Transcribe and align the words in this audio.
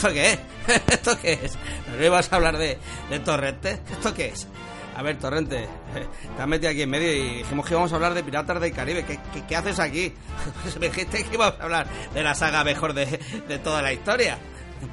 ¿Esto 0.00 0.14
qué 0.14 0.30
es? 0.32 0.38
¿Esto 0.94 1.20
qué 1.20 1.32
es? 1.44 1.58
¿No 1.94 2.02
ibas 2.02 2.32
a 2.32 2.36
hablar 2.36 2.56
de, 2.56 2.78
de 3.10 3.18
Torrente? 3.18 3.80
¿Esto 3.92 4.14
qué 4.14 4.28
es? 4.28 4.48
A 4.96 5.02
ver, 5.02 5.18
Torrente, 5.18 5.68
te 6.36 6.42
has 6.42 6.48
metido 6.48 6.70
aquí 6.70 6.80
en 6.80 6.88
medio 6.88 7.12
y 7.12 7.36
dijimos 7.40 7.66
que 7.66 7.74
íbamos 7.74 7.92
a 7.92 7.96
hablar 7.96 8.14
de 8.14 8.24
Piratas 8.24 8.58
del 8.62 8.72
Caribe. 8.72 9.04
¿Qué, 9.04 9.20
qué, 9.46 9.56
haces 9.56 9.78
aquí? 9.78 10.14
Me 10.80 10.88
dijiste 10.88 11.22
que 11.24 11.34
íbamos 11.34 11.60
a 11.60 11.64
hablar 11.64 11.86
de 12.14 12.22
la 12.22 12.34
saga 12.34 12.64
mejor 12.64 12.94
de, 12.94 13.20
de 13.46 13.58
toda 13.58 13.82
la 13.82 13.92
historia. 13.92 14.38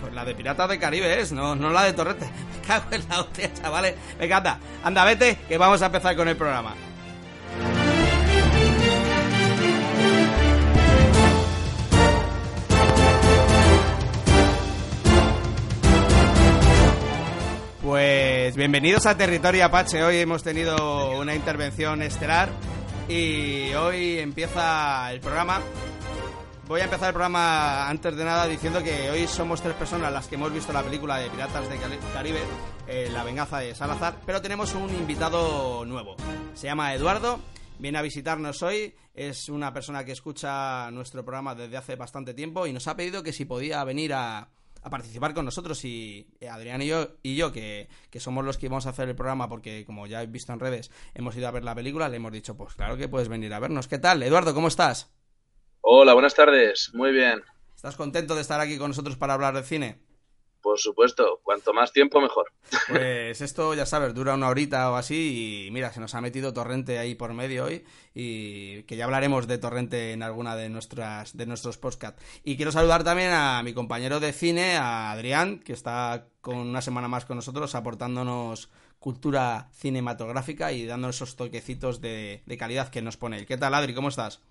Pues 0.01 0.13
la 0.13 0.25
de 0.25 0.35
Piratas 0.35 0.67
del 0.67 0.77
Caribe 0.77 1.21
es, 1.21 1.31
no, 1.31 1.55
no 1.55 1.69
la 1.69 1.85
de 1.85 1.93
Torrente. 1.93 2.25
Me 2.25 2.67
cago 2.67 2.87
en 2.91 3.07
la 3.07 3.21
hostia, 3.21 3.53
chavales. 3.53 3.95
Venga, 4.19 4.37
anda, 4.37 4.59
anda, 4.83 5.05
vete, 5.05 5.37
que 5.47 5.57
vamos 5.57 5.81
a 5.81 5.85
empezar 5.85 6.17
con 6.17 6.27
el 6.27 6.35
programa. 6.35 6.75
Pues 17.87 18.53
bienvenidos 18.57 19.05
a 19.05 19.15
Territorio 19.15 19.63
Apache. 19.63 20.03
Hoy 20.03 20.17
hemos 20.17 20.43
tenido 20.43 21.17
una 21.17 21.33
intervención 21.33 22.01
estelar 22.01 22.49
y 23.07 23.73
hoy 23.75 24.19
empieza 24.19 25.09
el 25.09 25.21
programa. 25.21 25.61
Voy 26.67 26.81
a 26.81 26.83
empezar 26.83 27.07
el 27.07 27.13
programa 27.13 27.87
antes 27.87 28.13
de 28.17 28.25
nada 28.25 28.45
diciendo 28.45 28.83
que 28.83 29.09
hoy 29.09 29.25
somos 29.25 29.61
tres 29.61 29.73
personas 29.75 30.11
las 30.11 30.27
que 30.27 30.35
hemos 30.35 30.51
visto 30.51 30.73
la 30.73 30.83
película 30.83 31.17
de 31.17 31.29
Piratas 31.29 31.69
de 31.69 31.77
Caribe, 32.13 32.41
eh, 32.89 33.09
La 33.09 33.23
venganza 33.23 33.59
de 33.59 33.73
Salazar, 33.73 34.17
pero 34.25 34.41
tenemos 34.41 34.73
un 34.75 34.89
invitado 34.89 35.85
nuevo. 35.85 36.17
Se 36.55 36.67
llama 36.67 36.93
Eduardo, 36.93 37.39
viene 37.79 37.99
a 37.99 38.01
visitarnos 38.01 38.63
hoy, 38.63 38.95
es 39.13 39.47
una 39.47 39.71
persona 39.71 40.03
que 40.03 40.11
escucha 40.11 40.91
nuestro 40.91 41.23
programa 41.23 41.55
desde 41.55 41.77
hace 41.77 41.95
bastante 41.95 42.33
tiempo 42.33 42.67
y 42.67 42.73
nos 42.73 42.85
ha 42.89 42.97
pedido 42.97 43.23
que 43.23 43.31
si 43.31 43.45
podía 43.45 43.81
venir 43.85 44.13
a, 44.13 44.49
a 44.87 44.89
participar 44.89 45.33
con 45.33 45.45
nosotros 45.45 45.83
y 45.85 46.27
Adrián 46.49 46.81
y 46.81 46.87
yo, 46.87 47.09
y 47.21 47.35
yo 47.35 47.51
que, 47.51 47.87
que, 48.09 48.19
somos 48.19 48.43
los 48.43 48.57
que 48.57 48.65
íbamos 48.65 48.85
a 48.87 48.89
hacer 48.89 49.07
el 49.07 49.15
programa 49.15 49.47
porque 49.47 49.85
como 49.85 50.07
ya 50.07 50.23
he 50.23 50.27
visto 50.27 50.53
en 50.53 50.59
redes 50.59 50.91
hemos 51.13 51.35
ido 51.35 51.47
a 51.47 51.51
ver 51.51 51.63
la 51.63 51.75
película, 51.75 52.09
le 52.09 52.17
hemos 52.17 52.31
dicho 52.31 52.57
pues 52.57 52.73
claro 52.73 52.97
que 52.97 53.07
puedes 53.07 53.29
venir 53.29 53.53
a 53.53 53.59
vernos. 53.59 53.87
¿Qué 53.87 53.99
tal? 53.99 54.23
Eduardo, 54.23 54.53
¿cómo 54.53 54.67
estás? 54.67 55.13
Hola, 55.81 56.13
buenas 56.13 56.35
tardes, 56.35 56.91
muy 56.93 57.11
bien. 57.11 57.43
¿Estás 57.75 57.95
contento 57.95 58.35
de 58.35 58.41
estar 58.41 58.59
aquí 58.59 58.77
con 58.77 58.89
nosotros 58.89 59.17
para 59.17 59.33
hablar 59.33 59.53
de 59.53 59.63
cine? 59.63 60.06
Por 60.67 60.79
supuesto, 60.79 61.39
cuanto 61.43 61.73
más 61.73 61.93
tiempo 61.93 62.19
mejor. 62.19 62.51
Pues 62.89 63.39
esto, 63.39 63.73
ya 63.73 63.85
sabes, 63.85 64.13
dura 64.13 64.33
una 64.33 64.49
horita 64.49 64.91
o 64.91 64.97
así 64.97 65.65
y 65.65 65.71
mira, 65.71 65.93
se 65.93 66.01
nos 66.01 66.13
ha 66.13 66.19
metido 66.19 66.51
Torrente 66.51 66.99
ahí 66.99 67.15
por 67.15 67.33
medio 67.33 67.63
hoy 67.63 67.85
y 68.13 68.83
que 68.83 68.97
ya 68.97 69.05
hablaremos 69.05 69.47
de 69.47 69.59
Torrente 69.59 70.11
en 70.11 70.23
alguna 70.23 70.57
de 70.57 70.67
nuestras 70.67 71.37
de 71.37 71.45
nuestros 71.45 71.77
podcasts. 71.77 72.21
Y 72.43 72.57
quiero 72.57 72.73
saludar 72.73 73.05
también 73.05 73.31
a 73.31 73.63
mi 73.63 73.73
compañero 73.73 74.19
de 74.19 74.33
cine, 74.33 74.75
a 74.75 75.11
Adrián, 75.11 75.59
que 75.59 75.71
está 75.71 76.27
con 76.41 76.57
una 76.57 76.81
semana 76.81 77.07
más 77.07 77.23
con 77.23 77.37
nosotros 77.37 77.73
aportándonos 77.73 78.69
cultura 78.99 79.69
cinematográfica 79.71 80.73
y 80.73 80.85
dándonos 80.85 81.15
esos 81.15 81.37
toquecitos 81.37 82.01
de, 82.01 82.43
de 82.45 82.57
calidad 82.57 82.89
que 82.89 83.01
nos 83.01 83.15
pone. 83.15 83.45
¿Qué 83.45 83.55
tal, 83.57 83.73
Adri? 83.73 83.93
¿Cómo 83.93 84.09
estás? 84.09 84.41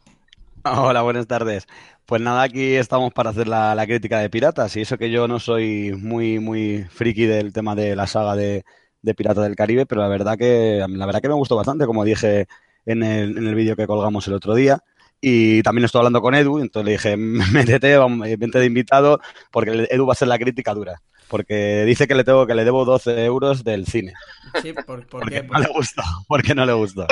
Hola, 0.78 1.02
buenas 1.02 1.26
tardes. 1.26 1.66
Pues 2.06 2.20
nada, 2.20 2.42
aquí 2.42 2.74
estamos 2.74 3.12
para 3.12 3.30
hacer 3.30 3.46
la, 3.46 3.80
crítica 3.86 4.18
de 4.18 4.30
piratas 4.30 4.76
y 4.76 4.80
eso 4.80 4.98
que 4.98 5.10
yo 5.10 5.28
no 5.28 5.38
soy 5.38 5.92
muy, 5.92 6.40
muy 6.40 6.84
friki 6.90 7.26
del 7.26 7.52
tema 7.52 7.74
de 7.76 7.94
la 7.94 8.06
saga 8.06 8.34
de, 8.34 8.64
de 9.02 9.14
Piratas 9.14 9.44
del 9.44 9.54
Caribe, 9.54 9.86
pero 9.86 10.00
la 10.00 10.08
verdad 10.08 10.36
que 10.36 10.84
la 10.88 11.06
verdad 11.06 11.20
que 11.20 11.28
me 11.28 11.34
gustó 11.34 11.56
bastante, 11.56 11.86
como 11.86 12.04
dije 12.04 12.46
en 12.84 13.02
el, 13.02 13.38
en 13.38 13.46
el 13.46 13.54
vídeo 13.54 13.76
que 13.76 13.86
colgamos 13.86 14.26
el 14.28 14.34
otro 14.34 14.54
día. 14.54 14.80
Y 15.20 15.62
también 15.62 15.84
estoy 15.84 16.00
hablando 16.00 16.20
con 16.20 16.34
Edu, 16.34 16.58
entonces 16.58 16.86
le 16.86 16.92
dije, 16.92 17.16
métete, 17.52 17.98
vente 18.36 18.58
de 18.58 18.66
invitado, 18.66 19.20
porque 19.52 19.86
Edu 19.90 20.06
va 20.06 20.12
a 20.12 20.16
ser 20.16 20.28
la 20.28 20.38
crítica 20.38 20.74
dura. 20.74 21.00
Porque 21.28 21.84
dice 21.84 22.06
que 22.06 22.14
le 22.14 22.24
tengo 22.24 22.46
que 22.46 22.54
le 22.54 22.64
debo 22.64 22.84
12 22.84 23.24
euros 23.24 23.64
del 23.64 23.86
cine. 23.86 24.14
Sí, 24.62 24.72
¿por, 24.72 25.06
por 25.06 25.22
porque 25.22 25.42
qué? 25.42 25.42
no 25.42 25.58
le 25.58 25.68
gustó. 25.68 26.02
Porque 26.28 26.54
no 26.54 26.66
le 26.66 26.72
gustó. 26.72 27.06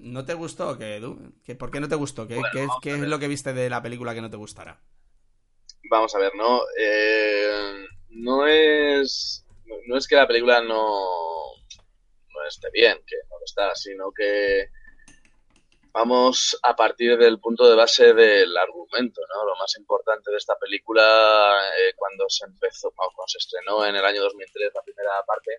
¿No 0.00 0.24
te 0.24 0.34
gustó? 0.34 0.76
¿Qué, 0.78 1.00
¿Por 1.58 1.70
qué 1.70 1.80
no 1.80 1.88
te 1.88 1.94
gustó? 1.94 2.26
¿Qué, 2.26 2.34
bueno, 2.34 2.48
qué, 2.52 2.66
qué 2.82 2.94
es 2.94 3.00
lo 3.00 3.18
que 3.18 3.28
viste 3.28 3.52
de 3.52 3.70
la 3.70 3.82
película 3.82 4.14
que 4.14 4.20
no 4.20 4.30
te 4.30 4.36
gustara? 4.36 4.80
Vamos 5.90 6.14
a 6.14 6.18
ver, 6.18 6.32
no, 6.34 6.60
eh, 6.78 7.86
no 8.10 8.46
es 8.46 9.44
no 9.86 9.96
es 9.96 10.06
que 10.06 10.16
la 10.16 10.26
película 10.26 10.60
no, 10.62 10.88
no 12.28 12.46
esté 12.48 12.68
bien, 12.72 12.96
que 13.06 13.16
no 13.30 13.38
lo 13.38 13.44
está, 13.44 13.74
sino 13.74 14.12
que 14.12 14.68
vamos 15.94 16.58
a 16.60 16.74
partir 16.74 17.16
del 17.16 17.38
punto 17.38 17.68
de 17.68 17.76
base 17.76 18.12
del 18.12 18.56
argumento, 18.56 19.20
¿no? 19.32 19.44
Lo 19.44 19.54
más 19.54 19.76
importante 19.78 20.32
de 20.32 20.36
esta 20.38 20.58
película, 20.58 21.70
eh, 21.78 21.94
cuando 21.94 22.28
se 22.28 22.44
empezó, 22.46 22.90
cuando 22.90 23.22
se 23.28 23.38
estrenó 23.38 23.86
en 23.86 23.94
el 23.94 24.04
año 24.04 24.20
2003 24.22 24.72
la 24.74 24.82
primera 24.82 25.22
parte, 25.24 25.56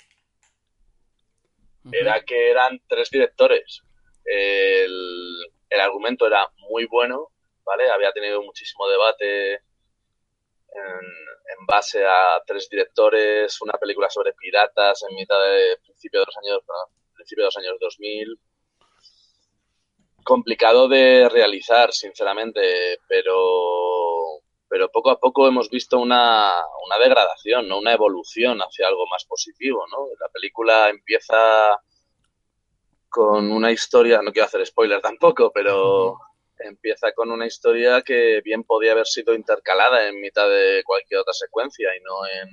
uh 1.86 1.90
-huh. 1.90 1.96
era 2.02 2.22
que 2.26 2.52
eran 2.52 2.82
tres 2.86 3.10
directores. 3.10 3.82
El, 4.26 5.46
el, 5.70 5.80
argumento 5.80 6.28
era 6.28 6.52
muy 6.70 6.86
bueno, 6.86 7.32
¿vale? 7.64 7.90
Había 7.90 8.12
tenido 8.12 8.42
muchísimo 8.42 8.90
debate 8.90 9.54
en, 9.54 11.06
en, 11.54 11.66
base 11.66 12.06
a 12.06 12.42
tres 12.46 12.68
directores, 12.70 13.62
una 13.62 13.78
película 13.80 14.10
sobre 14.10 14.34
piratas 14.34 15.02
en 15.08 15.16
mitad 15.16 15.42
de 15.42 15.78
principio 15.78 16.20
de 16.20 16.26
los 16.26 16.38
años, 16.38 16.60
principio 17.16 17.44
de 17.44 17.48
los 17.48 17.58
años 17.58 17.78
2000 17.80 18.40
complicado 20.26 20.90
de 20.90 21.30
realizar, 21.30 21.94
sinceramente, 21.94 23.00
pero, 23.08 24.42
pero 24.68 24.90
poco 24.90 25.12
a 25.12 25.20
poco 25.20 25.48
hemos 25.48 25.70
visto 25.70 26.00
una, 26.00 26.52
una 26.86 26.98
degradación, 27.00 27.70
¿no? 27.70 27.78
una 27.78 27.94
evolución 27.94 28.60
hacia 28.60 28.88
algo 28.88 29.06
más 29.08 29.24
positivo. 29.26 29.86
¿no? 29.90 30.08
La 30.20 30.28
película 30.30 30.90
empieza 30.90 31.80
con 33.08 33.52
una 33.52 33.72
historia, 33.72 34.22
no 34.22 34.34
quiero 34.34 34.48
hacer 34.48 34.66
spoiler 34.66 35.00
tampoco, 35.00 35.52
pero 35.54 36.18
empieza 36.58 37.12
con 37.14 37.32
una 37.32 37.46
historia 37.46 38.02
que 38.02 38.42
bien 38.42 38.64
podía 38.64 38.94
haber 38.94 39.06
sido 39.06 39.36
intercalada 39.36 40.08
en 40.08 40.20
mitad 40.20 40.50
de 40.50 40.82
cualquier 40.84 41.20
otra 41.20 41.34
secuencia 41.34 41.90
y 41.96 42.02
no 42.02 42.26
en 42.26 42.50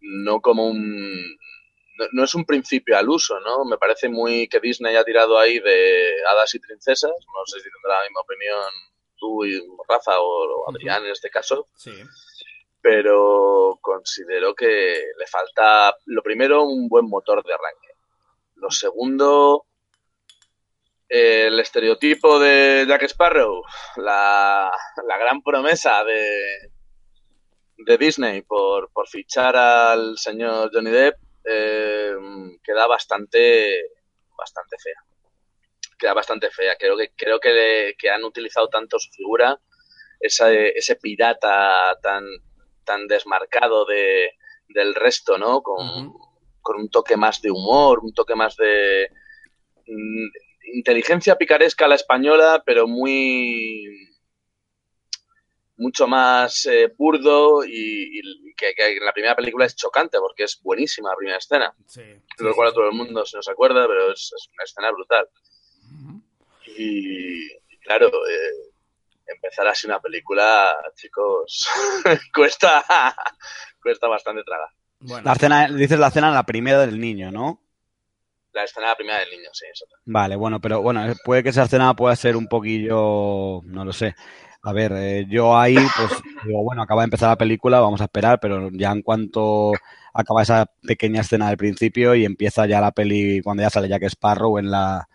no 0.00 0.40
como 0.40 0.68
un 0.68 1.38
no, 1.94 2.06
no, 2.12 2.24
es 2.24 2.34
un 2.34 2.44
principio 2.44 2.96
al 2.96 3.08
uso, 3.08 3.38
¿no? 3.40 3.64
Me 3.64 3.78
parece 3.78 4.08
muy 4.08 4.48
que 4.48 4.60
Disney 4.60 4.96
ha 4.96 5.04
tirado 5.04 5.38
ahí 5.38 5.58
de 5.58 6.14
hadas 6.28 6.54
y 6.54 6.58
princesas. 6.58 7.10
No 7.10 7.46
sé 7.46 7.60
si 7.60 7.70
tendrá 7.70 8.00
la 8.00 8.06
misma 8.06 8.20
opinión 8.20 8.70
tú 9.16 9.44
y 9.44 9.60
Rafa 9.88 10.20
o, 10.20 10.62
o 10.62 10.70
Adrián 10.70 11.04
en 11.04 11.12
este 11.12 11.30
caso. 11.30 11.68
Sí. 11.76 11.92
Pero 12.80 13.78
considero 13.80 14.54
que 14.54 15.02
le 15.18 15.26
falta, 15.26 15.96
lo 16.06 16.22
primero, 16.22 16.64
un 16.64 16.88
buen 16.88 17.06
motor 17.08 17.42
de 17.44 17.54
arranque. 17.54 17.94
Lo 18.56 18.70
segundo, 18.70 19.66
el 21.08 21.58
estereotipo 21.60 22.38
de 22.38 22.84
Jack 22.86 23.04
Sparrow, 23.04 23.62
la, 23.96 24.70
la 25.06 25.18
gran 25.18 25.42
promesa 25.42 26.04
de, 26.04 26.72
de 27.78 27.98
Disney 27.98 28.42
por, 28.42 28.90
por 28.92 29.08
fichar 29.08 29.56
al 29.56 30.18
señor 30.18 30.70
Johnny 30.72 30.90
Depp 30.90 31.18
eh, 31.44 32.14
queda 32.62 32.86
bastante 32.86 33.90
bastante 34.36 34.76
fea. 34.78 35.02
Queda 35.98 36.14
bastante 36.14 36.50
fea. 36.50 36.76
Creo 36.76 36.96
que 36.96 37.12
creo 37.16 37.38
que, 37.38 37.52
le, 37.52 37.96
que 37.96 38.10
han 38.10 38.24
utilizado 38.24 38.68
tanto 38.68 38.98
su 38.98 39.10
figura 39.10 39.58
ese, 40.20 40.70
ese 40.70 40.96
pirata 40.96 41.98
tan 42.02 42.24
tan 42.84 43.06
desmarcado 43.06 43.84
de, 43.86 44.32
del 44.68 44.94
resto 44.94 45.38
no 45.38 45.62
con, 45.62 45.86
uh 45.86 45.90
-huh. 45.90 46.30
con 46.60 46.76
un 46.76 46.88
toque 46.90 47.16
más 47.16 47.40
de 47.40 47.50
humor 47.50 48.00
un 48.02 48.12
toque 48.12 48.34
más 48.34 48.56
de 48.56 49.10
mm, 49.86 50.26
inteligencia 50.74 51.36
picaresca 51.36 51.86
a 51.86 51.88
la 51.88 51.94
española 51.94 52.62
pero 52.64 52.86
muy 52.86 54.03
mucho 55.76 56.06
más 56.06 56.66
eh, 56.66 56.92
burdo 56.96 57.64
y, 57.64 58.20
y 58.20 58.54
que, 58.54 58.74
que, 58.74 58.96
en 58.96 59.04
la 59.04 59.12
primera 59.12 59.34
película 59.34 59.66
es 59.66 59.74
chocante 59.76 60.18
porque 60.18 60.44
es 60.44 60.60
buenísima 60.62 61.10
la 61.10 61.16
primera 61.16 61.38
escena. 61.38 61.74
Sí, 61.86 62.02
lo 62.38 62.54
cual 62.54 62.70
sí. 62.70 62.74
todo 62.74 62.88
el 62.88 62.96
mundo 62.96 63.24
se 63.26 63.36
nos 63.36 63.48
acuerda, 63.48 63.86
pero 63.86 64.12
es, 64.12 64.32
es 64.36 64.48
una 64.52 64.64
escena 64.64 64.90
brutal. 64.92 65.28
Uh 65.82 66.12
-huh. 66.12 66.22
y, 66.66 67.52
y, 67.74 67.78
claro, 67.78 68.06
eh, 68.06 68.72
empezar 69.26 69.66
así 69.66 69.86
una 69.86 70.00
película, 70.00 70.76
chicos, 70.94 71.68
cuesta, 72.34 72.84
cuesta 73.82 74.08
bastante 74.08 74.42
tragar. 74.44 74.68
Bueno. 75.00 75.24
La 75.24 75.32
escena, 75.32 75.68
dices 75.68 75.98
la 75.98 76.08
escena 76.08 76.30
la 76.30 76.44
primera 76.44 76.80
del 76.80 76.98
niño, 76.98 77.30
¿no? 77.30 77.60
La 78.52 78.62
escena 78.64 78.86
la 78.88 78.96
primera 78.96 79.18
del 79.18 79.30
niño, 79.30 79.50
sí, 79.52 79.66
eso. 79.70 79.84
Vale, 80.04 80.36
bueno, 80.36 80.60
pero 80.60 80.80
bueno, 80.80 81.12
puede 81.24 81.42
que 81.42 81.48
esa 81.48 81.64
escena 81.64 81.94
pueda 81.94 82.14
ser 82.14 82.36
un 82.36 82.46
poquillo, 82.46 83.60
no 83.64 83.84
lo 83.84 83.92
sé, 83.92 84.14
a 84.64 84.72
ver, 84.72 84.92
eh, 84.96 85.26
yo 85.28 85.56
ahí, 85.56 85.74
pues 85.74 86.22
digo, 86.46 86.62
bueno, 86.62 86.82
acaba 86.82 87.02
de 87.02 87.06
empezar 87.06 87.28
la 87.28 87.36
película, 87.36 87.80
vamos 87.80 88.00
a 88.00 88.04
esperar, 88.04 88.40
pero 88.40 88.70
ya 88.72 88.92
en 88.92 89.02
cuanto 89.02 89.72
acaba 90.14 90.42
esa 90.42 90.70
pequeña 90.82 91.20
escena 91.20 91.48
del 91.48 91.58
principio 91.58 92.14
y 92.14 92.24
empieza 92.24 92.66
ya 92.66 92.80
la 92.80 92.92
peli 92.92 93.42
cuando 93.42 93.62
ya 93.62 93.70
sale 93.70 93.88
Jack 93.88 94.04
Sparrow 94.04 94.58
en 94.58 94.70
la, 94.70 95.08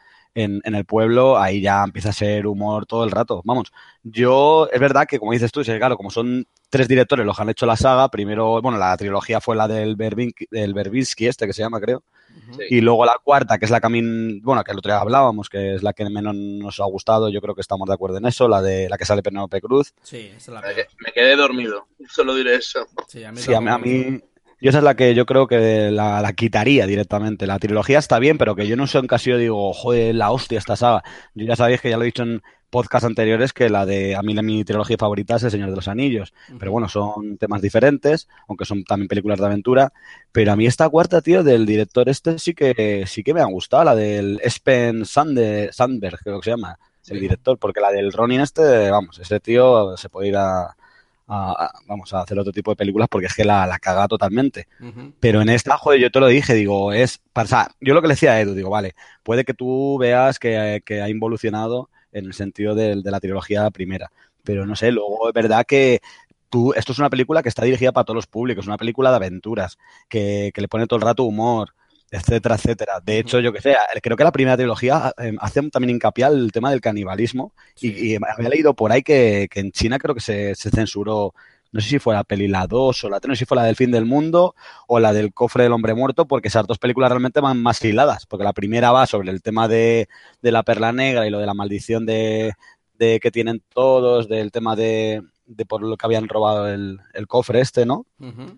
en, 0.43 0.61
en, 0.63 0.75
el 0.75 0.85
pueblo, 0.85 1.37
ahí 1.37 1.61
ya 1.61 1.83
empieza 1.83 2.09
a 2.09 2.13
ser 2.13 2.47
humor 2.47 2.85
todo 2.85 3.03
el 3.03 3.11
rato. 3.11 3.41
Vamos, 3.45 3.71
yo, 4.03 4.67
es 4.71 4.79
verdad 4.79 5.05
que 5.07 5.19
como 5.19 5.33
dices 5.33 5.51
tú, 5.51 5.61
claro, 5.61 5.97
como 5.97 6.09
son 6.09 6.45
tres 6.69 6.87
directores 6.87 7.25
los 7.25 7.35
que 7.35 7.41
han 7.41 7.49
hecho 7.49 7.65
la 7.65 7.75
saga, 7.75 8.09
primero, 8.09 8.61
bueno, 8.61 8.77
la 8.77 8.95
trilogía 8.97 9.41
fue 9.41 9.55
la 9.55 9.67
del, 9.67 9.95
Berbin, 9.95 10.31
del 10.51 10.73
Berbinski, 10.73 11.27
este 11.27 11.47
que 11.47 11.53
se 11.53 11.61
llama, 11.61 11.79
creo. 11.79 12.03
Sí. 12.51 12.63
Y 12.69 12.81
luego 12.81 13.05
la 13.05 13.17
cuarta, 13.23 13.57
que 13.57 13.65
es 13.65 13.71
la 13.71 13.79
que 13.79 13.87
a 13.87 13.89
mí, 13.89 14.39
bueno, 14.41 14.63
que 14.63 14.71
el 14.71 14.77
otro 14.77 14.91
día 14.91 14.99
hablábamos, 14.99 15.49
que 15.49 15.75
es 15.75 15.83
la 15.83 15.93
que 15.93 16.09
menos 16.09 16.35
nos 16.35 16.79
ha 16.79 16.85
gustado, 16.85 17.29
yo 17.29 17.41
creo 17.41 17.55
que 17.55 17.61
estamos 17.61 17.87
de 17.87 17.93
acuerdo 17.93 18.17
en 18.17 18.25
eso, 18.25 18.47
la 18.47 18.61
de 18.61 18.87
la 18.87 18.97
que 18.97 19.05
sale 19.05 19.23
Penélope 19.23 19.61
Cruz. 19.61 19.93
Sí, 20.03 20.31
esa 20.35 20.37
es 20.37 20.47
la 20.49 20.61
me, 20.61 20.75
me 21.05 21.11
quedé 21.13 21.35
dormido, 21.35 21.87
solo 22.09 22.35
diré 22.35 22.55
eso. 22.55 22.85
Sí, 23.07 23.23
a 23.23 23.31
mí, 23.31 23.39
sí, 23.39 23.53
a 23.53 23.61
mí, 23.61 23.69
a 23.69 23.77
mí 23.77 24.21
yo 24.61 24.69
esa 24.69 24.79
es 24.79 24.83
la 24.83 24.95
que 24.95 25.15
yo 25.15 25.25
creo 25.25 25.47
que 25.47 25.89
la, 25.91 26.21
la, 26.21 26.33
quitaría 26.33 26.85
directamente. 26.85 27.47
La 27.47 27.59
trilogía 27.59 27.99
está 27.99 28.19
bien, 28.19 28.37
pero 28.37 28.55
que 28.55 28.67
yo 28.67 28.75
no 28.75 28.87
sé 28.87 28.97
en 28.97 29.07
caso 29.07 29.29
yo 29.29 29.37
digo, 29.37 29.73
joder, 29.73 30.15
la 30.15 30.31
hostia 30.31 30.57
esta 30.57 30.75
saga. 30.75 31.03
Yo 31.33 31.45
ya 31.45 31.55
sabéis 31.55 31.81
que 31.81 31.89
ya 31.89 31.97
lo 31.97 32.03
he 32.03 32.07
dicho 32.07 32.23
en 32.23 32.41
podcasts 32.69 33.05
anteriores 33.05 33.53
que 33.53 33.69
la 33.69 33.85
de 33.85 34.15
a 34.15 34.21
mí 34.21 34.33
la, 34.33 34.41
mi 34.41 34.63
trilogía 34.63 34.97
favorita 34.97 35.35
es 35.35 35.43
El 35.43 35.51
Señor 35.51 35.69
de 35.69 35.75
los 35.75 35.87
Anillos. 35.87 36.33
Pero 36.59 36.71
bueno, 36.71 36.89
son 36.89 37.37
temas 37.37 37.61
diferentes, 37.61 38.27
aunque 38.47 38.65
son 38.65 38.83
también 38.83 39.07
películas 39.07 39.39
de 39.39 39.45
aventura. 39.45 39.93
Pero 40.31 40.51
a 40.51 40.55
mí 40.55 40.65
esta 40.65 40.89
cuarta, 40.89 41.21
tío, 41.21 41.43
del 41.43 41.65
director 41.65 42.09
este 42.09 42.37
sí 42.39 42.53
que 42.53 43.05
sí 43.07 43.23
que 43.23 43.33
me 43.33 43.41
ha 43.41 43.45
gustado, 43.45 43.85
la 43.85 43.95
del 43.95 44.39
Espen 44.43 45.05
Sander, 45.05 45.73
Sandberg, 45.73 46.19
creo 46.19 46.39
que 46.39 46.45
se 46.45 46.51
llama, 46.51 46.77
sí. 47.01 47.13
el 47.13 47.21
director, 47.21 47.57
porque 47.57 47.81
la 47.81 47.91
del 47.91 48.11
Ronin 48.11 48.41
este, 48.41 48.91
vamos, 48.91 49.19
ese 49.19 49.39
tío 49.39 49.95
se 49.97 50.09
puede 50.09 50.29
ir 50.29 50.37
a 50.37 50.75
a, 51.29 51.71
vamos 51.85 52.13
a 52.13 52.21
hacer 52.21 52.37
otro 52.39 52.51
tipo 52.51 52.71
de 52.71 52.75
películas 52.75 53.07
porque 53.09 53.27
es 53.27 53.33
que 53.33 53.45
la, 53.45 53.65
la 53.67 53.79
caga 53.79 54.07
totalmente. 54.07 54.67
Uh 54.79 54.85
-huh. 54.85 55.13
Pero 55.19 55.41
en 55.41 55.49
esta, 55.49 55.77
joder, 55.77 55.99
yo 55.99 56.11
te 56.11 56.19
lo 56.19 56.27
dije, 56.27 56.53
digo, 56.53 56.91
es, 56.91 57.21
yo 57.79 57.93
lo 57.93 58.01
que 58.01 58.07
le 58.07 58.13
decía 58.13 58.33
a 58.33 58.41
Edu, 58.41 58.53
digo, 58.53 58.69
vale, 58.69 58.95
puede 59.23 59.45
que 59.45 59.53
tú 59.53 59.97
veas 59.99 60.39
que, 60.39 60.81
que 60.85 61.01
ha 61.01 61.09
involucionado 61.09 61.89
en 62.11 62.25
el 62.25 62.33
sentido 62.33 62.75
de, 62.75 63.01
de, 63.01 63.11
la 63.11 63.19
trilogía 63.19 63.69
primera, 63.69 64.11
pero 64.43 64.65
no 64.65 64.75
sé, 64.75 64.91
luego 64.91 65.27
es 65.27 65.33
verdad 65.33 65.65
que 65.65 66.01
tú, 66.49 66.73
esto 66.73 66.91
es 66.91 66.99
una 66.99 67.09
película 67.09 67.43
que 67.43 67.49
está 67.49 67.63
dirigida 67.63 67.91
para 67.91 68.05
todos 68.05 68.15
los 68.15 68.27
públicos, 68.27 68.65
una 68.65 68.77
película 68.77 69.11
de 69.11 69.17
aventuras, 69.17 69.77
que, 70.07 70.51
que 70.53 70.61
le 70.61 70.67
pone 70.67 70.87
todo 70.87 70.97
el 70.97 71.05
rato 71.05 71.23
humor, 71.23 71.73
etcétera, 72.11 72.55
etcétera. 72.55 72.99
De 73.03 73.19
hecho, 73.19 73.39
yo 73.39 73.53
que 73.53 73.61
sé, 73.61 73.75
creo 74.01 74.17
que 74.17 74.23
la 74.23 74.31
primera 74.31 74.57
trilogía 74.57 75.13
eh, 75.17 75.35
hace 75.39 75.61
también 75.69 75.95
hincapié 75.95 76.25
al 76.25 76.51
tema 76.51 76.71
del 76.71 76.81
canibalismo 76.81 77.53
sí. 77.75 77.93
y, 77.95 78.13
y, 78.13 78.15
había 78.15 78.49
leído 78.49 78.73
por 78.73 78.91
ahí 78.91 79.03
que, 79.03 79.47
que 79.49 79.59
en 79.59 79.71
China 79.71 79.99
creo 79.99 80.15
que 80.15 80.21
se, 80.21 80.55
se, 80.55 80.69
censuró, 80.71 81.33
no 81.71 81.81
sé 81.81 81.89
si 81.89 81.99
fue 81.99 82.15
la 82.15 82.23
peli 82.23 82.47
la 82.47 82.65
2 82.67 83.03
o 83.03 83.09
la 83.09 83.19
3, 83.19 83.29
no 83.29 83.35
sé 83.35 83.39
si 83.39 83.45
fue 83.45 83.57
la 83.57 83.63
del 83.63 83.75
fin 83.75 83.91
del 83.91 84.05
mundo 84.05 84.55
o 84.87 84.99
la 84.99 85.13
del 85.13 85.33
cofre 85.33 85.63
del 85.63 85.73
hombre 85.73 85.93
muerto, 85.93 86.27
porque 86.27 86.47
esas 86.47 86.65
dos 86.65 86.79
películas 86.79 87.09
realmente 87.09 87.41
van 87.41 87.61
más 87.61 87.83
hiladas, 87.83 88.25
porque 88.25 88.43
la 88.43 88.53
primera 88.53 88.91
va 88.91 89.05
sobre 89.05 89.31
el 89.31 89.41
tema 89.41 89.67
de, 89.67 90.07
de 90.41 90.51
la 90.51 90.63
perla 90.63 90.91
negra 90.91 91.27
y 91.27 91.29
lo 91.29 91.39
de 91.39 91.45
la 91.45 91.53
maldición 91.53 92.05
de, 92.05 92.53
de 92.97 93.19
que 93.19 93.31
tienen 93.31 93.61
todos, 93.73 94.27
del 94.27 94.51
tema 94.51 94.75
de, 94.75 95.21
de 95.45 95.65
por 95.65 95.83
lo 95.83 95.95
que 95.95 96.05
habían 96.05 96.27
robado 96.27 96.67
el, 96.67 96.99
el 97.13 97.27
cofre 97.27 97.61
este, 97.61 97.85
¿no? 97.85 98.05
Uh 98.19 98.25
-huh. 98.25 98.57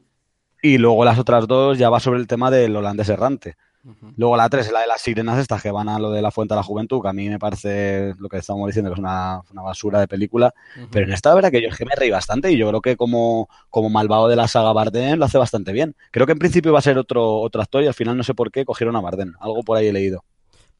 Y 0.61 0.77
luego 0.77 1.03
las 1.05 1.17
otras 1.17 1.47
dos 1.47 1.77
ya 1.77 1.89
va 1.89 1.99
sobre 1.99 2.19
el 2.19 2.27
tema 2.27 2.51
del 2.51 2.75
holandés 2.75 3.09
errante. 3.09 3.55
Uh 3.83 3.89
-huh. 3.89 4.13
Luego 4.15 4.37
la 4.37 4.47
tres 4.47 4.67
es 4.67 4.71
la 4.71 4.81
de 4.81 4.87
las 4.87 5.01
sirenas 5.01 5.39
estas 5.39 5.59
que 5.59 5.71
van 5.71 5.89
a 5.89 5.97
lo 5.97 6.11
de 6.11 6.21
la 6.21 6.29
fuente 6.29 6.53
de 6.53 6.57
la 6.57 6.63
juventud, 6.63 7.01
que 7.01 7.07
a 7.07 7.13
mí 7.13 7.29
me 7.29 7.39
parece 7.39 8.13
lo 8.19 8.29
que 8.29 8.37
estamos 8.37 8.67
diciendo 8.67 8.91
que 8.91 8.93
es 8.93 8.99
una, 8.99 9.41
una 9.51 9.63
basura 9.63 9.99
de 9.99 10.07
película. 10.07 10.53
Uh 10.77 10.81
-huh. 10.81 10.87
Pero 10.91 11.07
en 11.07 11.13
esta 11.13 11.29
la 11.29 11.35
verdad 11.35 11.49
que 11.51 11.63
yo 11.63 11.69
es 11.69 11.77
que 11.77 11.85
me 11.85 11.95
reí 11.95 12.11
bastante 12.11 12.51
y 12.51 12.57
yo 12.57 12.67
creo 12.69 12.81
que 12.81 12.95
como, 12.95 13.49
como 13.71 13.89
malvado 13.89 14.27
de 14.27 14.35
la 14.35 14.47
saga 14.47 14.71
Bardem 14.71 15.17
lo 15.17 15.25
hace 15.25 15.39
bastante 15.39 15.71
bien. 15.71 15.95
Creo 16.11 16.27
que 16.27 16.33
en 16.33 16.39
principio 16.39 16.69
iba 16.69 16.79
a 16.79 16.83
ser 16.83 16.99
otro, 16.99 17.39
otro 17.39 17.61
actor 17.61 17.83
y 17.83 17.87
al 17.87 17.95
final 17.95 18.15
no 18.15 18.23
sé 18.23 18.35
por 18.35 18.51
qué 18.51 18.65
cogieron 18.65 18.95
a 18.95 19.01
Bardem. 19.01 19.33
Algo 19.39 19.63
por 19.63 19.77
ahí 19.77 19.87
he 19.87 19.93
leído. 19.93 20.23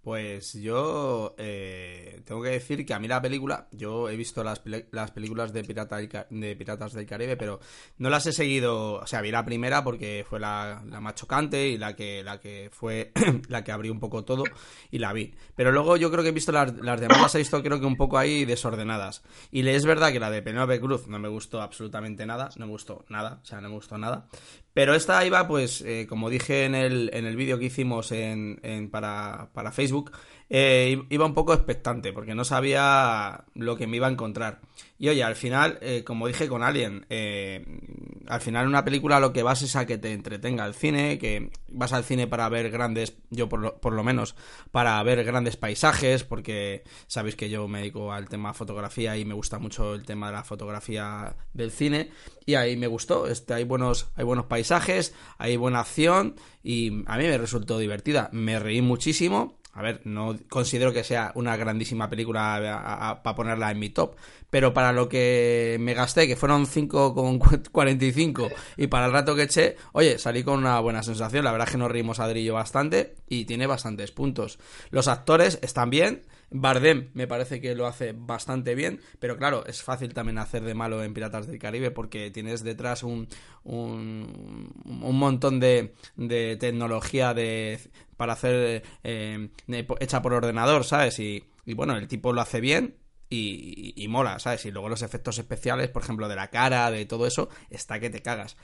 Pues 0.02 0.54
yo 0.54 1.36
eh, 1.38 2.22
tengo 2.26 2.42
que 2.42 2.50
decir 2.50 2.86
que 2.88 2.94
a 2.96 3.00
mí 3.00 3.08
la 3.08 3.22
película, 3.22 3.68
yo 3.72 4.10
he 4.10 4.16
visto 4.16 4.44
las, 4.44 4.62
las 4.92 5.12
películas 5.12 5.54
de, 5.54 5.62
de 5.62 6.56
Piratas 6.56 6.94
del 6.94 7.06
Caribe, 7.06 7.38
pero 7.38 7.60
no 8.00 8.10
las 8.10 8.26
he 8.26 8.34
seguido, 8.34 8.94
o 8.94 9.06
sea, 9.06 9.22
vi 9.22 9.30
la 9.30 9.46
primera 9.46 9.84
porque 9.84 10.26
fue 10.28 10.40
la, 10.40 10.82
la 10.88 11.00
más 11.02 11.14
chocante 11.14 11.68
y 11.68 11.78
la 11.78 11.96
que, 11.96 12.24
la 12.24 12.40
que 12.40 12.70
fue 12.74 13.12
la 13.48 13.64
que 13.64 13.72
abrió 13.72 13.92
un 13.92 14.00
poco 14.00 14.26
todo 14.26 14.44
y 14.90 14.98
la 14.98 15.14
vi. 15.14 15.36
Pero 15.56 15.72
luego 15.72 15.98
yo 15.98 16.10
creo 16.10 16.24
que 16.24 16.30
he 16.30 16.34
visto 16.34 16.52
las, 16.52 16.76
las 16.78 17.00
demás, 17.00 17.22
las 17.22 17.36
he 17.36 17.38
visto 17.38 17.62
creo 17.62 17.80
que 17.80 17.86
un 17.86 17.98
poco 17.98 18.18
ahí 18.18 18.44
desordenadas. 18.44 19.22
Y 19.52 19.68
es 19.68 19.86
verdad 19.86 20.12
que 20.12 20.20
la 20.20 20.32
de 20.32 20.42
Penélope 20.42 20.80
Cruz 20.80 21.08
no 21.08 21.20
me 21.20 21.30
gustó 21.30 21.62
absolutamente 21.62 22.26
nada, 22.26 22.50
no 22.58 22.66
me 22.66 22.72
gustó 22.72 23.06
nada, 23.10 23.40
o 23.44 23.46
sea, 23.46 23.62
no 23.62 23.70
me 23.70 23.76
gustó 23.76 24.00
nada. 24.00 24.28
Pero 24.74 24.96
esta 24.96 25.26
iba, 25.26 25.48
pues, 25.48 25.82
eh, 25.82 26.08
como 26.08 26.30
dije 26.30 26.66
en 26.66 26.76
el, 26.76 27.10
en 27.14 27.26
el 27.26 27.36
vídeo 27.36 27.60
que 27.60 27.66
hicimos 27.66 28.12
en, 28.12 28.60
en 28.64 28.90
para, 28.90 29.52
para, 29.54 29.72
Facebook, 29.72 30.12
eh, 30.54 31.02
iba 31.10 31.26
un 31.26 31.34
poco 31.34 31.54
expectante, 31.54 32.12
porque 32.12 32.36
no 32.36 32.44
sabía 32.44 33.46
lo 33.56 33.78
que 33.78 33.88
me 33.88 33.96
iba 33.96 34.08
a 34.08 34.12
encontrar. 34.12 34.60
Y 35.00 35.08
oye, 35.08 35.24
al 35.24 35.38
final, 35.38 35.80
eh, 35.82 36.04
como 36.04 36.28
dije 36.28 36.50
con 36.50 36.62
Alien, 36.62 37.06
eh, 37.10 37.66
al 38.28 38.42
final 38.42 38.68
una 38.68 38.84
película 38.84 39.22
lo 39.22 39.32
que 39.32 39.44
vas 39.44 39.62
es 39.62 39.78
a 39.78 39.86
que 39.86 39.98
te 39.98 40.12
entretenga 40.12 40.66
el 40.66 40.74
cine, 40.74 41.18
que 41.20 41.52
vas 41.70 41.94
al 41.94 42.04
cine 42.04 42.28
para 42.28 42.50
ver 42.50 42.70
grandes, 42.70 43.16
yo 43.30 43.48
por 43.48 43.62
lo, 43.62 43.80
por 43.80 43.94
lo 43.94 44.04
menos, 44.04 44.36
para 44.72 45.02
ver 45.04 45.24
grandes 45.24 45.56
paisajes, 45.56 46.26
porque 46.26 46.84
sabéis 47.08 47.38
que 47.38 47.50
yo 47.50 47.70
me 47.70 47.80
dedico 47.80 48.12
al 48.12 48.28
tema 48.28 48.54
fotografía 48.54 49.16
y 49.16 49.24
me 49.24 49.34
gusta 49.34 49.58
mucho 49.58 49.96
el 49.96 50.06
tema 50.06 50.28
de 50.28 50.34
la 50.34 50.44
fotografía 50.44 51.34
del 51.54 51.72
cine, 51.72 52.12
y 52.46 52.56
ahí 52.56 52.76
me 52.76 52.88
gustó, 52.88 53.26
este, 53.28 53.54
hay, 53.54 53.64
buenos, 53.64 54.12
hay 54.16 54.26
buenos 54.26 54.48
paisajes, 54.48 55.16
hay 55.38 55.56
buena 55.56 55.80
acción, 55.80 56.36
y 56.62 57.04
a 57.06 57.18
mí 57.18 57.24
me 57.24 57.38
resultó 57.38 57.80
divertida, 57.80 58.30
me 58.34 58.60
reí 58.60 58.82
muchísimo, 58.82 59.61
a 59.74 59.82
ver, 59.82 60.02
no 60.04 60.38
considero 60.50 60.92
que 60.92 61.04
sea 61.04 61.32
una 61.36 61.56
grandísima 61.56 62.10
película 62.10 63.20
para 63.24 63.36
ponerla 63.36 63.72
en 63.72 63.80
mi 63.80 63.90
top, 63.90 64.16
pero 64.50 64.74
para 64.74 64.92
lo 64.92 65.08
que 65.08 65.78
me 65.80 65.94
gasté, 65.94 66.28
que 66.28 66.36
fueron 66.36 66.66
5,45 66.66 68.52
y 68.78 68.88
para 68.88 69.06
el 69.06 69.14
rato 69.14 69.36
que 69.36 69.44
eché, 69.44 69.78
oye, 69.94 70.20
salí 70.20 70.44
con 70.44 70.60
una 70.60 70.80
buena 70.82 71.04
sensación. 71.04 71.46
La 71.46 71.52
verdad 71.52 71.70
es 71.70 71.72
que 71.72 71.78
nos 71.78 71.92
reímos 71.92 72.20
a 72.20 72.28
Drillo 72.28 72.54
bastante 72.54 73.16
y 73.30 73.46
tiene 73.46 73.66
bastantes 73.66 74.12
puntos. 74.12 74.60
Los 74.90 75.08
actores 75.08 75.58
están 75.62 75.90
bien. 75.90 76.24
Bardem 76.54 77.12
me 77.14 77.28
parece 77.28 77.62
que 77.62 77.76
lo 77.76 77.88
hace 77.88 78.12
bastante 78.12 78.76
bien, 78.76 79.00
pero 79.20 79.38
claro, 79.38 79.66
es 79.66 79.84
fácil 79.84 80.14
también 80.14 80.38
hacer 80.38 80.64
de 80.64 80.74
malo 80.74 81.02
en 81.02 81.14
Piratas 81.14 81.48
del 81.48 81.60
Caribe 81.60 81.92
porque 81.92 82.30
tienes 82.30 82.62
detrás 82.62 83.04
un, 83.04 83.30
un, 83.64 84.70
un 84.84 85.18
montón 85.18 85.62
de, 85.62 85.94
de 86.18 86.58
tecnología 86.58 87.34
de, 87.34 87.80
para 88.22 88.34
hacer 88.34 88.84
eh, 89.04 89.50
hecha 90.00 90.22
por 90.22 90.34
ordenador, 90.34 90.84
¿sabes? 90.84 91.18
Y, 91.18 91.44
y, 91.66 91.74
bueno, 91.74 91.98
el 91.98 92.08
tipo 92.08 92.34
lo 92.34 92.42
hace 92.42 92.62
bien. 92.62 92.98
Y, 93.30 93.96
y, 93.96 94.08
mola, 94.10 94.38
¿sabes? 94.38 94.64
Y 94.68 94.72
luego 94.72 94.90
los 94.90 95.02
efectos 95.02 95.40
especiales, 95.40 95.90
por 95.90 96.04
ejemplo, 96.04 96.28
de 96.28 96.36
la 96.36 96.52
cara, 96.52 96.92
de 96.92 97.08
todo 97.08 97.26
eso, 97.26 97.50
está 97.72 98.00
que 98.00 98.12
te 98.12 98.22
cagas. 98.22 98.58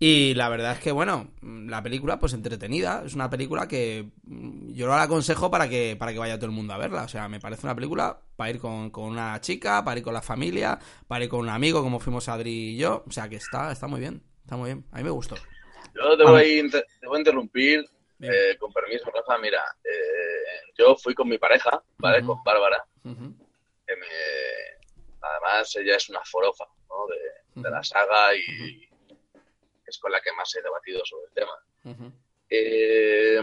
Y 0.00 0.34
la 0.34 0.48
verdad 0.48 0.72
es 0.72 0.80
que, 0.80 0.90
bueno, 0.90 1.30
la 1.42 1.80
película, 1.80 2.18
pues 2.18 2.32
entretenida. 2.32 3.04
Es 3.06 3.14
una 3.14 3.30
película 3.30 3.68
que 3.68 4.10
yo 4.24 4.88
la 4.88 5.02
aconsejo 5.02 5.48
para 5.48 5.68
que, 5.68 5.94
para 5.96 6.12
que 6.12 6.18
vaya 6.18 6.38
todo 6.38 6.46
el 6.46 6.56
mundo 6.56 6.74
a 6.74 6.78
verla. 6.78 7.04
O 7.04 7.08
sea, 7.08 7.28
me 7.28 7.38
parece 7.38 7.68
una 7.68 7.76
película 7.76 8.18
para 8.34 8.50
ir 8.50 8.58
con, 8.58 8.90
con 8.90 9.04
una 9.04 9.40
chica, 9.40 9.84
para 9.84 9.98
ir 9.98 10.04
con 10.04 10.14
la 10.14 10.22
familia, 10.22 10.76
para 11.06 11.22
ir 11.22 11.30
con 11.30 11.38
un 11.38 11.50
amigo, 11.50 11.84
como 11.84 12.00
fuimos 12.00 12.28
Adri 12.28 12.70
y 12.70 12.78
yo. 12.78 13.04
O 13.06 13.12
sea, 13.12 13.28
que 13.28 13.36
está, 13.36 13.70
está 13.70 13.86
muy 13.86 14.00
bien. 14.00 14.24
Está 14.42 14.56
muy 14.56 14.70
bien. 14.70 14.84
A 14.90 14.96
mí 14.96 15.04
me 15.04 15.10
gustó. 15.10 15.36
Yo 15.94 16.16
te 16.16 16.24
voy, 16.24 16.58
a, 16.58 16.70
te 16.70 17.06
voy 17.06 17.16
a 17.16 17.20
interrumpir 17.20 17.84
eh, 18.20 18.56
con 18.58 18.72
permiso, 18.72 19.10
Rafa, 19.10 19.38
mira, 19.38 19.62
eh, 19.82 20.72
yo 20.76 20.96
fui 20.96 21.14
con 21.14 21.28
mi 21.28 21.38
pareja, 21.38 21.82
¿vale? 21.98 22.18
Uh 22.18 22.22
-huh. 22.22 22.26
Con 22.26 22.44
Bárbara. 22.44 22.84
Uh 23.04 23.10
-huh. 23.10 23.34
que 23.86 23.96
me... 23.96 24.06
Además, 25.20 25.74
ella 25.76 25.96
es 25.96 26.08
una 26.08 26.24
forofa, 26.24 26.66
¿no? 26.88 27.06
De, 27.06 27.70
la 27.70 27.82
saga 27.82 28.34
y 28.34 28.88
es 29.86 29.98
con 29.98 30.10
la 30.10 30.20
que 30.20 30.32
más 30.32 30.54
he 30.56 30.62
debatido 30.62 31.04
sobre 31.04 31.26
el 31.26 31.32
tema. 31.32 31.56
Eh, 32.50 33.40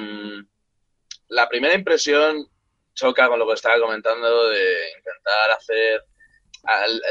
la 1.29 1.47
primera 1.47 1.73
impresión 1.73 2.45
choca 2.93 3.27
con 3.27 3.39
lo 3.39 3.47
que 3.47 3.53
estaba 3.53 3.79
comentando 3.79 4.49
de 4.49 4.91
intentar 4.97 5.51
hacer 5.51 6.03
al, 6.63 7.01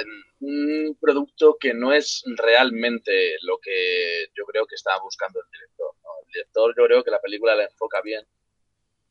un 0.40 0.96
producto 1.00 1.56
que 1.58 1.74
no 1.74 1.92
es 1.92 2.22
realmente 2.36 3.36
lo 3.42 3.58
que 3.58 4.26
yo 4.36 4.44
creo 4.44 4.66
que 4.66 4.74
estaba 4.74 5.00
buscando 5.00 5.40
el 5.40 5.46
director. 5.50 5.94
Director 6.32 6.74
yo 6.76 6.84
creo 6.86 7.04
que 7.04 7.10
la 7.10 7.20
película 7.20 7.54
la 7.54 7.64
enfoca 7.64 8.00
bien, 8.02 8.24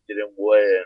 tiene 0.06 0.24
un 0.24 0.36
buen 0.36 0.84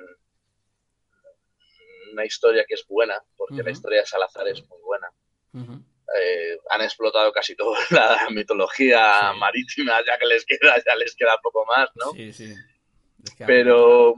una 2.13 2.25
historia 2.25 2.63
que 2.67 2.75
es 2.75 2.85
buena, 2.87 3.19
porque 3.35 3.55
uh 3.55 3.57
-huh. 3.57 3.65
la 3.65 3.71
historia 3.71 3.99
de 4.01 4.05
Salazar 4.05 4.47
es 4.47 4.61
muy 4.69 4.79
buena. 4.81 5.07
Uh 5.53 5.59
-huh. 5.59 5.83
eh, 6.19 6.57
han 6.69 6.81
explotado 6.81 7.31
casi 7.31 7.55
toda 7.55 7.77
la 7.89 8.29
mitología 8.29 9.31
sí. 9.33 9.39
marítima, 9.39 9.93
ya 10.05 10.17
que 10.17 10.25
les 10.25 10.45
queda, 10.45 10.75
ya 10.85 10.95
les 10.95 11.15
queda 11.15 11.39
poco 11.41 11.65
más, 11.65 11.89
¿no? 11.95 12.11
Sí, 12.11 12.31
sí. 12.33 12.53
Pero 13.45 14.15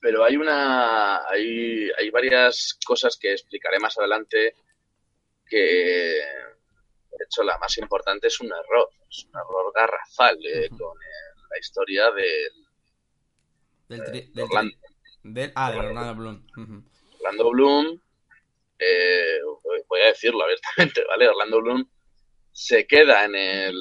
pero 0.00 0.22
hay 0.22 0.36
una 0.36 1.26
hay, 1.28 1.90
hay 1.98 2.10
varias 2.10 2.78
cosas 2.84 3.16
que 3.16 3.32
explicaré 3.32 3.78
más 3.78 3.96
adelante 3.98 4.54
que 5.46 6.20
de 7.18 7.24
hecho 7.24 7.42
la 7.42 7.56
más 7.58 7.76
importante 7.78 8.26
es 8.28 8.40
un 8.40 8.46
error 8.52 8.88
es 9.10 9.24
un 9.24 9.30
error 9.40 9.72
garrafal 9.74 10.36
eh, 10.46 10.68
uh 10.70 10.74
-huh. 10.74 10.78
con 10.78 10.96
el, 10.98 11.42
la 11.50 11.58
historia 11.58 12.10
del, 12.10 12.52
del, 13.88 14.04
tri, 14.04 14.20
del, 15.22 15.52
ah, 15.54 15.70
de 15.72 15.78
Orlando 15.78 16.14
Bloom. 16.14 16.46
Orlando 17.18 17.50
Bloom, 17.50 18.00
eh, 18.78 19.38
voy 19.88 20.00
a 20.00 20.06
decirlo 20.06 20.42
abiertamente, 20.44 21.04
¿vale? 21.08 21.28
Orlando 21.28 21.60
Bloom 21.62 21.88
se 22.52 22.86
queda 22.86 23.24
en 23.24 23.34
el, 23.34 23.76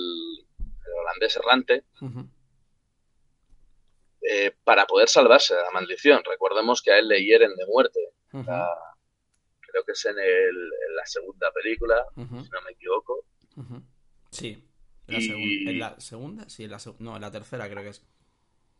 el 0.85 0.93
holandés 0.99 1.35
errante 1.37 1.83
eh, 4.21 4.51
para 4.63 4.85
poder 4.85 5.09
salvarse 5.09 5.53
de 5.55 5.61
la 5.61 5.71
maldición. 5.71 6.23
Recordemos 6.23 6.81
que 6.81 6.91
a 6.91 6.97
él 6.99 7.07
le 7.07 7.23
hieren 7.23 7.53
de 7.55 7.65
muerte. 7.67 7.99
La- 8.31 8.92
creo 9.73 9.83
que 9.83 9.91
es 9.93 10.05
en, 10.05 10.17
el- 10.19 10.71
en 10.89 10.95
la 10.95 11.05
segunda 11.05 11.51
película, 11.51 12.05
si 12.15 12.21
no 12.21 12.61
me 12.65 12.71
equivoco. 12.71 13.25
Sí. 14.29 14.63
En 15.07 15.13
la, 15.15 15.19
Y- 15.19 15.27
segun- 15.27 15.69
en 15.69 15.79
la 15.79 15.99
segunda, 15.99 16.49
sí, 16.49 16.63
en 16.63 16.71
la 16.71 16.77
no, 16.99 17.15
en 17.15 17.21
la 17.21 17.31
tercera 17.31 17.69
creo 17.69 17.83
que 17.83 17.89
es. 17.89 18.05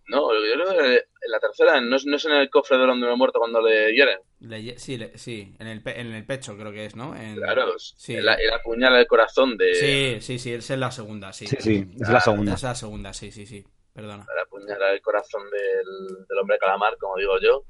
No, 0.08 0.34
yo 0.34 0.54
creo 0.54 0.78
que 0.78 0.96
en 0.96 1.32
la 1.32 1.40
tercera 1.40 1.80
no 1.80 1.96
es, 1.96 2.06
no 2.06 2.18
es 2.18 2.26
en 2.26 2.34
el 2.34 2.50
cofre 2.50 2.78
de 2.78 2.86
donde 2.86 3.08
me 3.08 3.16
muerto 3.16 3.40
cuando 3.40 3.62
le 3.62 3.94
hieren. 3.94 4.20
Le 4.42 4.78
sí, 4.78 4.98
le- 4.98 5.18
sí, 5.18 5.56
en 5.60 5.68
el, 5.68 5.82
pe- 5.82 6.00
en 6.00 6.08
el 6.14 6.26
pecho 6.26 6.58
creo 6.58 6.72
que 6.74 6.86
es, 6.86 6.96
¿no? 6.96 7.16
En- 7.16 7.36
Claro, 7.36 7.78
Sí. 7.80 8.14
el, 8.16 8.28
el 8.28 8.52
apuñala 8.54 9.00
el 9.00 9.08
corazón 9.08 9.58
de. 9.58 9.74
Sí, 9.76 10.22
sí, 10.22 10.40
sí, 10.40 10.54
esa 10.54 10.74
es 10.74 10.80
la 10.80 10.92
segunda, 10.92 11.32
sí. 11.34 11.48
Sí, 11.48 11.56
sí, 11.60 11.88
es 12.00 12.10
la 12.10 12.20
segunda. 12.20 12.54
Esa 12.54 12.58
es 12.58 12.64
la 12.72 12.76
segunda, 12.76 13.14
sí, 13.14 13.32
sí, 13.32 13.46
sí. 13.46 13.64
Perdona. 13.94 14.26
el 14.34 14.40
apuñala 14.40 14.92
el 14.92 15.02
corazón 15.02 15.44
del, 15.52 16.26
del 16.28 16.38
hombre 16.40 16.58
calamar, 16.58 16.98
como 16.98 17.16
digo 17.18 17.40
yo, 17.40 17.64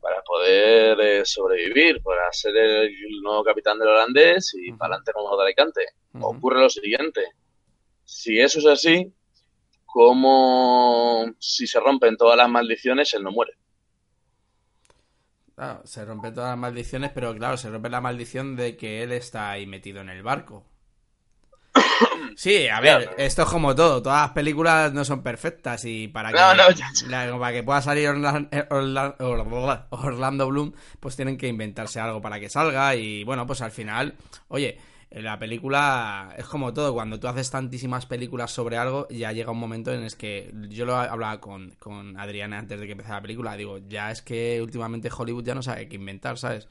para 0.00 0.22
poder 0.22 1.00
eh, 1.00 1.24
sobrevivir, 1.24 2.02
para 2.02 2.30
ser 2.32 2.54
el 2.56 3.22
nuevo 3.22 3.42
capitán 3.42 3.78
del 3.78 3.88
holandés 3.88 4.52
y 4.54 4.68
Ujú. 4.70 4.78
para 4.78 4.94
adelante 4.94 5.12
como 5.12 5.34
de 5.36 5.44
Alicante. 5.44 5.86
Ocurre 6.20 6.60
lo 6.60 6.68
siguiente. 6.68 7.22
Si 8.04 8.38
eso 8.38 8.58
es 8.58 8.66
así, 8.66 9.14
como 9.86 11.24
si 11.38 11.66
se 11.66 11.80
rompen 11.80 12.16
todas 12.18 12.36
las 12.36 12.50
maldiciones, 12.50 13.14
él 13.14 13.22
no 13.22 13.30
muere. 13.30 13.54
Claro, 15.54 15.82
se 15.84 16.04
rompen 16.04 16.34
todas 16.34 16.50
las 16.50 16.58
maldiciones, 16.58 17.10
pero 17.14 17.34
claro, 17.34 17.56
se 17.56 17.70
rompe 17.70 17.88
la 17.88 18.00
maldición 18.00 18.56
de 18.56 18.76
que 18.76 19.02
él 19.02 19.12
está 19.12 19.50
ahí 19.50 19.66
metido 19.66 20.00
en 20.00 20.08
el 20.10 20.22
barco. 20.22 20.66
Sí, 22.36 22.68
a 22.68 22.80
ver, 22.80 23.02
Claro. 23.04 23.16
esto 23.18 23.42
es 23.42 23.48
como 23.48 23.74
todo. 23.74 24.02
Todas 24.02 24.22
las 24.22 24.30
películas 24.32 24.92
no 24.92 25.04
son 25.04 25.22
perfectas 25.22 25.84
y 25.84 26.08
para 26.08 26.30
que, 26.30 26.38
No, 26.38 26.54
no, 26.54 26.70
ya, 26.70 26.86
la- 27.08 27.38
para 27.38 27.52
que 27.52 27.62
pueda 27.62 27.82
salir 27.82 28.08
Orla- 28.08 28.48
Orla- 28.70 29.16
Orla- 29.18 29.86
Orlando 29.90 30.46
Bloom, 30.48 30.72
pues 31.00 31.16
tienen 31.16 31.36
que 31.36 31.48
inventarse 31.48 32.00
algo 32.00 32.20
para 32.20 32.38
que 32.40 32.48
salga 32.48 32.94
y 32.96 33.24
bueno, 33.24 33.46
pues 33.46 33.60
al 33.62 33.70
final, 33.70 34.14
oye, 34.48 34.78
la 35.10 35.38
película 35.38 36.34
es 36.38 36.46
como 36.46 36.72
todo. 36.72 36.94
Cuando 36.94 37.20
tú 37.20 37.28
haces 37.28 37.50
tantísimas 37.50 38.06
películas 38.06 38.50
sobre 38.50 38.78
algo, 38.78 39.06
ya 39.10 39.30
llega 39.32 39.50
un 39.50 39.58
momento 39.58 39.92
en 39.92 40.02
el 40.04 40.16
que 40.16 40.50
yo 40.70 40.86
lo 40.86 40.96
hablaba 40.96 41.38
con, 41.38 41.72
con 41.78 42.18
Adriana 42.18 42.58
antes 42.58 42.80
de 42.80 42.86
que 42.86 42.92
empezara 42.92 43.16
la 43.16 43.22
película. 43.22 43.54
Digo, 43.56 43.78
ya 43.88 44.10
es 44.10 44.22
que 44.22 44.60
últimamente 44.62 45.10
Hollywood 45.14 45.44
ya 45.44 45.54
no 45.54 45.62
sabe 45.62 45.86
qué 45.88 45.96
inventar, 45.96 46.38
¿sabes? 46.38 46.66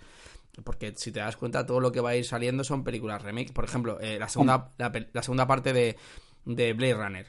Porque 0.64 0.94
si 0.98 1.12
te 1.12 1.20
das 1.20 1.38
cuenta, 1.38 1.66
todo 1.66 1.80
lo 1.80 1.92
que 1.92 2.02
va 2.02 2.10
a 2.12 2.16
ir 2.16 2.26
saliendo 2.26 2.64
son 2.64 2.84
películas 2.84 3.22
remake. 3.22 3.54
Por 3.54 3.64
ejemplo, 3.66 4.00
eh, 4.02 4.18
la, 4.20 4.28
segunda, 4.30 4.72
la, 4.78 4.92
pe- 4.92 5.10
la 5.14 5.24
segunda 5.24 5.48
parte 5.48 5.72
de, 5.74 5.96
de 6.46 6.74
Blade 6.74 6.94
Runner. 6.94 7.28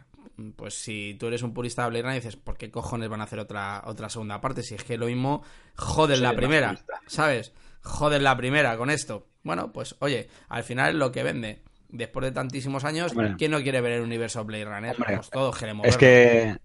Pues 0.56 0.74
si 0.74 1.14
tú 1.20 1.26
eres 1.28 1.42
un 1.42 1.54
purista 1.54 1.82
de 1.84 1.90
Blade 1.90 2.02
Runner, 2.02 2.20
dices, 2.22 2.36
¿por 2.36 2.56
qué 2.56 2.70
cojones 2.70 3.08
van 3.08 3.20
a 3.20 3.24
hacer 3.24 3.38
otra, 3.38 3.82
otra 3.86 4.08
segunda 4.08 4.40
parte? 4.40 4.62
Si 4.62 4.74
es 4.74 4.82
que 4.82 4.96
lo 4.98 5.06
mismo, 5.06 5.42
joder 5.76 6.16
Sí, 6.16 6.22
la 6.22 6.34
primera. 6.34 6.76
¿sabes? 7.06 7.52
Joder 7.82 8.22
la 8.22 8.36
primera 8.36 8.76
con 8.76 8.90
esto. 8.90 9.28
Bueno, 9.44 9.72
pues 9.72 9.94
oye, 10.00 10.28
al 10.48 10.64
final 10.64 10.90
es 10.90 10.94
lo 10.96 11.12
que 11.12 11.22
vende. 11.22 11.62
Después 11.90 12.24
de 12.24 12.32
tantísimos 12.32 12.84
años, 12.84 13.12
Hombre. 13.12 13.34
¿quién 13.36 13.50
no 13.50 13.60
quiere 13.62 13.80
ver 13.82 13.92
el 13.92 14.02
universo 14.02 14.42
Blade 14.44 14.64
Runner? 14.64 14.94
Hombre. 14.96 15.16
Pues 15.16 15.30
todos 15.30 15.56
queremos 15.58 15.86
Es 15.86 15.96
verlo. 15.98 16.00
que, 16.00 16.58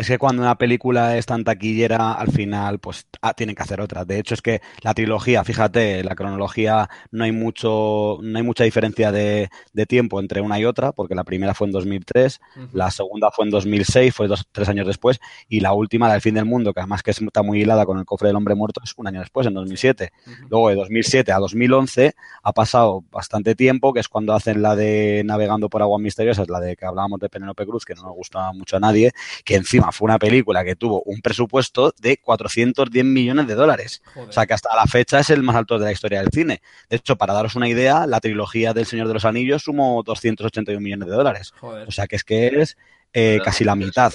es 0.00 0.06
que 0.06 0.16
cuando 0.16 0.40
una 0.40 0.56
película 0.56 1.18
es 1.18 1.26
tan 1.26 1.44
taquillera, 1.44 2.14
al 2.14 2.32
final, 2.32 2.78
pues 2.78 3.06
ah, 3.20 3.34
tienen 3.34 3.54
que 3.54 3.62
hacer 3.62 3.82
otra. 3.82 4.06
De 4.06 4.18
hecho, 4.18 4.32
es 4.32 4.40
que 4.40 4.62
la 4.80 4.94
trilogía, 4.94 5.44
fíjate, 5.44 6.02
la 6.02 6.14
cronología 6.14 6.88
no 7.10 7.24
hay 7.24 7.32
mucho, 7.32 8.16
no 8.22 8.38
hay 8.38 8.42
mucha 8.42 8.64
diferencia 8.64 9.12
de, 9.12 9.50
de 9.74 9.84
tiempo 9.84 10.18
entre 10.18 10.40
una 10.40 10.58
y 10.58 10.64
otra, 10.64 10.92
porque 10.92 11.14
la 11.14 11.22
primera 11.22 11.52
fue 11.52 11.66
en 11.66 11.72
2003, 11.72 12.40
Ujú. 12.56 12.68
la 12.72 12.90
segunda 12.90 13.30
fue 13.30 13.44
en 13.44 13.50
2006, 13.50 14.14
fue 14.14 14.26
dos, 14.26 14.48
tres 14.50 14.70
años 14.70 14.86
después, 14.86 15.20
y 15.50 15.60
la 15.60 15.74
última, 15.74 16.06
la 16.06 16.14
del 16.14 16.22
fin 16.22 16.34
del 16.34 16.46
mundo, 16.46 16.72
que 16.72 16.80
además 16.80 17.02
que 17.02 17.10
está 17.10 17.42
muy 17.42 17.60
hilada 17.60 17.84
con 17.84 17.98
el 17.98 18.06
cofre 18.06 18.28
del 18.28 18.36
hombre 18.36 18.54
muerto, 18.54 18.80
es 18.82 18.94
un 18.96 19.06
año 19.06 19.20
después, 19.20 19.46
en 19.46 19.52
2007. 19.52 20.12
Ujú. 20.26 20.34
Luego 20.48 20.68
de 20.70 20.76
2007 20.76 21.30
a 21.30 21.38
2011 21.38 22.14
ha 22.42 22.52
pasado 22.54 23.04
bastante 23.10 23.54
tiempo, 23.54 23.92
que 23.92 24.00
es 24.00 24.08
cuando 24.08 24.32
hacen 24.32 24.62
la 24.62 24.74
de 24.76 25.20
Navegando 25.26 25.68
por 25.68 25.82
Aguas 25.82 26.00
Misteriosas, 26.00 26.48
la 26.48 26.58
de 26.58 26.74
que 26.74 26.86
hablábamos 26.86 27.20
de 27.20 27.28
Penélope 27.28 27.66
Cruz, 27.66 27.84
que 27.84 27.94
no 27.94 28.04
nos 28.04 28.14
gusta 28.14 28.50
mucho 28.54 28.78
a 28.78 28.80
nadie, 28.80 29.12
que 29.44 29.56
encima 29.56 29.89
fue 29.92 30.06
una 30.06 30.18
película 30.18 30.64
que 30.64 30.76
tuvo 30.76 31.02
un 31.04 31.20
presupuesto 31.20 31.92
de 32.00 32.18
410 32.18 33.04
millones 33.04 33.46
de 33.46 33.54
dólares. 33.54 34.02
Joder. 34.12 34.28
O 34.28 34.32
sea 34.32 34.46
que 34.46 34.54
hasta 34.54 34.74
la 34.74 34.86
fecha 34.86 35.20
es 35.20 35.30
el 35.30 35.42
más 35.42 35.56
alto 35.56 35.78
de 35.78 35.84
la 35.86 35.92
historia 35.92 36.20
del 36.20 36.30
cine. 36.32 36.62
De 36.88 36.96
hecho, 36.96 37.16
para 37.16 37.34
daros 37.34 37.56
una 37.56 37.68
idea, 37.68 38.06
la 38.06 38.20
trilogía 38.20 38.72
del 38.72 38.86
Señor 38.86 39.08
de 39.08 39.14
los 39.14 39.24
Anillos 39.24 39.62
sumó 39.62 40.02
281 40.02 40.80
millones 40.80 41.08
de 41.08 41.14
dólares. 41.14 41.52
Joder. 41.60 41.88
O 41.88 41.90
sea 41.90 42.06
que 42.06 42.16
es 42.16 42.24
que 42.24 42.46
es 42.48 42.76
eh, 43.12 43.40
casi 43.44 43.64
la 43.64 43.76
mitad. 43.76 44.12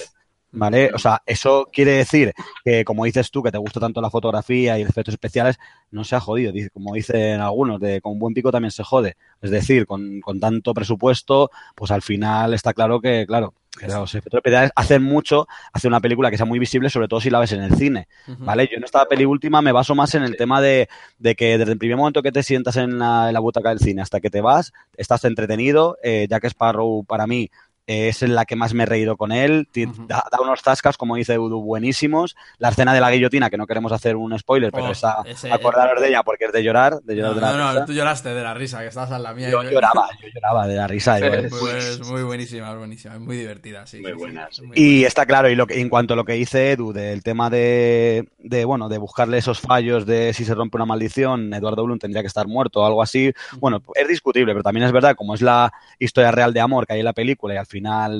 ¿Vale? 0.52 0.90
O 0.94 0.98
sea, 0.98 1.22
eso 1.26 1.68
quiere 1.70 1.92
decir 1.92 2.32
que, 2.64 2.82
como 2.84 3.04
dices 3.04 3.30
tú, 3.30 3.42
que 3.42 3.52
te 3.52 3.58
gusta 3.58 3.78
tanto 3.78 4.00
la 4.00 4.08
fotografía 4.08 4.78
y 4.78 4.82
los 4.82 4.90
efectos 4.90 5.12
especiales, 5.12 5.58
no 5.90 6.02
se 6.02 6.16
ha 6.16 6.20
jodido. 6.20 6.52
Como 6.72 6.94
dicen 6.94 7.40
algunos, 7.40 7.78
de 7.78 8.00
con 8.00 8.18
buen 8.18 8.32
pico 8.32 8.50
también 8.50 8.70
se 8.70 8.82
jode. 8.82 9.16
Es 9.42 9.50
decir, 9.50 9.86
con, 9.86 10.20
con 10.20 10.40
tanto 10.40 10.72
presupuesto, 10.72 11.50
pues 11.74 11.90
al 11.90 12.00
final 12.00 12.54
está 12.54 12.72
claro 12.72 13.02
que, 13.02 13.26
claro, 13.26 13.52
que 13.76 13.86
los 13.86 14.14
efectos 14.14 14.38
especiales 14.38 14.70
hacen 14.74 15.02
mucho, 15.02 15.46
hace 15.72 15.88
una 15.88 16.00
película 16.00 16.30
que 16.30 16.36
sea 16.36 16.46
muy 16.46 16.58
visible, 16.58 16.90
sobre 16.90 17.08
todo 17.08 17.20
si 17.20 17.30
la 17.30 17.38
ves 17.38 17.52
en 17.52 17.62
el 17.62 17.74
cine. 17.76 18.08
¿Vale? 18.38 18.68
Yo 18.70 18.76
en 18.76 18.84
esta 18.84 19.06
peli 19.06 19.24
última 19.24 19.62
me 19.62 19.72
baso 19.72 19.94
más 19.94 20.14
en 20.14 20.22
el 20.22 20.36
tema 20.36 20.60
de, 20.60 20.88
de 21.18 21.34
que 21.34 21.58
desde 21.58 21.72
el 21.72 21.78
primer 21.78 21.96
momento 21.96 22.22
que 22.22 22.32
te 22.32 22.42
sientas 22.42 22.76
en 22.76 22.98
la, 22.98 23.28
en 23.28 23.34
la 23.34 23.40
butaca 23.40 23.70
del 23.70 23.78
cine 23.78 24.02
hasta 24.02 24.20
que 24.20 24.30
te 24.30 24.40
vas, 24.40 24.72
estás 24.96 25.24
entretenido. 25.24 25.98
Eh, 26.02 26.26
Jack 26.28 26.44
Sparrow, 26.44 27.04
para 27.04 27.26
mí, 27.26 27.50
eh, 27.86 28.08
es 28.08 28.22
la 28.22 28.44
que 28.44 28.56
más 28.56 28.74
me 28.74 28.82
he 28.82 28.86
reído 28.86 29.16
con 29.16 29.32
él. 29.32 29.68
Da, 30.08 30.24
da 30.30 30.40
unos 30.40 30.62
tascas, 30.62 30.96
como 30.96 31.16
dice 31.16 31.38
Udu, 31.38 31.62
buenísimos. 31.62 32.36
La 32.58 32.70
escena 32.70 32.92
de 32.94 33.00
la 33.00 33.10
guillotina, 33.10 33.50
que 33.50 33.56
no 33.56 33.66
queremos 33.66 33.92
hacer 33.92 34.16
un 34.16 34.36
spoiler, 34.38 34.72
pero 34.72 34.86
Oh, 34.88 34.90
ese- 34.92 35.52
acordaros 35.52 36.00
de 36.00 36.08
ella 36.08 36.22
porque 36.22 36.46
es 36.46 36.52
de 36.52 36.62
llorar, 36.62 37.00
de 37.02 37.14
llorar 37.16 37.30
No, 37.30 37.34
de 37.36 37.40
la 37.74 37.80
no, 37.80 37.86
tú 37.86 37.92
lloraste 37.92 38.30
de 38.30 38.42
la 38.42 38.54
risa, 38.54 38.80
que 38.80 38.88
estabas 38.88 39.10
en 39.12 39.22
la 39.22 39.32
mía. 39.34 39.50
Yo 39.50 39.62
lloraba, 39.62 40.08
yo 40.20 40.28
lloraba 40.34 40.66
de 40.66 40.74
la 40.76 40.86
risa. 40.86 41.18
yo- 41.20 41.26
Sí. 41.26 41.66
Es 41.76 42.00
muy, 42.08 42.22
buenísima, 42.22 42.70
es 42.72 42.78
buenísima, 42.78 43.18
muy 43.18 43.36
divertida, 43.36 43.86
sí. 43.86 43.98
Muy 44.00 44.06
sí, 44.06 44.12
sí, 44.12 44.18
buena, 44.18 44.46
es 44.50 44.56
sí. 44.56 44.62
muy 44.62 44.76
Y 44.78 45.04
está 45.04 45.24
claro, 45.26 45.48
y 45.48 45.54
lo 45.54 45.66
que, 45.66 45.80
en 45.80 45.88
cuanto 45.88 46.14
a 46.14 46.16
lo 46.16 46.24
que 46.24 46.32
dice 46.34 46.72
Edu 46.72 46.92
del 46.92 47.22
tema 47.22 47.50
de, 47.50 48.28
de, 48.38 48.64
bueno, 48.64 48.88
de 48.88 48.98
buscarle 48.98 49.38
esos 49.38 49.60
fallos 49.60 50.06
de 50.06 50.32
si 50.34 50.44
se 50.44 50.54
rompe 50.54 50.76
una 50.76 50.86
maldición, 50.86 51.52
Eduardo 51.54 51.84
Blum 51.84 51.98
tendría 51.98 52.22
que 52.22 52.28
estar 52.28 52.46
muerto 52.48 52.80
o 52.80 52.86
algo 52.86 53.02
así. 53.02 53.32
Bueno, 53.58 53.82
es 53.94 54.08
discutible, 54.08 54.52
pero 54.52 54.62
también 54.62 54.86
es 54.86 54.92
verdad, 54.92 55.14
como 55.14 55.34
es 55.34 55.42
la 55.42 55.72
historia 55.98 56.30
real 56.32 56.52
de 56.52 56.60
amor 56.60 56.86
que 56.86 56.94
hay 56.94 57.00
en 57.00 57.04
la 57.04 57.12
película 57.12 57.54
y 57.54 57.56
al 57.58 57.66
final 57.66 57.75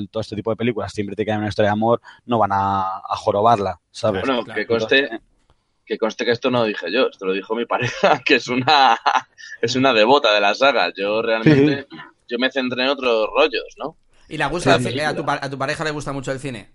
todo 0.09 0.21
este 0.21 0.35
tipo 0.35 0.49
de 0.51 0.55
películas 0.55 0.91
siempre 0.91 1.15
te 1.15 1.25
quedan 1.25 1.39
una 1.39 1.49
historia 1.49 1.69
de 1.69 1.73
amor, 1.73 2.01
no 2.25 2.37
van 2.39 2.51
a, 2.51 2.97
a 2.97 3.15
jorobarla, 3.15 3.79
¿sabes? 3.91 4.23
Bueno, 4.25 4.43
claro. 4.43 4.59
que 4.59 4.67
conste, 4.67 5.09
que 5.85 5.97
conste 5.97 6.25
que 6.25 6.31
esto 6.31 6.51
no 6.51 6.59
lo 6.59 6.65
dije 6.65 6.91
yo, 6.91 7.07
esto 7.07 7.25
lo 7.25 7.33
dijo 7.33 7.55
mi 7.55 7.65
pareja, 7.65 8.21
que 8.25 8.35
es 8.35 8.47
una, 8.47 8.97
es 9.61 9.75
una 9.75 9.93
devota 9.93 10.33
de 10.33 10.41
la 10.41 10.53
saga. 10.53 10.91
Yo 10.95 11.21
realmente, 11.21 11.87
yo 12.27 12.37
me 12.37 12.51
centré 12.51 12.83
en 12.83 12.89
otros 12.89 13.29
rollos, 13.35 13.75
¿no? 13.77 13.97
¿Y 14.29 14.37
le 14.37 14.45
gusta 14.47 14.77
Sí, 14.77 14.91
sí, 14.91 14.99
a, 14.99 15.15
tu, 15.15 15.23
a 15.25 15.49
tu 15.49 15.57
pareja 15.57 15.83
le 15.85 15.91
gusta 15.91 16.11
mucho 16.11 16.31
el 16.31 16.39
cine? 16.39 16.69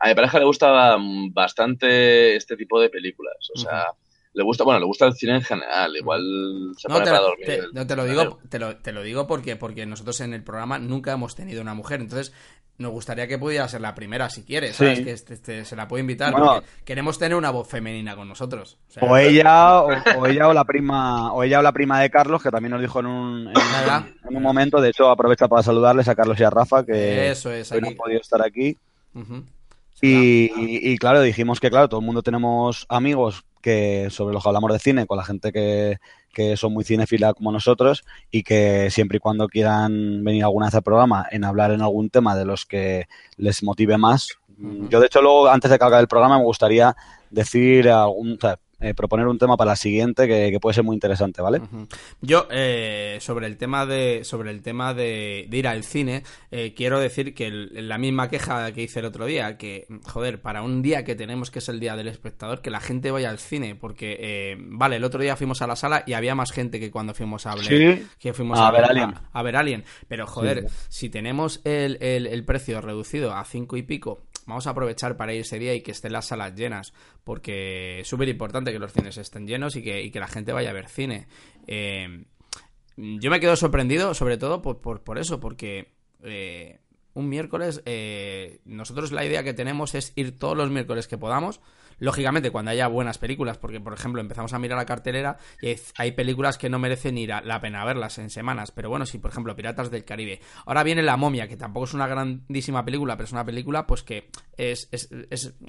A 0.00 0.08
mi 0.08 0.14
pareja 0.14 0.40
le 0.40 0.44
gusta 0.44 0.96
bastante 1.32 2.34
este 2.36 2.56
tipo 2.56 2.80
de 2.80 2.90
películas. 2.90 3.36
O 3.54 3.58
sea, 3.58 3.86
le 4.34 4.42
gusta, 4.42 4.64
bueno, 4.64 4.80
le 4.80 4.86
gusta 4.86 5.06
el 5.06 5.14
cine 5.14 5.36
en 5.36 5.42
general. 5.42 5.96
Igual 5.96 6.72
se 6.76 6.88
No 6.88 6.94
pone 6.94 7.04
te, 7.06 7.10
para 7.10 7.22
lo, 7.22 7.28
dormir. 7.28 7.46
te- 7.46 7.54
el- 7.56 7.70
no, 7.72 7.86
te 7.86 7.96
lo 7.96 8.04
digo, 8.04 8.38
te 8.48 8.58
lo, 8.58 8.76
te 8.76 8.92
lo 8.92 9.02
digo 9.02 9.26
porque, 9.26 9.56
porque 9.56 9.86
nosotros 9.86 10.20
en 10.20 10.34
el 10.34 10.42
programa 10.42 10.78
nunca 10.78 11.12
hemos 11.12 11.34
tenido 11.34 11.62
una 11.62 11.74
mujer. 11.74 12.00
Entonces, 12.00 12.32
nos 12.76 12.90
gustaría 12.90 13.28
que 13.28 13.38
pudiera 13.38 13.68
ser 13.68 13.80
la 13.80 13.94
primera 13.94 14.28
si 14.30 14.42
quieres. 14.42 14.74
¿sabes? 14.74 14.98
Sí. 14.98 15.04
Que 15.04 15.12
este- 15.12 15.34
este- 15.34 15.64
se 15.64 15.76
la 15.76 15.86
puede 15.86 16.00
invitar. 16.00 16.32
Bueno. 16.32 16.54
porque 16.54 16.66
queremos 16.84 17.16
tener 17.18 17.36
una 17.38 17.50
voz 17.50 17.68
femenina 17.68 18.16
con 18.16 18.28
nosotros. 18.28 18.78
O 18.88 18.92
sea, 18.92 19.02
O 19.04 19.16
ella, 19.16 19.80
o, 19.82 19.88
o 20.18 20.26
ella 20.26 20.48
o 20.48 20.52
la 20.52 20.64
prima, 20.64 21.32
o 21.32 21.44
ella 21.44 21.60
o 21.60 21.62
la 21.62 21.70
prima 21.72 22.00
de 22.00 22.10
Carlos, 22.10 22.42
que 22.42 22.50
también 22.50 22.72
nos 22.72 22.80
dijo 22.80 22.98
en 22.98 23.06
un, 23.06 23.48
en, 23.48 24.36
un 24.36 24.42
momento, 24.42 24.80
de 24.80 24.88
hecho 24.90 25.08
aprovecha 25.08 25.46
para 25.46 25.62
saludarles 25.62 26.08
a 26.08 26.16
Carlos 26.16 26.40
y 26.40 26.42
a 26.42 26.50
Rafa, 26.50 26.84
que 26.84 27.30
Eso 27.30 27.52
es, 27.52 27.70
hoy 27.70 27.80
no 27.80 27.86
han 27.88 27.94
podido 27.94 28.20
estar 28.20 28.42
aquí. 28.44 28.76
Y, 30.02 30.08
y- 30.56 30.92
y, 30.92 30.98
claro, 30.98 31.22
dijimos 31.22 31.60
que 31.60 31.70
claro, 31.70 31.88
todo 31.88 32.00
el 32.00 32.06
mundo 32.06 32.22
tenemos 32.22 32.84
amigos 32.88 33.44
que 33.64 34.08
sobre 34.10 34.34
los 34.34 34.42
que 34.42 34.48
hablamos 34.50 34.70
de 34.70 34.78
cine, 34.78 35.06
con 35.06 35.16
la 35.16 35.24
gente 35.24 35.50
que, 35.50 35.96
que 36.34 36.54
son 36.58 36.74
muy 36.74 36.84
cinéfila 36.84 37.32
como 37.32 37.50
nosotros 37.50 38.04
y 38.30 38.42
que 38.42 38.90
siempre 38.90 39.16
y 39.16 39.20
cuando 39.20 39.48
quieran 39.48 40.22
venir 40.22 40.44
alguna 40.44 40.66
vez 40.66 40.74
al 40.74 40.82
programa 40.82 41.26
en 41.30 41.44
hablar 41.44 41.70
en 41.70 41.80
algún 41.80 42.10
tema 42.10 42.36
de 42.36 42.44
los 42.44 42.66
que 42.66 43.06
les 43.38 43.62
motive 43.62 43.96
más. 43.96 44.36
Yo 44.90 45.00
de 45.00 45.06
hecho 45.06 45.22
luego, 45.22 45.48
antes 45.48 45.70
de 45.70 45.78
que 45.78 45.84
acabe 45.84 46.02
el 46.02 46.08
programa, 46.08 46.36
me 46.36 46.44
gustaría 46.44 46.94
decir 47.30 47.88
algún, 47.88 48.34
o 48.34 48.38
sea, 48.38 48.58
eh, 48.84 48.92
proponer 48.94 49.26
un 49.26 49.38
tema 49.38 49.56
para 49.56 49.70
la 49.70 49.76
siguiente 49.76 50.28
que, 50.28 50.58
puede 50.60 50.74
ser 50.74 50.84
muy 50.84 50.94
interesante, 50.94 51.40
¿vale? 51.40 51.62
Yo, 52.20 52.46
eh, 52.50 53.16
sobre 53.20 53.46
el 53.46 53.56
tema 53.56 53.86
de 53.86 54.24
sobre 54.24 54.50
el 54.50 54.60
tema 54.62 54.92
de, 54.92 55.48
ir 55.50 55.66
al 55.66 55.84
cine, 55.84 56.22
eh, 56.50 56.74
quiero 56.76 57.00
decir 57.00 57.34
que 57.34 57.50
la 57.50 57.96
misma 57.96 58.28
queja 58.28 58.70
que 58.72 58.82
hice 58.82 59.00
el 59.00 59.06
otro 59.06 59.24
día, 59.24 59.56
que, 59.56 59.86
joder, 60.04 60.42
para 60.42 60.62
un 60.62 60.82
día 60.82 61.02
que 61.02 61.14
tenemos 61.14 61.50
que 61.50 61.60
es 61.60 61.68
el 61.70 61.80
día 61.80 61.96
del 61.96 62.08
espectador, 62.08 62.60
que 62.60 62.70
la 62.70 62.80
gente 62.80 63.10
vaya 63.10 63.30
al 63.30 63.38
cine, 63.38 63.74
porque, 63.74 64.58
vale, 64.68 64.96
el 64.96 65.04
otro 65.04 65.22
día 65.22 65.36
fuimos 65.36 65.62
a 65.62 65.66
la 65.66 65.76
sala 65.76 66.04
y 66.06 66.12
había 66.12 66.34
más 66.34 66.52
gente 66.52 66.78
que 66.78 66.90
cuando 66.90 67.14
fuimos 67.14 67.46
a, 67.46 67.54
que 67.54 68.32
fuimos 68.34 68.58
a, 68.58 68.70
ver 68.70 68.84
Alien. 68.84 69.14
A, 69.32 69.42
ver 69.42 69.56
Alien. 69.56 69.84
Pero, 70.08 70.26
joder, 70.26 70.66
si 70.88 71.08
tenemos 71.08 71.60
el, 71.64 71.96
el 72.00 72.44
precio 72.44 72.82
reducido 72.82 73.34
a 73.34 73.44
cinco 73.44 73.76
y 73.76 73.82
pico 73.82 74.24
vamos 74.46 74.66
a 74.66 74.70
aprovechar 74.70 75.16
para 75.16 75.32
ir 75.32 75.40
ese 75.40 75.58
día 75.58 75.74
y 75.74 75.80
que 75.82 75.92
estén 75.92 76.12
las 76.12 76.26
salas 76.26 76.54
llenas, 76.54 76.92
porque 77.24 78.00
es 78.00 78.08
súper 78.08 78.28
importante 78.28 78.72
que 78.72 78.78
los 78.78 78.92
cines 78.92 79.16
estén 79.16 79.46
llenos 79.46 79.76
y 79.76 79.82
que, 79.82 80.10
la 80.14 80.28
gente 80.28 80.52
vaya 80.52 80.70
a 80.70 80.74
ver 80.74 80.88
cine. 80.88 81.26
Eh, 81.66 82.24
yo 82.96 83.30
me 83.30 83.40
quedo 83.40 83.56
sorprendido, 83.56 84.14
sobre 84.14 84.38
todo 84.38 84.62
por, 84.62 85.02
por, 85.02 85.18
eso, 85.18 85.40
porque 85.40 85.92
eh, 86.22 86.80
un 87.14 87.28
miércoles, 87.28 87.82
eh, 87.86 88.60
nosotros 88.64 89.12
la 89.12 89.24
idea 89.24 89.42
que 89.42 89.54
tenemos 89.54 89.94
es 89.94 90.12
ir 90.16 90.38
todos 90.38 90.56
los 90.56 90.70
miércoles 90.70 91.08
que 91.08 91.18
podamos 91.18 91.60
Lógicamente, 91.98 92.50
cuando 92.50 92.70
haya 92.70 92.86
buenas 92.86 93.18
películas, 93.18 93.58
porque 93.58 93.80
por 93.80 93.92
ejemplo 93.92 94.20
empezamos 94.20 94.52
a 94.52 94.58
mirar 94.58 94.78
la 94.78 94.86
cartelera 94.86 95.38
y 95.60 95.74
hay 95.96 96.12
películas 96.12 96.58
que 96.58 96.68
no 96.68 96.78
merecen 96.78 97.18
ir 97.18 97.32
a 97.32 97.40
la 97.40 97.60
pena 97.60 97.84
verlas 97.84 98.18
en 98.18 98.30
semanas, 98.30 98.70
pero 98.70 98.88
bueno, 98.88 99.06
si 99.06 99.18
por 99.18 99.30
ejemplo 99.30 99.54
Piratas 99.56 99.90
del 99.90 100.04
Caribe. 100.04 100.40
Ahora 100.66 100.82
viene 100.82 101.02
La 101.02 101.16
momia, 101.16 101.48
que 101.48 101.56
tampoco 101.56 101.84
es 101.86 101.94
una 101.94 102.06
grandísima 102.06 102.84
película, 102.84 103.16
pero 103.16 103.24
es 103.24 103.32
una 103.32 103.44
película 103.44 103.86
pues 103.86 104.02
que 104.02 104.28
es, 104.56 104.88
es, 104.92 105.08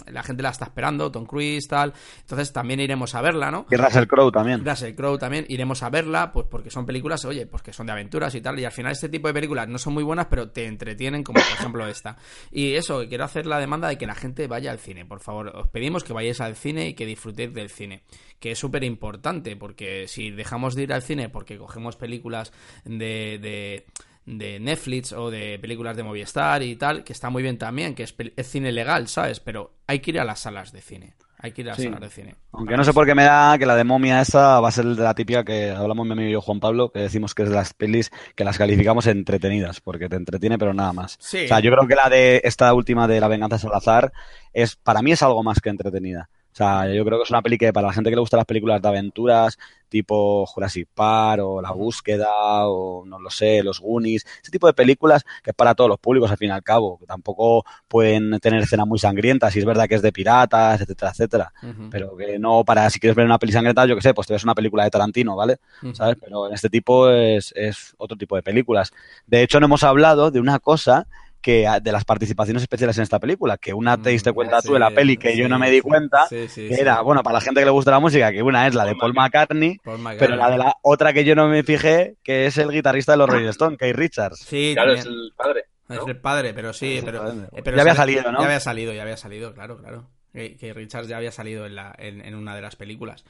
la 0.07 0.23
gente 0.23 0.43
la 0.43 0.49
está 0.49 0.65
esperando, 0.65 1.11
Tom 1.11 1.25
Cruise, 1.25 1.67
tal. 1.67 1.93
Entonces 2.21 2.53
también 2.53 2.79
iremos 2.79 3.15
a 3.15 3.21
verla, 3.21 3.51
¿no? 3.51 3.65
Y 3.69 3.75
Russell 3.75 4.05
Crowe 4.05 4.31
también. 4.31 4.65
Russell 4.65 4.93
Crowe 4.95 5.17
también, 5.17 5.45
iremos 5.49 5.83
a 5.83 5.89
verla, 5.89 6.31
pues 6.31 6.47
porque 6.49 6.69
son 6.69 6.85
películas, 6.85 7.25
oye, 7.25 7.45
pues 7.45 7.63
que 7.63 7.73
son 7.73 7.85
de 7.87 7.93
aventuras 7.93 8.33
y 8.35 8.41
tal, 8.41 8.59
y 8.59 8.65
al 8.65 8.71
final 8.71 8.91
este 8.91 9.09
tipo 9.09 9.27
de 9.27 9.33
películas 9.33 9.67
no 9.67 9.77
son 9.77 9.93
muy 9.93 10.03
buenas, 10.03 10.27
pero 10.27 10.49
te 10.49 10.65
entretienen, 10.65 11.23
como 11.23 11.39
por 11.41 11.51
ejemplo 11.59 11.87
esta. 11.87 12.17
Y 12.51 12.75
eso, 12.75 13.07
quiero 13.07 13.23
hacer 13.23 13.45
la 13.45 13.59
demanda 13.59 13.87
de 13.87 13.97
que 13.97 14.05
la 14.05 14.15
gente 14.15 14.47
vaya 14.47 14.71
al 14.71 14.79
cine, 14.79 15.05
por 15.05 15.19
favor, 15.19 15.47
os 15.55 15.67
pedimos 15.69 16.03
que 16.03 16.13
vayáis 16.25 16.41
al 16.41 16.55
cine 16.55 16.89
y 16.89 16.93
que 16.93 17.05
disfrutéis 17.05 17.53
del 17.53 17.69
cine. 17.69 18.01
Que 18.39 18.51
es 18.51 18.59
súper 18.59 18.83
importante, 18.83 19.55
porque 19.55 20.07
si 20.07 20.31
dejamos 20.31 20.75
de 20.75 20.83
ir 20.83 20.93
al 20.93 21.01
cine 21.01 21.29
porque 21.29 21.57
cogemos 21.57 21.95
películas 21.95 22.51
de, 22.83 23.85
de, 24.25 24.59
Netflix 24.59 25.13
o 25.13 25.29
de 25.29 25.59
películas 25.59 25.95
de 25.95 26.03
Movistar 26.03 26.63
y 26.63 26.75
tal, 26.75 27.03
que 27.03 27.13
está 27.13 27.29
muy 27.29 27.43
bien 27.43 27.57
también, 27.57 27.95
que 27.95 28.03
es, 28.03 28.15
cine 28.47 28.71
legal, 28.71 29.07
¿sabes? 29.07 29.39
Pero 29.39 29.73
hay 29.87 29.99
que 29.99 30.11
ir 30.11 30.19
a 30.19 30.25
las 30.25 30.41
salas 30.41 30.71
de 30.71 30.81
cine. 30.81 31.13
Hay 31.45 31.51
que 31.51 31.61
ir 31.61 31.69
a 31.69 31.73
las 31.73 31.83
salas 31.83 32.01
de 32.01 32.09
cine. 32.09 32.35
Aunque 32.53 32.75
no 32.75 32.83
sé 32.83 32.91
por 32.91 33.05
qué 33.05 33.13
me 33.13 33.23
da 33.23 33.55
que 33.59 33.67
la 33.67 33.75
de 33.75 33.83
momia 33.83 34.19
esa 34.19 34.59
va 34.59 34.69
a 34.69 34.71
ser 34.71 34.83
de 34.83 35.03
la 35.03 35.13
típica 35.13 35.43
que 35.43 35.69
hablamos 35.69 36.03
mi 36.07 36.13
amigo 36.13 36.27
y 36.27 36.31
yo, 36.31 36.41
Juan 36.41 36.59
Pablo, 36.59 36.89
que 36.89 37.01
decimos 37.01 37.35
que 37.35 37.43
es 37.43 37.49
de 37.49 37.55
las 37.55 37.75
pelis 37.75 38.11
que 38.33 38.43
las 38.43 38.57
calificamos 38.57 39.05
entretenidas, 39.05 39.79
porque 39.79 40.09
te 40.09 40.15
entretiene, 40.15 40.57
pero 40.57 40.73
nada 40.73 40.91
más. 40.91 41.17
O 41.17 41.47
sea, 41.47 41.59
yo 41.59 41.69
creo 41.69 41.87
que 41.87 41.93
la 41.93 42.09
de 42.09 42.41
esta 42.43 42.73
última 42.73 43.07
de 43.07 43.19
La 43.19 43.27
venganza 43.27 43.59
Salazar 43.59 44.11
es, 44.53 44.75
para 44.75 45.03
mí 45.03 45.11
es 45.11 45.21
algo 45.21 45.43
más 45.43 45.61
que 45.61 45.69
entretenida. 45.69 46.29
O 46.55 46.57
sea, 46.57 46.87
yo 46.87 47.03
creo 47.03 47.17
que 47.17 47.25
es 47.25 47.29
una 47.29 47.41
peli 47.41 47.57
que 47.57 47.73
para 47.73 47.87
la 47.87 47.93
gente 47.93 48.09
que 48.09 48.15
le 48.15 48.21
gusta 48.21 48.37
las 48.37 48.45
películas 48.45 48.81
de 48.81 48.87
aventuras, 48.87 49.59
tipo 49.89 50.45
Jurassic 50.45 50.87
Park 50.95 51.41
o 51.43 51.61
La 51.61 51.71
Búsqueda 51.71 52.29
o 52.69 53.03
no 53.05 53.19
lo 53.19 53.29
sé, 53.29 53.61
Los 53.61 53.81
Goonies, 53.81 54.25
ese 54.41 54.51
tipo 54.51 54.65
de 54.65 54.73
películas 54.73 55.25
que 55.43 55.49
es 55.49 55.53
para 55.53 55.75
todos 55.75 55.89
los 55.89 55.99
públicos 55.99 56.31
al 56.31 56.37
fin 56.37 56.47
y 56.47 56.51
al 56.53 56.63
cabo, 56.63 56.97
que 56.97 57.05
tampoco 57.05 57.65
pueden 57.89 58.39
tener 58.39 58.61
escenas 58.61 58.87
muy 58.87 58.99
sangrientas, 58.99 59.53
y 59.57 59.59
es 59.59 59.65
verdad 59.65 59.89
que 59.89 59.95
es 59.95 60.01
de 60.01 60.13
piratas, 60.13 60.79
etcétera, 60.79 61.11
etcétera, 61.11 61.53
pero 61.91 62.15
que 62.15 62.39
no 62.39 62.63
para 62.63 62.89
si 62.89 63.01
quieres 63.01 63.17
ver 63.17 63.25
una 63.25 63.37
peli 63.37 63.51
sangrienta, 63.51 63.85
yo 63.85 63.97
que 63.97 64.01
sé, 64.01 64.13
pues 64.13 64.25
te 64.25 64.31
ves 64.31 64.45
una 64.45 64.55
película 64.55 64.85
de 64.85 64.91
Tarantino, 64.91 65.35
¿vale? 65.35 65.57
¿Sabes? 65.91 66.15
Pero 66.21 66.47
en 66.47 66.53
este 66.53 66.69
tipo 66.69 67.09
es, 67.09 67.51
es 67.53 67.95
otro 67.97 68.15
tipo 68.15 68.37
de 68.37 68.43
películas. 68.43 68.93
De 69.27 69.43
hecho, 69.43 69.59
no 69.59 69.65
hemos 69.65 69.83
hablado 69.83 70.31
de 70.31 70.39
una 70.39 70.59
cosa 70.59 71.05
que 71.45 71.69
de 71.79 71.91
las 71.91 72.05
participaciones 72.05 72.63
especiales 72.63 72.97
en 72.97 73.03
esta 73.03 73.19
película, 73.19 73.59
que 73.59 73.71
una 73.71 74.01
te 74.01 74.09
diste 74.09 74.31
mm, 74.31 74.33
cuenta 74.33 74.63
tú 74.63 74.73
de 74.73 74.79
la 74.79 74.89
peli 74.89 75.15
que 75.15 75.37
yo 75.37 75.47
no 75.47 75.59
me 75.59 75.69
di 75.69 75.79
cuenta, 75.79 76.25
que 76.27 76.49
era, 76.71 77.01
bueno, 77.01 77.21
para 77.21 77.35
la 77.35 77.41
gente 77.41 77.59
que 77.61 77.65
le 77.65 77.71
gusta 77.71 77.91
la 77.91 77.99
música, 77.99 78.31
que 78.31 78.41
una 78.41 78.65
es 78.65 78.73
la 78.73 78.83
de 78.83 78.95
Paul 78.95 79.13
McCartney, 79.13 79.77
pero 80.17 80.37
la 80.37 80.49
de 80.49 80.57
la 80.57 80.75
otra 80.81 81.13
que 81.13 81.23
yo 81.23 81.35
no 81.35 81.47
me 81.47 81.61
fijé, 81.61 82.15
que 82.23 82.47
es 82.47 82.57
el 82.57 82.71
guitarrista 82.71 83.11
de 83.11 83.19
los 83.19 83.29
Rolling 83.29 83.49
Stones, 83.49 83.77
Keith 83.77 83.95
Richards. 83.95 84.39
Sí, 84.39 84.71
claro, 84.73 84.93
es 84.93 85.05
el 85.05 85.33
padre. 85.37 85.65
Es 85.87 85.99
el 86.07 86.17
padre, 86.17 86.55
pero 86.55 86.73
sí, 86.73 86.99
pero, 87.05 87.29
eh, 87.29 87.61
ya 87.63 87.81
había 87.81 87.93
salido, 87.93 88.31
¿no? 88.31 88.39
Ya 88.39 88.45
había 88.45 88.59
salido, 88.59 88.91
ya 88.91 89.03
había 89.03 89.17
salido, 89.17 89.53
claro, 89.53 89.77
claro 89.77 90.07
que, 90.35 90.73
Richard 90.73 91.07
ya 91.07 91.17
había 91.17 91.31
salido 91.31 91.65
en, 91.65 91.75
la, 91.75 91.95
en, 91.97 92.35
una 92.35 92.55
de 92.55 92.61
las 92.61 92.75
películas. 92.75 93.23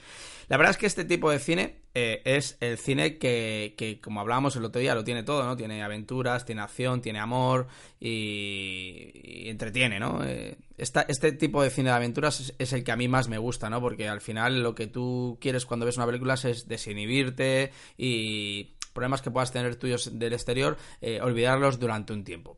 La 0.47 0.57
verdad 0.57 0.71
es 0.71 0.77
que 0.77 0.87
este 0.87 1.05
tipo 1.05 1.29
de 1.29 1.39
cine 1.39 1.81
eh, 1.93 2.21
es 2.25 2.57
el 2.59 2.77
cine 2.77 3.17
que, 3.17 3.99
como 4.03 4.19
hablábamos 4.19 4.55
el 4.55 4.65
otro 4.65 4.81
día, 4.81 4.95
lo 4.95 5.03
tiene 5.03 5.23
todo, 5.23 5.43
¿no? 5.43 5.55
Tiene 5.55 5.83
aventuras, 5.83 6.45
tiene 6.45 6.61
acción, 6.61 7.01
tiene 7.01 7.19
amor 7.19 7.67
y, 7.99 9.47
entretiene, 9.47 9.99
¿no? 9.99 10.23
Eh, 10.25 10.57
este 10.77 11.31
tipo 11.31 11.63
de 11.63 11.69
cine 11.69 11.89
de 11.89 11.95
aventuras 11.95 12.53
es, 12.57 12.73
el 12.73 12.83
que 12.83 12.91
a 12.91 12.97
mí 12.97 13.07
más 13.07 13.29
me 13.29 13.37
gusta, 13.37 13.69
¿no? 13.69 13.79
Porque 13.79 14.09
al 14.09 14.21
final 14.21 14.63
lo 14.63 14.75
que 14.75 14.87
tú 14.87 15.37
quieres 15.39 15.65
cuando 15.65 15.85
ves 15.85 15.97
una 15.97 16.07
película 16.07 16.33
es 16.33 16.67
desinhibirte 16.67 17.71
y 17.97 18.75
problemas 18.93 19.21
que 19.21 19.29
puedas 19.29 19.51
tener 19.51 19.75
tuyos 19.75 20.17
del 20.17 20.33
exterior, 20.33 20.77
eh, 21.01 21.21
olvidarlos 21.21 21.79
durante 21.79 22.13
un 22.13 22.23
tiempo. 22.23 22.57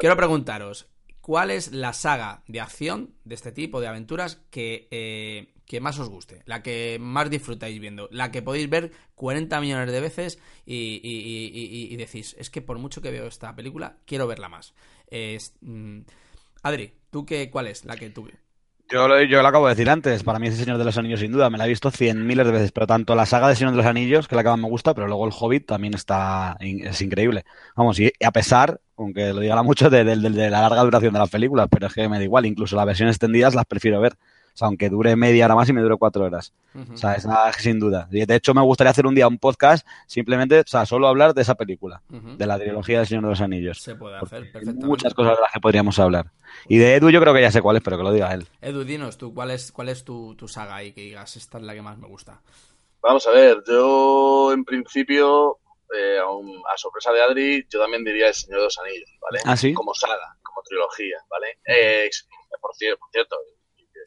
Quiero 0.00 0.16
preguntaros, 0.16 0.86
¿Cuál 1.24 1.50
es 1.50 1.72
la 1.72 1.94
saga 1.94 2.42
de 2.48 2.60
acción 2.60 3.14
de 3.24 3.34
este 3.34 3.50
tipo 3.50 3.80
de 3.80 3.86
aventuras 3.86 4.42
que, 4.50 4.88
eh, 4.90 5.54
que 5.64 5.80
más 5.80 5.98
os 5.98 6.10
guste? 6.10 6.42
La 6.44 6.62
que 6.62 6.98
más 7.00 7.30
disfrutáis 7.30 7.80
viendo. 7.80 8.10
La 8.12 8.30
que 8.30 8.42
podéis 8.42 8.68
ver 8.68 8.92
40 9.14 9.58
millones 9.62 9.90
de 9.90 10.00
veces 10.02 10.38
y, 10.66 11.96
decís, 11.96 12.36
es 12.38 12.50
que 12.50 12.60
por 12.60 12.76
mucho 12.78 13.00
que 13.00 13.10
veo 13.10 13.26
esta 13.26 13.56
película, 13.56 13.96
quiero 14.04 14.26
verla 14.26 14.50
más. 14.50 14.74
Mm, 15.62 16.00
Adri, 16.62 16.92
¿tú 17.08 17.24
qué, 17.24 17.48
cuál 17.50 17.68
es 17.68 17.86
la 17.86 17.96
que 17.96 18.10
tú... 18.10 18.28
Yo 18.90 19.08
lo, 19.08 19.20
yo 19.22 19.40
lo 19.40 19.48
acabo 19.48 19.66
de 19.66 19.74
decir 19.74 19.88
antes, 19.88 20.22
para 20.22 20.38
mí 20.38 20.46
es 20.46 20.54
el 20.54 20.60
Señor 20.60 20.78
de 20.78 20.84
los 20.84 20.96
Anillos 20.98 21.20
sin 21.20 21.32
duda, 21.32 21.48
me 21.48 21.56
la 21.56 21.64
he 21.64 21.68
visto 21.68 21.90
cien 21.90 22.26
miles 22.26 22.44
de 22.46 22.52
veces, 22.52 22.70
pero 22.70 22.86
tanto 22.86 23.14
la 23.14 23.24
saga 23.24 23.48
de 23.48 23.56
Señor 23.56 23.72
de 23.72 23.78
los 23.78 23.86
Anillos, 23.86 24.28
que 24.28 24.36
la 24.36 24.42
que 24.42 24.50
más 24.50 24.58
me 24.58 24.68
gusta, 24.68 24.94
pero 24.94 25.06
luego 25.06 25.26
el 25.26 25.32
Hobbit 25.36 25.66
también 25.66 25.94
está, 25.94 26.56
es 26.60 27.00
increíble. 27.00 27.44
Vamos, 27.76 27.98
y 27.98 28.12
a 28.22 28.30
pesar, 28.30 28.80
aunque 28.96 29.32
lo 29.32 29.40
diga 29.40 29.62
mucho, 29.62 29.88
de, 29.88 30.04
de, 30.04 30.16
de, 30.16 30.50
la 30.50 30.60
larga 30.60 30.82
duración 30.82 31.14
de 31.14 31.18
las 31.18 31.30
películas, 31.30 31.66
pero 31.70 31.86
es 31.86 31.94
que 31.94 32.08
me 32.08 32.18
da 32.18 32.24
igual, 32.24 32.44
incluso 32.46 32.76
las 32.76 32.86
versiones 32.86 33.14
extendidas 33.14 33.54
las 33.54 33.64
prefiero 33.64 34.00
ver. 34.00 34.16
O 34.54 34.56
sea, 34.56 34.68
aunque 34.68 34.88
dure 34.88 35.16
media 35.16 35.46
hora 35.46 35.56
más 35.56 35.68
y 35.68 35.72
me 35.72 35.80
dure 35.80 35.96
cuatro 35.96 36.24
horas. 36.24 36.52
O 36.92 36.96
sea, 36.96 37.14
es 37.14 37.26
nada, 37.26 37.52
sin 37.52 37.80
duda. 37.80 38.06
De 38.08 38.34
hecho, 38.36 38.54
me 38.54 38.62
gustaría 38.62 38.92
hacer 38.92 39.04
un 39.04 39.14
día 39.14 39.26
un 39.26 39.38
podcast 39.38 39.84
simplemente, 40.06 40.60
o 40.60 40.64
sea, 40.64 40.86
solo 40.86 41.08
hablar 41.08 41.34
de 41.34 41.42
esa 41.42 41.56
película, 41.56 42.02
de 42.08 42.46
la 42.46 42.56
trilogía 42.56 42.98
del 42.98 43.06
Señor 43.08 43.24
de 43.24 43.30
los 43.30 43.40
Anillos. 43.40 43.82
Se 43.82 43.96
puede 43.96 44.16
hacer 44.16 44.28
perfectamente. 44.28 44.84
Hay 44.84 44.88
muchas 44.88 45.12
cosas 45.12 45.36
de 45.36 45.42
las 45.42 45.52
que 45.52 45.60
podríamos 45.60 45.98
hablar. 45.98 46.30
Y 46.68 46.78
de 46.78 46.94
Edu 46.94 47.10
yo 47.10 47.20
creo 47.20 47.34
que 47.34 47.40
ya 47.40 47.50
sé 47.50 47.62
cuál 47.62 47.76
es, 47.76 47.82
pero 47.82 47.96
que 47.96 48.04
lo 48.04 48.12
diga 48.12 48.32
él. 48.32 48.46
Edu, 48.60 48.84
dinos 48.84 49.18
tú, 49.18 49.34
¿cuál 49.34 49.50
es, 49.50 49.72
cuál 49.72 49.88
es 49.88 50.04
tu, 50.04 50.36
tu 50.36 50.46
saga 50.46 50.84
y 50.84 50.92
que 50.92 51.00
digas, 51.00 51.36
esta 51.36 51.58
es 51.58 51.64
la 51.64 51.74
que 51.74 51.82
más 51.82 51.98
me 51.98 52.06
gusta? 52.06 52.40
Vamos 53.02 53.26
a 53.26 53.32
ver, 53.32 53.62
yo 53.66 54.52
en 54.52 54.64
principio, 54.64 55.58
eh, 55.94 56.18
a, 56.18 56.78
sorpresa 56.78 57.12
de 57.12 57.22
Adri, 57.22 57.66
yo 57.68 57.80
también 57.80 58.04
diría 58.04 58.28
El 58.28 58.34
Señor 58.34 58.60
de 58.60 58.64
los 58.64 58.78
Anillos, 58.78 59.10
¿vale? 59.20 59.40
¿Ah, 59.44 59.56
sí? 59.56 59.74
Como 59.74 59.92
saga, 59.94 60.36
como 60.42 60.62
trilogía, 60.62 61.18
¿vale? 61.28 61.58
Eh, 61.66 62.08
por, 62.60 62.74
cierto, 62.74 63.00
por 63.00 63.10
cierto, 63.10 63.36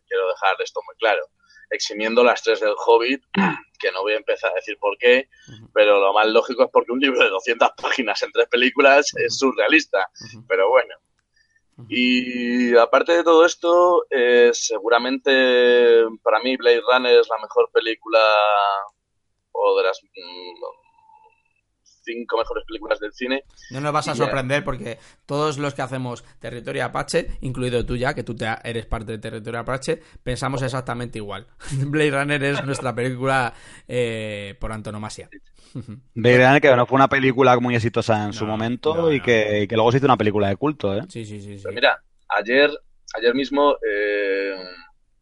quiero 0.08 0.28
dejar 0.28 0.56
esto 0.62 0.82
muy 0.86 0.96
claro. 0.96 1.22
Eximiendo 1.70 2.24
las 2.24 2.42
tres 2.42 2.60
del 2.60 2.76
Hobbit, 2.86 3.24
que 3.80 3.92
no 3.92 4.02
voy 4.02 4.14
a 4.14 4.18
empezar 4.18 4.52
a 4.52 4.56
decir 4.56 4.78
por 4.80 4.98
qué, 4.98 5.28
pero 5.74 6.00
lo 6.00 6.14
más 6.14 6.28
lógico 6.28 6.64
es 6.64 6.70
porque 6.72 6.92
un 6.92 7.00
libro 7.00 7.24
de 7.24 7.30
200 7.30 7.70
páginas 7.82 8.22
en 8.24 8.32
tres 8.32 8.48
películas 8.48 9.12
es 9.16 9.38
surrealista. 9.38 10.10
Pero 10.48 10.70
bueno. 10.70 10.96
Y 11.90 12.76
aparte 12.76 13.14
de 13.14 13.24
todo 13.24 13.46
esto, 13.46 14.06
eh, 14.10 14.50
seguramente 14.52 16.04
para 16.24 16.40
mí 16.40 16.58
Blade 16.58 16.82
Runner 16.82 17.20
es 17.20 17.28
la 17.30 17.38
mejor 17.38 17.70
película 17.72 18.20
o 19.52 19.78
de 19.78 19.84
las 19.84 20.02
mm, 20.04 20.87
cinco 22.08 22.38
mejores 22.38 22.64
películas 22.66 23.00
del 23.00 23.14
cine. 23.14 23.44
No 23.72 23.82
nos 23.82 23.92
vas 23.92 24.08
a 24.08 24.16
sorprender 24.16 24.64
porque 24.64 24.98
todos 25.26 25.58
los 25.58 25.74
que 25.74 25.82
hacemos 25.82 26.24
Territorio 26.40 26.86
Apache, 26.86 27.28
incluido 27.42 27.86
tú 27.86 27.96
ya, 27.96 28.14
que 28.14 28.24
tú 28.24 28.36
te 28.36 28.48
eres 28.64 28.86
parte 28.86 29.14
de 29.14 29.18
Territorio 29.18 29.60
Apache, 29.60 30.02
pensamos 30.24 30.62
exactamente 30.62 31.20
igual. 31.20 31.48
Blade 31.88 32.12
Runner 32.12 32.44
es 32.44 32.64
nuestra 32.64 32.96
película 32.96 33.54
eh, 33.88 34.56
por 34.60 34.72
antonomasia. 34.72 35.30
Blade 36.16 36.38
Runner 36.38 36.62
que 36.62 36.76
no 36.76 36.86
fue 36.86 36.96
una 36.96 37.10
película 37.10 37.60
muy 37.60 37.76
exitosa 37.76 38.26
en 38.26 38.34
su 38.34 38.46
momento 38.46 39.12
y, 39.12 39.22
que, 39.22 39.68
luego 39.72 39.92
se 39.92 39.98
hizo 39.98 40.08
una 40.08 40.18
película 40.18 40.48
de 40.48 40.56
culto. 40.56 40.96
¿eh? 40.96 41.02
Sí, 41.10 41.26
sí, 41.26 41.42
sí. 41.42 41.68
mira, 41.74 42.02
ayer, 42.30 42.72
ayer 43.16 43.36
mismo, 43.36 43.76
eh, 43.88 44.56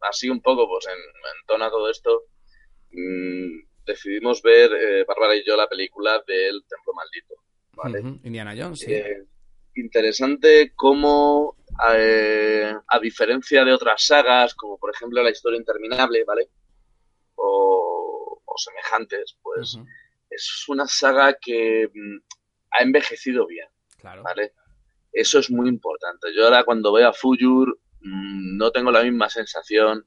así 0.08 0.30
un 0.30 0.40
poco, 0.40 0.68
pues 0.68 0.86
en, 0.86 1.00
en 1.00 1.46
tono 1.46 1.64
a 1.64 1.70
todo 1.70 1.90
esto, 1.90 2.22
mmm, 2.92 3.65
decidimos 3.86 4.42
ver, 4.42 4.72
eh, 4.72 5.04
Bárbara 5.06 5.36
y 5.36 5.44
yo, 5.44 5.56
la 5.56 5.68
película 5.68 6.22
del 6.26 6.64
Templo 6.68 6.92
Maldito. 6.94 7.34
¿vale? 7.72 8.20
Indiana 8.24 8.54
Jones, 8.56 8.80
sí. 8.80 8.92
Eh, 8.92 9.24
interesante 9.76 10.72
cómo, 10.74 11.56
eh, 11.94 12.74
a 12.86 12.98
diferencia 12.98 13.64
de 13.64 13.72
otras 13.72 14.04
sagas, 14.04 14.54
como 14.54 14.78
por 14.78 14.94
ejemplo 14.94 15.22
La 15.22 15.30
Historia 15.30 15.58
Interminable, 15.58 16.24
¿vale? 16.24 16.48
o, 17.36 18.42
semejantes, 18.58 19.36
pues 19.42 19.78
es 20.30 20.64
una 20.68 20.86
saga 20.86 21.36
que 21.38 21.90
mm, 21.92 22.16
ha 22.70 22.82
envejecido 22.82 23.46
bien. 23.46 23.68
Claro. 23.98 24.22
¿Vale? 24.22 24.54
Eso 25.12 25.38
es 25.38 25.50
muy 25.50 25.68
importante. 25.68 26.34
Yo 26.34 26.44
ahora 26.44 26.64
cuando 26.64 26.90
veo 26.90 27.06
a 27.06 27.12
Fuyur 27.12 27.78
mm, 28.00 28.56
no 28.56 28.70
tengo 28.70 28.90
la 28.90 29.02
misma 29.02 29.28
sensación 29.28 30.06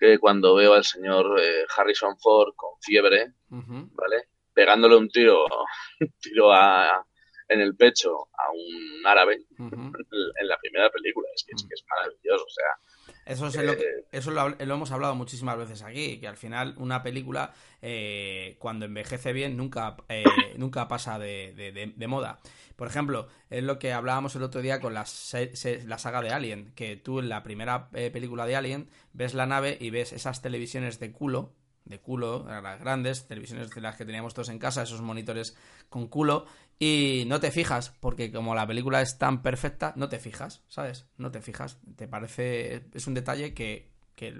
que 0.00 0.18
cuando 0.18 0.54
veo 0.54 0.72
al 0.72 0.84
señor 0.84 1.38
eh, 1.38 1.66
Harrison 1.76 2.18
Ford 2.18 2.54
con 2.56 2.70
fiebre, 2.80 3.34
¿vale? 3.48 4.30
Pegándole 4.54 4.96
un 4.96 5.10
tiro, 5.10 5.44
un 6.00 6.14
tiro 6.18 6.52
a, 6.52 7.06
en 7.50 7.60
el 7.60 7.74
pecho 7.74 8.28
a 8.32 8.50
un 8.52 9.06
árabe 9.06 9.44
en 9.58 10.48
la 10.48 10.56
primera 10.58 10.88
película. 10.90 11.28
Es 11.34 11.44
que, 11.44 11.52
es 11.52 11.84
maravilloso, 11.88 12.44
o 12.44 12.48
sea. 12.48 13.12
Eso, 13.26 13.48
es 13.48 13.56
lo, 13.56 13.72
eh, 13.72 14.06
eso 14.12 14.30
lo, 14.30 14.54
hemos 14.58 14.92
hablado 14.92 15.14
muchísimas 15.16 15.58
veces 15.58 15.82
aquí, 15.82 16.18
que 16.20 16.28
al 16.28 16.36
final 16.36 16.74
una 16.78 17.02
película, 17.02 17.52
eh, 17.82 18.56
cuando 18.58 18.86
envejece 18.86 19.32
bien, 19.32 19.56
nunca, 19.56 19.96
eh, 20.08 20.24
nunca 20.56 20.86
pasa 20.86 21.18
de, 21.18 22.06
moda. 22.08 22.40
Por 22.76 22.86
ejemplo, 22.86 23.28
es 23.50 23.64
lo 23.64 23.78
que 23.78 23.92
hablábamos 23.92 24.36
el 24.36 24.44
otro 24.44 24.62
día 24.62 24.80
con 24.80 24.94
la, 24.94 25.04
la 25.04 25.98
saga 25.98 26.22
de 26.22 26.30
Alien, 26.30 26.72
que 26.74 26.96
tú 26.96 27.18
en 27.18 27.28
la 27.28 27.42
primera 27.42 27.90
película 27.90 28.46
de 28.46 28.56
Alien 28.56 28.88
ves 29.12 29.34
la 29.34 29.46
nave 29.46 29.76
y 29.80 29.90
ves 29.90 30.12
esas 30.12 30.40
televisiones 30.40 31.00
de 31.00 31.12
culo, 31.12 31.52
de 31.90 32.00
culo, 32.00 32.46
las 32.48 32.80
grandes, 32.80 33.26
televisiones 33.26 33.70
de 33.70 33.80
las 33.80 33.96
que 33.96 34.04
teníamos 34.04 34.32
todos 34.32 34.48
en 34.48 34.58
casa, 34.58 34.82
esos 34.82 35.02
monitores 35.02 35.56
con 35.88 36.06
culo, 36.06 36.46
y 36.78 37.24
no 37.26 37.40
te 37.40 37.50
fijas, 37.50 37.90
porque 38.00 38.32
como 38.32 38.54
la 38.54 38.66
película 38.66 39.02
es 39.02 39.18
tan 39.18 39.42
perfecta, 39.42 39.92
no 39.96 40.08
te 40.08 40.18
fijas, 40.18 40.62
¿sabes? 40.68 41.06
No 41.18 41.30
te 41.30 41.42
fijas. 41.42 41.78
Te 41.96 42.08
parece. 42.08 42.86
Es 42.94 43.06
un 43.06 43.12
detalle 43.12 43.52
que, 43.52 43.90
que, 44.14 44.32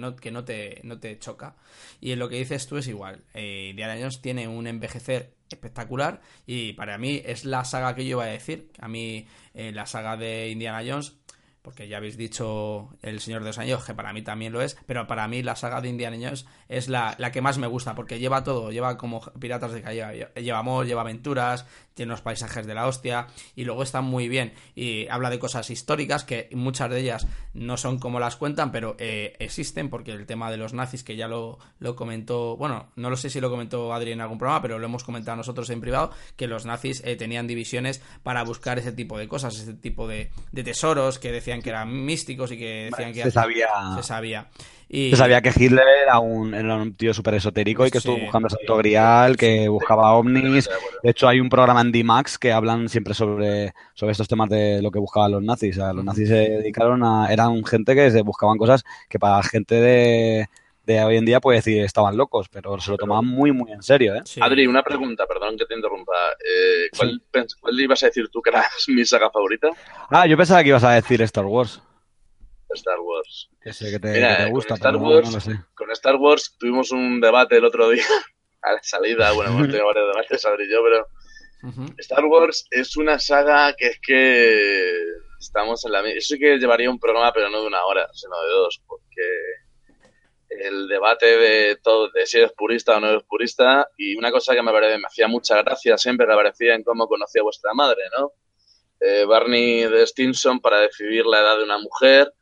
no, 0.00 0.16
que 0.16 0.32
no, 0.32 0.44
te, 0.44 0.80
no 0.82 0.98
te 0.98 1.16
choca. 1.20 1.54
Y 2.00 2.10
en 2.10 2.18
lo 2.18 2.28
que 2.28 2.38
dices 2.38 2.66
tú 2.66 2.76
es 2.76 2.88
igual. 2.88 3.24
Eh, 3.34 3.68
Indiana 3.70 3.94
Jones 4.00 4.20
tiene 4.20 4.48
un 4.48 4.66
envejecer 4.66 5.36
espectacular 5.48 6.20
y 6.44 6.72
para 6.72 6.98
mí 6.98 7.22
es 7.24 7.44
la 7.44 7.64
saga 7.64 7.94
que 7.94 8.04
yo 8.04 8.16
iba 8.16 8.24
a 8.24 8.26
decir. 8.26 8.72
A 8.80 8.88
mí, 8.88 9.28
eh, 9.54 9.70
la 9.70 9.86
saga 9.86 10.16
de 10.16 10.50
Indiana 10.50 10.82
Jones 10.84 11.16
porque 11.66 11.88
ya 11.88 11.96
habéis 11.96 12.16
dicho 12.16 12.90
El 13.02 13.18
Señor 13.18 13.42
de 13.42 13.48
los 13.48 13.58
Anillos, 13.58 13.84
que 13.84 13.92
para 13.92 14.12
mí 14.12 14.22
también 14.22 14.52
lo 14.52 14.62
es, 14.62 14.76
pero 14.86 15.08
para 15.08 15.26
mí 15.26 15.42
la 15.42 15.56
saga 15.56 15.80
de 15.80 15.88
Indiana 15.88 16.32
es 16.68 16.88
la, 16.88 17.16
la 17.18 17.32
que 17.32 17.40
más 17.40 17.58
me 17.58 17.66
gusta, 17.66 17.96
porque 17.96 18.20
lleva 18.20 18.44
todo, 18.44 18.70
lleva 18.70 18.96
como 18.96 19.20
Piratas 19.40 19.72
de 19.72 19.82
Caribe, 19.82 20.30
lleva 20.36 20.60
amor, 20.60 20.86
lleva 20.86 21.00
aventuras, 21.00 21.66
tiene 21.96 22.12
unos 22.12 22.20
paisajes 22.20 22.66
de 22.66 22.74
la 22.74 22.86
hostia, 22.86 23.26
y 23.56 23.64
luego 23.64 23.82
está 23.82 24.02
muy 24.02 24.28
bien, 24.28 24.52
y 24.74 25.08
habla 25.08 25.30
de 25.30 25.38
cosas 25.38 25.70
históricas, 25.70 26.24
que 26.24 26.48
muchas 26.52 26.90
de 26.90 27.00
ellas 27.00 27.26
no 27.54 27.76
son 27.78 27.98
como 27.98 28.20
las 28.20 28.36
cuentan, 28.36 28.70
pero 28.70 28.96
eh, 28.98 29.34
existen, 29.38 29.88
porque 29.88 30.12
el 30.12 30.26
tema 30.26 30.50
de 30.50 30.58
los 30.58 30.74
nazis, 30.74 31.02
que 31.02 31.16
ya 31.16 31.26
lo, 31.26 31.58
lo 31.78 31.96
comentó, 31.96 32.56
bueno, 32.58 32.90
no 32.96 33.08
lo 33.08 33.16
sé 33.16 33.30
si 33.30 33.40
lo 33.40 33.50
comentó 33.50 33.94
Adri 33.94 34.12
en 34.12 34.20
algún 34.20 34.38
programa, 34.38 34.60
pero 34.60 34.78
lo 34.78 34.84
hemos 34.84 35.04
comentado 35.04 35.36
nosotros 35.36 35.70
en 35.70 35.80
privado, 35.80 36.10
que 36.36 36.46
los 36.46 36.66
nazis 36.66 37.02
eh, 37.04 37.16
tenían 37.16 37.46
divisiones 37.46 38.02
para 38.22 38.44
buscar 38.44 38.78
ese 38.78 38.92
tipo 38.92 39.18
de 39.18 39.26
cosas, 39.26 39.58
ese 39.58 39.74
tipo 39.74 40.06
de, 40.06 40.30
de 40.52 40.62
tesoros 40.62 41.18
que 41.18 41.32
decían 41.32 41.62
que 41.62 41.70
eran 41.70 42.04
místicos 42.04 42.52
y 42.52 42.58
que 42.58 42.90
decían 42.90 43.14
que 43.14 43.22
se 43.22 43.30
sabía. 43.30 43.68
Se 43.96 44.02
sabía. 44.02 44.48
Y... 44.88 45.10
Se 45.10 45.16
sabía 45.16 45.42
que 45.42 45.52
Hitler 45.54 45.84
era 46.04 46.20
un, 46.20 46.54
era 46.54 46.76
un 46.76 46.94
tío 46.94 47.12
súper 47.12 47.34
esotérico 47.34 47.84
y 47.86 47.90
que 47.90 47.98
estuvo 47.98 48.18
buscando 48.18 48.48
Santo 48.48 48.76
Grial, 48.76 49.36
que 49.36 49.68
buscaba 49.68 50.12
ovnis. 50.12 50.68
De 51.02 51.10
hecho, 51.10 51.26
hay 51.26 51.40
un 51.40 51.48
programa 51.48 51.80
en 51.86 51.92
D-Max 51.92 52.38
que 52.38 52.52
hablan 52.52 52.88
siempre 52.88 53.14
sobre, 53.14 53.72
sobre 53.94 54.12
estos 54.12 54.28
temas 54.28 54.48
de 54.48 54.82
lo 54.82 54.90
que 54.90 54.98
buscaban 54.98 55.32
los 55.32 55.42
nazis. 55.42 55.76
los 55.76 56.04
nazis 56.04 56.28
se 56.28 56.34
dedicaron 56.34 57.02
a. 57.04 57.32
Eran 57.32 57.64
gente 57.64 57.94
que 57.94 58.10
se 58.10 58.22
buscaban 58.22 58.58
cosas 58.58 58.84
que 59.08 59.18
para 59.18 59.42
gente 59.42 59.76
de, 59.76 60.48
de 60.86 61.02
hoy 61.02 61.16
en 61.16 61.24
día 61.24 61.40
puede 61.40 61.58
decir 61.58 61.82
estaban 61.82 62.16
locos, 62.16 62.48
pero 62.48 62.78
se 62.80 62.90
lo 62.90 62.96
tomaban 62.96 63.26
muy, 63.26 63.52
muy 63.52 63.72
en 63.72 63.82
serio. 63.82 64.14
¿eh? 64.14 64.22
Adri, 64.40 64.66
una 64.66 64.82
pregunta, 64.82 65.26
perdón 65.26 65.58
que 65.58 65.66
te 65.66 65.74
interrumpa. 65.74 66.12
Eh, 66.32 66.88
¿cuál, 66.96 67.20
¿Cuál 67.60 67.80
ibas 67.80 68.02
a 68.04 68.06
decir 68.06 68.28
tú 68.30 68.40
que 68.40 68.50
era 68.50 68.64
mi 68.88 69.04
saga 69.04 69.30
favorita? 69.30 69.68
Ah, 70.10 70.26
yo 70.26 70.36
pensaba 70.36 70.62
que 70.62 70.68
ibas 70.68 70.84
a 70.84 70.92
decir 70.92 71.20
Star 71.22 71.44
Wars. 71.44 71.82
Star 72.70 73.00
Wars. 73.00 73.48
Que 73.60 73.72
sé 73.72 73.90
que 73.90 73.98
te, 73.98 74.50
gusta, 74.50 74.70
con 74.70 74.76
Star, 74.76 74.96
Wars, 74.96 75.48
con 75.74 75.90
Star 75.90 76.16
Wars 76.16 76.56
tuvimos 76.58 76.92
un 76.92 77.20
debate 77.20 77.56
el 77.56 77.64
otro 77.64 77.90
día 77.90 78.04
a 78.62 78.72
la 78.72 78.82
salida. 78.82 79.32
Bueno, 79.32 79.52
hemos 79.52 79.66
tenido 79.66 79.86
varios 79.86 80.08
debates, 80.08 80.44
Adri 80.44 80.66
y 80.66 80.70
yo, 80.70 80.82
pero 80.84 81.06
Star 81.98 82.24
Wars 82.24 82.66
es 82.70 82.96
una 82.96 83.18
saga 83.18 83.74
que 83.74 83.86
es 83.88 84.00
que 84.00 85.02
estamos 85.38 85.84
en 85.84 85.92
la 85.92 86.08
Eso 86.08 86.34
sí 86.34 86.38
que 86.38 86.58
llevaría 86.58 86.90
un 86.90 86.98
programa, 86.98 87.32
pero 87.32 87.48
no 87.50 87.60
de 87.60 87.66
una 87.66 87.84
hora, 87.84 88.08
sino 88.12 88.40
de 88.42 88.48
dos, 88.48 88.82
porque 88.86 89.22
el 90.48 90.88
debate 90.88 91.26
de 91.26 91.76
todo, 91.76 92.08
de 92.10 92.26
si 92.26 92.38
eres 92.38 92.52
purista 92.52 92.96
o 92.96 93.00
no 93.00 93.08
eres 93.08 93.24
purista, 93.24 93.88
y 93.96 94.16
una 94.16 94.30
cosa 94.30 94.54
que 94.54 94.62
me, 94.62 94.72
me 94.72 95.06
hacía 95.06 95.28
mucha 95.28 95.62
gracia 95.62 95.98
siempre 95.98 96.26
que 96.26 96.32
aparecía 96.32 96.74
en 96.74 96.82
cómo 96.82 97.08
conocía 97.08 97.42
vuestra 97.42 97.74
madre, 97.74 98.02
¿no? 98.16 98.32
Eh, 99.00 99.24
Barney 99.24 99.84
de 99.84 100.06
Stinson 100.06 100.60
para 100.60 100.80
decidir 100.80 101.26
la 101.26 101.40
edad 101.40 101.58
de 101.58 101.64
una 101.64 101.78
mujer, 101.78 102.32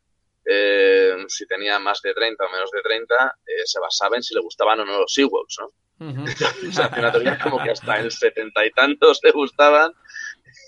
eh, 0.44 1.16
si 1.28 1.46
tenía 1.46 1.78
más 1.78 2.00
de 2.02 2.14
30 2.14 2.44
o 2.44 2.50
menos 2.50 2.70
de 2.70 2.82
30, 2.82 3.38
eh, 3.46 3.62
se 3.64 3.80
basaba 3.80 4.16
en 4.16 4.22
si 4.22 4.34
le 4.34 4.40
gustaban 4.40 4.78
o 4.80 4.84
no 4.84 5.00
los 5.00 5.18
Ewoks, 5.18 5.56
¿no? 5.60 5.72
Entonces, 6.00 6.78
al 6.78 6.94
final 6.94 7.38
como 7.42 7.62
que 7.62 7.70
hasta 7.70 8.00
en 8.00 8.10
setenta 8.10 8.66
y 8.66 8.70
tantos 8.72 9.20
te 9.20 9.30
gustaban 9.30 9.92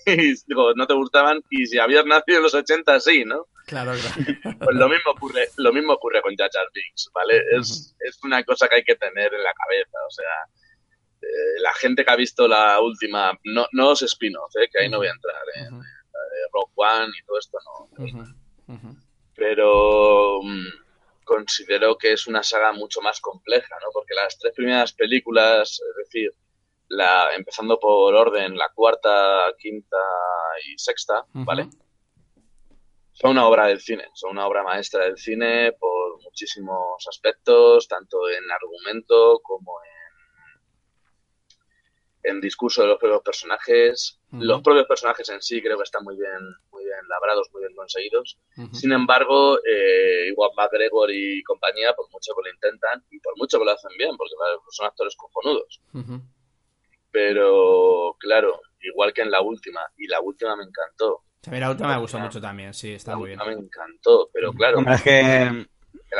y 0.05 0.33
digo, 0.47 0.73
no 0.73 0.87
te 0.87 0.93
gustaban 0.93 1.41
y 1.49 1.65
si 1.65 1.79
habías 1.79 2.05
nacido 2.05 2.37
en 2.37 2.43
los 2.43 2.53
80 2.53 2.99
sí, 2.99 3.25
¿no? 3.25 3.47
Claro, 3.65 3.91
claro. 3.93 4.15
Pues 4.59 4.75
lo 4.75 4.87
mismo 4.87 5.11
ocurre, 5.11 5.49
lo 5.57 5.73
mismo 5.73 5.93
ocurre 5.93 6.21
con 6.21 6.35
Jar 6.35 6.49
Binks, 6.73 7.11
¿vale? 7.13 7.41
es, 7.51 7.95
es, 7.99 8.23
una 8.23 8.43
cosa 8.43 8.67
que 8.69 8.75
hay 8.75 8.83
que 8.83 8.95
tener 8.95 9.33
en 9.33 9.43
la 9.43 9.53
cabeza, 9.53 9.97
o 10.07 10.11
sea, 10.11 10.25
eh, 11.21 11.61
la 11.61 11.73
gente 11.73 12.05
que 12.05 12.11
ha 12.11 12.15
visto 12.15 12.47
la 12.47 12.79
última, 12.79 13.37
no, 13.43 13.67
no 13.73 13.89
los 13.89 14.01
spin-off, 14.03 14.55
¿eh? 14.61 14.69
que 14.71 14.79
ahí 14.79 14.89
no 14.89 14.97
voy 14.99 15.07
a 15.07 15.11
entrar, 15.11 15.43
¿eh? 15.55 15.69
Rock 16.53 16.71
One 16.75 17.11
y 17.19 17.25
todo 17.25 17.39
esto 17.39 17.57
no. 17.65 18.77
Pero 19.35 20.41
mm, 20.41 20.67
considero 21.27 21.97
que 21.97 22.13
es 22.13 22.25
una 22.25 22.41
saga 22.41 22.71
mucho 22.71 23.01
más 23.01 23.21
compleja, 23.21 23.75
¿no? 23.83 23.89
Porque 23.93 24.15
las 24.15 24.39
tres 24.39 24.53
primeras 24.55 24.93
películas, 24.93 25.79
es 25.87 25.95
decir, 25.97 26.31
la, 26.87 27.35
empezando 27.35 27.79
por 27.79 28.15
orden, 28.15 28.57
la 28.57 28.69
cuarta, 28.73 29.53
quinta 29.59 29.97
y 30.65 30.77
sexta, 30.79 31.25
¿vale? 31.33 31.69
Son 33.11 33.31
una 33.31 33.47
obra 33.47 33.67
del 33.67 33.81
cine, 33.81 34.09
son 34.13 34.31
una 34.31 34.47
obra 34.47 34.63
maestra 34.63 35.03
del 35.05 35.17
cine 35.17 35.73
por 35.73 36.21
muchísimos 36.23 37.05
aspectos, 37.07 37.87
tanto 37.87 38.29
en 38.29 38.43
argumento 38.51 39.39
como 39.43 39.73
en, 42.23 42.31
en 42.31 42.41
discurso 42.41 42.83
de 42.83 42.89
los 42.89 42.99
propios 42.99 43.23
personajes. 43.23 44.19
Los 44.31 44.61
propios 44.61 44.85
personajes 44.85 45.29
en 45.29 45.41
sí 45.41 45.61
creo 45.61 45.77
que 45.77 45.83
están 45.83 46.03
muy 46.03 46.15
bien, 46.15 46.29
muy 46.29 46.29
bien 46.29 46.66
labrados, 47.07 47.49
muy 47.53 47.61
bien 47.61 47.75
conseguidos. 47.75 48.37
Sin 48.73 48.91
embargo, 48.91 49.59
eh, 49.59 50.27
igual 50.29 50.51
McGregor 50.55 51.11
y 51.11 51.41
compañía, 51.43 51.93
por 51.93 52.09
mucho 52.11 52.33
que 52.35 52.49
lo 52.49 52.53
intentan 52.53 53.03
y 53.11 53.19
por 53.19 53.37
mucho 53.37 53.59
que 53.59 53.65
lo 53.65 53.71
hacen 53.71 53.91
bien, 53.97 54.15
porque 54.17 54.33
son 54.71 54.87
actores 54.87 55.15
cojonudos. 55.15 55.81
Pero, 57.11 58.15
claro, 58.19 58.61
igual 58.81 59.13
que 59.13 59.21
en 59.21 59.31
la 59.31 59.41
última, 59.41 59.81
y 59.97 60.07
la 60.07 60.21
última 60.21 60.55
me 60.55 60.63
encantó. 60.63 61.23
A 61.47 61.51
mí 61.51 61.59
la 61.59 61.71
última 61.71 61.89
me 61.89 62.01
gustó 62.01 62.19
mucho 62.19 62.41
también, 62.41 62.73
sí, 62.73 62.93
está 62.93 63.15
muy 63.15 63.29
bien. 63.29 63.39
me 63.45 63.53
encantó, 63.53 64.29
pero 64.33 64.51
claro. 64.51 64.79
es 64.91 65.01
que 65.01 65.67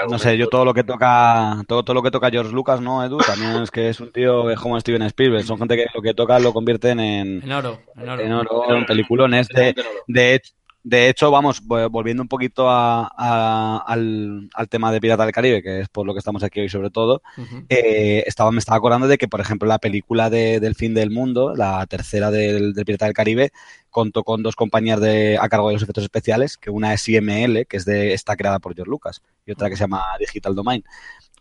no 0.09 0.19
sé, 0.19 0.37
yo 0.37 0.47
todo 0.47 0.65
lo 0.65 0.73
que 0.73 0.83
toca, 0.83 1.63
todo, 1.67 1.83
todo 1.83 1.93
lo 1.93 2.03
que 2.03 2.11
toca 2.11 2.29
George 2.29 2.51
Lucas, 2.51 2.81
¿no, 2.81 3.03
Edu? 3.03 3.17
También 3.17 3.63
es 3.63 3.71
que 3.71 3.89
es 3.89 3.99
un 3.99 4.11
tío 4.11 4.43
como 4.61 4.79
Steven 4.79 5.01
Spielberg. 5.03 5.43
Son 5.45 5.57
gente 5.57 5.75
que 5.75 5.85
lo 5.93 6.01
que 6.01 6.13
toca 6.13 6.39
lo 6.39 6.53
convierten 6.53 6.99
en, 6.99 7.41
en 7.43 7.51
oro, 7.51 7.79
en 7.95 8.09
oro, 8.09 8.21
en, 8.21 8.33
oro, 8.33 8.75
en 8.75 8.85
peliculones. 8.85 9.47
De, 9.47 9.75
de, 10.07 10.41
de 10.89 11.09
hecho, 11.09 11.31
vamos, 11.31 11.61
volviendo 11.65 12.23
un 12.23 12.29
poquito 12.29 12.69
al, 12.69 14.49
tema 14.69 14.89
de 14.89 15.01
Pirata 15.01 15.25
del 15.25 15.33
Caribe, 15.33 15.61
que 15.61 15.81
es 15.81 15.89
por 15.89 16.07
lo 16.07 16.13
que 16.13 16.19
estamos 16.19 16.43
aquí 16.43 16.61
hoy 16.61 16.69
sobre 16.69 16.89
todo, 16.89 17.21
eh, 17.67 18.23
estaba, 18.25 18.51
me 18.51 18.59
estaba 18.59 18.77
acordando 18.77 19.09
de 19.09 19.17
que, 19.17 19.27
por 19.27 19.41
ejemplo, 19.41 19.67
la 19.67 19.79
película 19.79 20.29
de, 20.29 20.61
del 20.61 20.75
fin 20.75 20.93
del 20.93 21.11
mundo, 21.11 21.53
la 21.53 21.85
tercera 21.87 22.31
del, 22.31 22.73
Pirata 22.85 23.03
del 23.03 23.13
Caribe, 23.13 23.51
contó 23.89 24.23
con 24.23 24.43
dos 24.43 24.55
compañías 24.55 25.01
de, 25.01 25.37
a 25.37 25.49
cargo 25.49 25.67
de 25.67 25.73
los 25.73 25.83
efectos 25.83 26.05
especiales, 26.05 26.55
que 26.55 26.69
una 26.69 26.93
es 26.93 27.05
IML, 27.09 27.65
que 27.67 27.75
es 27.75 27.83
de, 27.83 28.13
está 28.13 28.37
creada 28.37 28.59
por 28.59 28.73
George 28.73 28.89
Lucas, 28.89 29.21
y 29.45 29.51
otra 29.51 29.69
que 29.69 29.75
se 29.75 29.83
llama 29.83 30.05
Digital 30.21 30.55
Domain. 30.55 30.85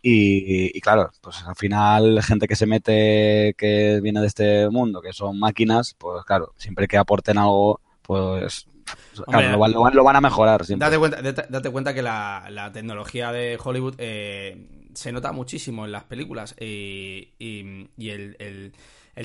Y, 0.01 0.77
y, 0.77 0.81
claro, 0.81 1.09
pues 1.21 1.41
al 1.47 1.55
final 1.55 2.21
gente 2.21 2.49
que 2.49 2.57
se 2.57 2.65
mete, 2.65 3.55
que 3.57 4.01
viene 4.03 4.19
de 4.19 4.27
este 4.27 4.69
mundo, 4.69 5.01
que 5.01 5.13
son 5.13 5.39
máquinas, 5.39 5.95
pues 5.97 6.25
claro, 6.25 6.53
siempre 6.57 6.85
que 6.85 6.97
aporten 6.97 7.37
algo, 7.37 7.79
pues 8.01 8.67
lo, 9.27 10.03
van 10.03 10.15
a 10.15 10.21
mejorar. 10.21 10.65
Date 10.65 10.97
cuenta, 10.97 11.21
date, 11.21 11.69
cuenta 11.69 11.93
que 11.93 12.01
la, 12.01 12.69
tecnología 12.73 13.31
de 13.31 13.59
Hollywood 13.63 13.95
eh, 13.97 14.89
se 14.93 15.11
nota 15.11 15.31
muchísimo 15.31 15.85
en 15.85 15.91
las 15.91 16.03
películas 16.03 16.55
y, 16.59 17.33
el, 17.97 18.71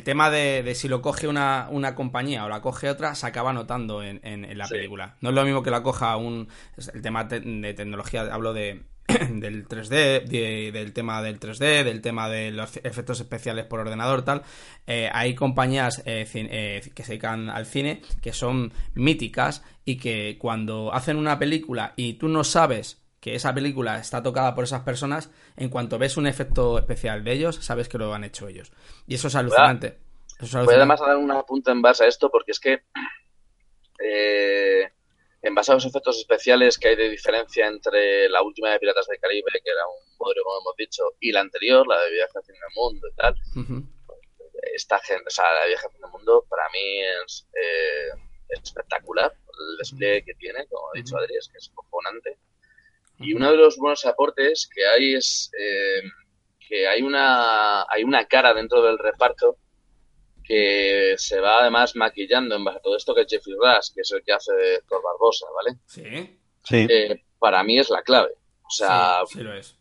tema 0.05 0.31
de, 0.31 0.75
si 0.75 0.89
lo 0.89 1.03
coge 1.03 1.29
una, 1.29 1.95
compañía 1.95 2.45
o 2.45 2.49
la 2.49 2.61
coge 2.61 2.89
otra 2.91 3.15
se 3.15 3.27
acaba 3.27 3.53
notando 3.53 4.03
en, 4.03 4.59
la 4.59 4.69
película. 4.69 5.17
No 5.21 5.31
es 5.31 5.35
lo 5.35 5.45
mismo 5.45 5.63
que 5.63 5.71
la 5.71 5.83
coja 5.83 6.17
un... 6.17 6.49
El 6.93 7.03
tema 7.03 7.25
de 7.25 7.75
tecnología, 7.75 8.23
hablo 8.33 8.53
de, 8.53 8.83
del 9.41 9.67
3D, 9.69 10.73
del 10.73 10.93
tema 10.93 11.23
del 11.23 11.39
3D, 11.41 11.85
del 11.85 12.01
tema 12.01 12.29
de 12.29 12.51
los 12.51 12.77
efectos 12.79 13.21
especiales 13.21 13.67
por 13.67 13.81
ordenador, 13.81 14.25
tal. 14.25 14.43
Eh, 14.87 15.09
hay 15.13 15.35
compañías 15.35 16.03
eh, 16.07 16.83
que 16.95 17.03
se 17.03 17.13
dedican 17.13 17.51
al 17.51 17.67
cine 17.67 18.03
que 18.21 18.33
son 18.33 18.73
míticas 18.95 19.63
y 19.85 19.99
que 19.99 20.37
cuando 20.39 20.93
hacen 20.93 21.17
una 21.17 21.39
película 21.39 21.93
y 21.97 22.15
tú 22.15 22.29
no 22.29 22.45
sabes 22.45 23.03
que 23.21 23.37
esa 23.37 23.55
película 23.55 23.99
está 23.99 24.21
tocada 24.21 24.53
por 24.53 24.65
esas 24.65 24.83
personas, 24.83 25.31
en 25.57 25.69
cuanto 25.69 25.97
ves 25.97 26.17
un 26.17 26.27
efecto 26.27 26.77
especial 26.77 27.23
de 27.23 27.33
ellos, 27.33 27.57
sabes 27.61 27.89
que 27.89 27.97
lo 27.97 28.13
han 28.13 28.25
hecho 28.25 28.49
ellos. 28.49 28.73
Y 29.07 29.15
eso 29.15 29.29
es 29.29 29.37
alucinante. 29.37 29.97
Voy 30.51 30.75
además 30.75 31.01
a 31.03 31.07
dar 31.07 31.17
una 31.19 31.41
punta 31.45 31.71
en 31.71 31.81
base 31.81 32.05
a 32.05 32.09
esto 32.09 32.29
porque 32.31 32.51
es 32.51 32.59
que 32.59 32.83
eh, 34.05 34.92
en 35.43 35.55
base 35.55 35.73
a 35.73 35.75
los 35.75 35.85
efectos 35.85 36.19
especiales 36.19 36.79
que 36.79 36.89
hay 36.89 36.97
de 36.97 37.09
diferencia 37.09 37.67
entre 37.67 38.29
la 38.29 38.43
última 38.43 38.71
de 38.71 38.79
Piratas 38.79 39.07
del 39.09 39.19
Caribe, 39.19 39.51
que 39.53 39.71
era 39.71 39.87
un 39.87 40.17
modelo, 40.17 40.45
como 40.45 40.61
hemos 40.61 40.77
dicho, 40.77 41.03
y 41.19 41.33
la 41.33 41.41
anterior, 41.41 41.87
la 41.87 42.01
de 42.01 42.13
Viaje 42.13 42.33
al 42.37 42.45
fin 42.45 42.55
del 42.55 42.75
mundo 42.77 43.09
y 43.09 43.15
tal, 43.17 43.35
esta 44.75 45.01
gente, 45.01 45.25
o 45.27 45.31
sea, 45.31 45.53
la 45.53 45.63
de 45.63 45.69
Viaje 45.69 45.87
al 45.87 45.93
fin 45.93 46.01
del 46.01 46.11
mundo 46.13 46.47
para 46.49 46.63
mí 46.73 47.01
es, 47.27 47.49
eh, 47.55 48.17
espectacular. 48.51 49.33
El 49.33 49.77
despliegue 49.79 50.25
que 50.25 50.35
tiene, 50.35 50.67
como 50.69 50.89
ha 50.89 50.93
dicho 50.95 51.17
Adri, 51.17 51.37
es 51.37 51.49
que 51.49 51.59
es 51.59 51.71
cojonante. 51.75 52.39
Y 53.19 53.35
uno 53.35 53.51
de 53.51 53.57
los 53.57 53.77
buenos 53.77 54.05
aportes 54.07 54.69
que 54.73 54.87
hay 54.87 55.15
es 55.15 55.51
eh, 55.59 56.03
que 56.69 56.87
hay 56.87 57.03
una, 57.03 57.85
hay 57.89 58.05
una 58.05 58.27
cara 58.27 58.55
dentro 58.55 58.83
del 58.83 58.99
reparto 58.99 59.59
que 60.43 61.15
se 61.17 61.41
va 61.41 61.61
además 61.61 61.95
maquillando 61.97 62.57
en 62.57 62.65
base 62.65 62.79
a 62.79 62.83
todo 62.83 62.97
esto, 62.97 63.15
que 63.15 63.23
es 63.23 63.27
Jeffrey 63.29 63.55
Rush, 63.55 63.95
que 63.95 64.01
es 64.03 64.11
el 64.11 64.23
que 64.23 64.33
hace 64.33 64.53
de 64.55 64.83
Thor 64.89 65.03
Barbosa, 65.03 65.47
¿vale? 65.55 65.79
Sí. 65.87 66.39
sí. 66.65 66.87
Eh, 66.89 67.23
para 67.39 67.63
mí 67.63 67.79
es 67.79 67.91
la 67.91 68.03
clave. 68.03 68.33
O 68.65 68.71
sea, 68.71 69.21
sí, 69.27 69.41
lo 69.41 69.55
es. 69.55 69.77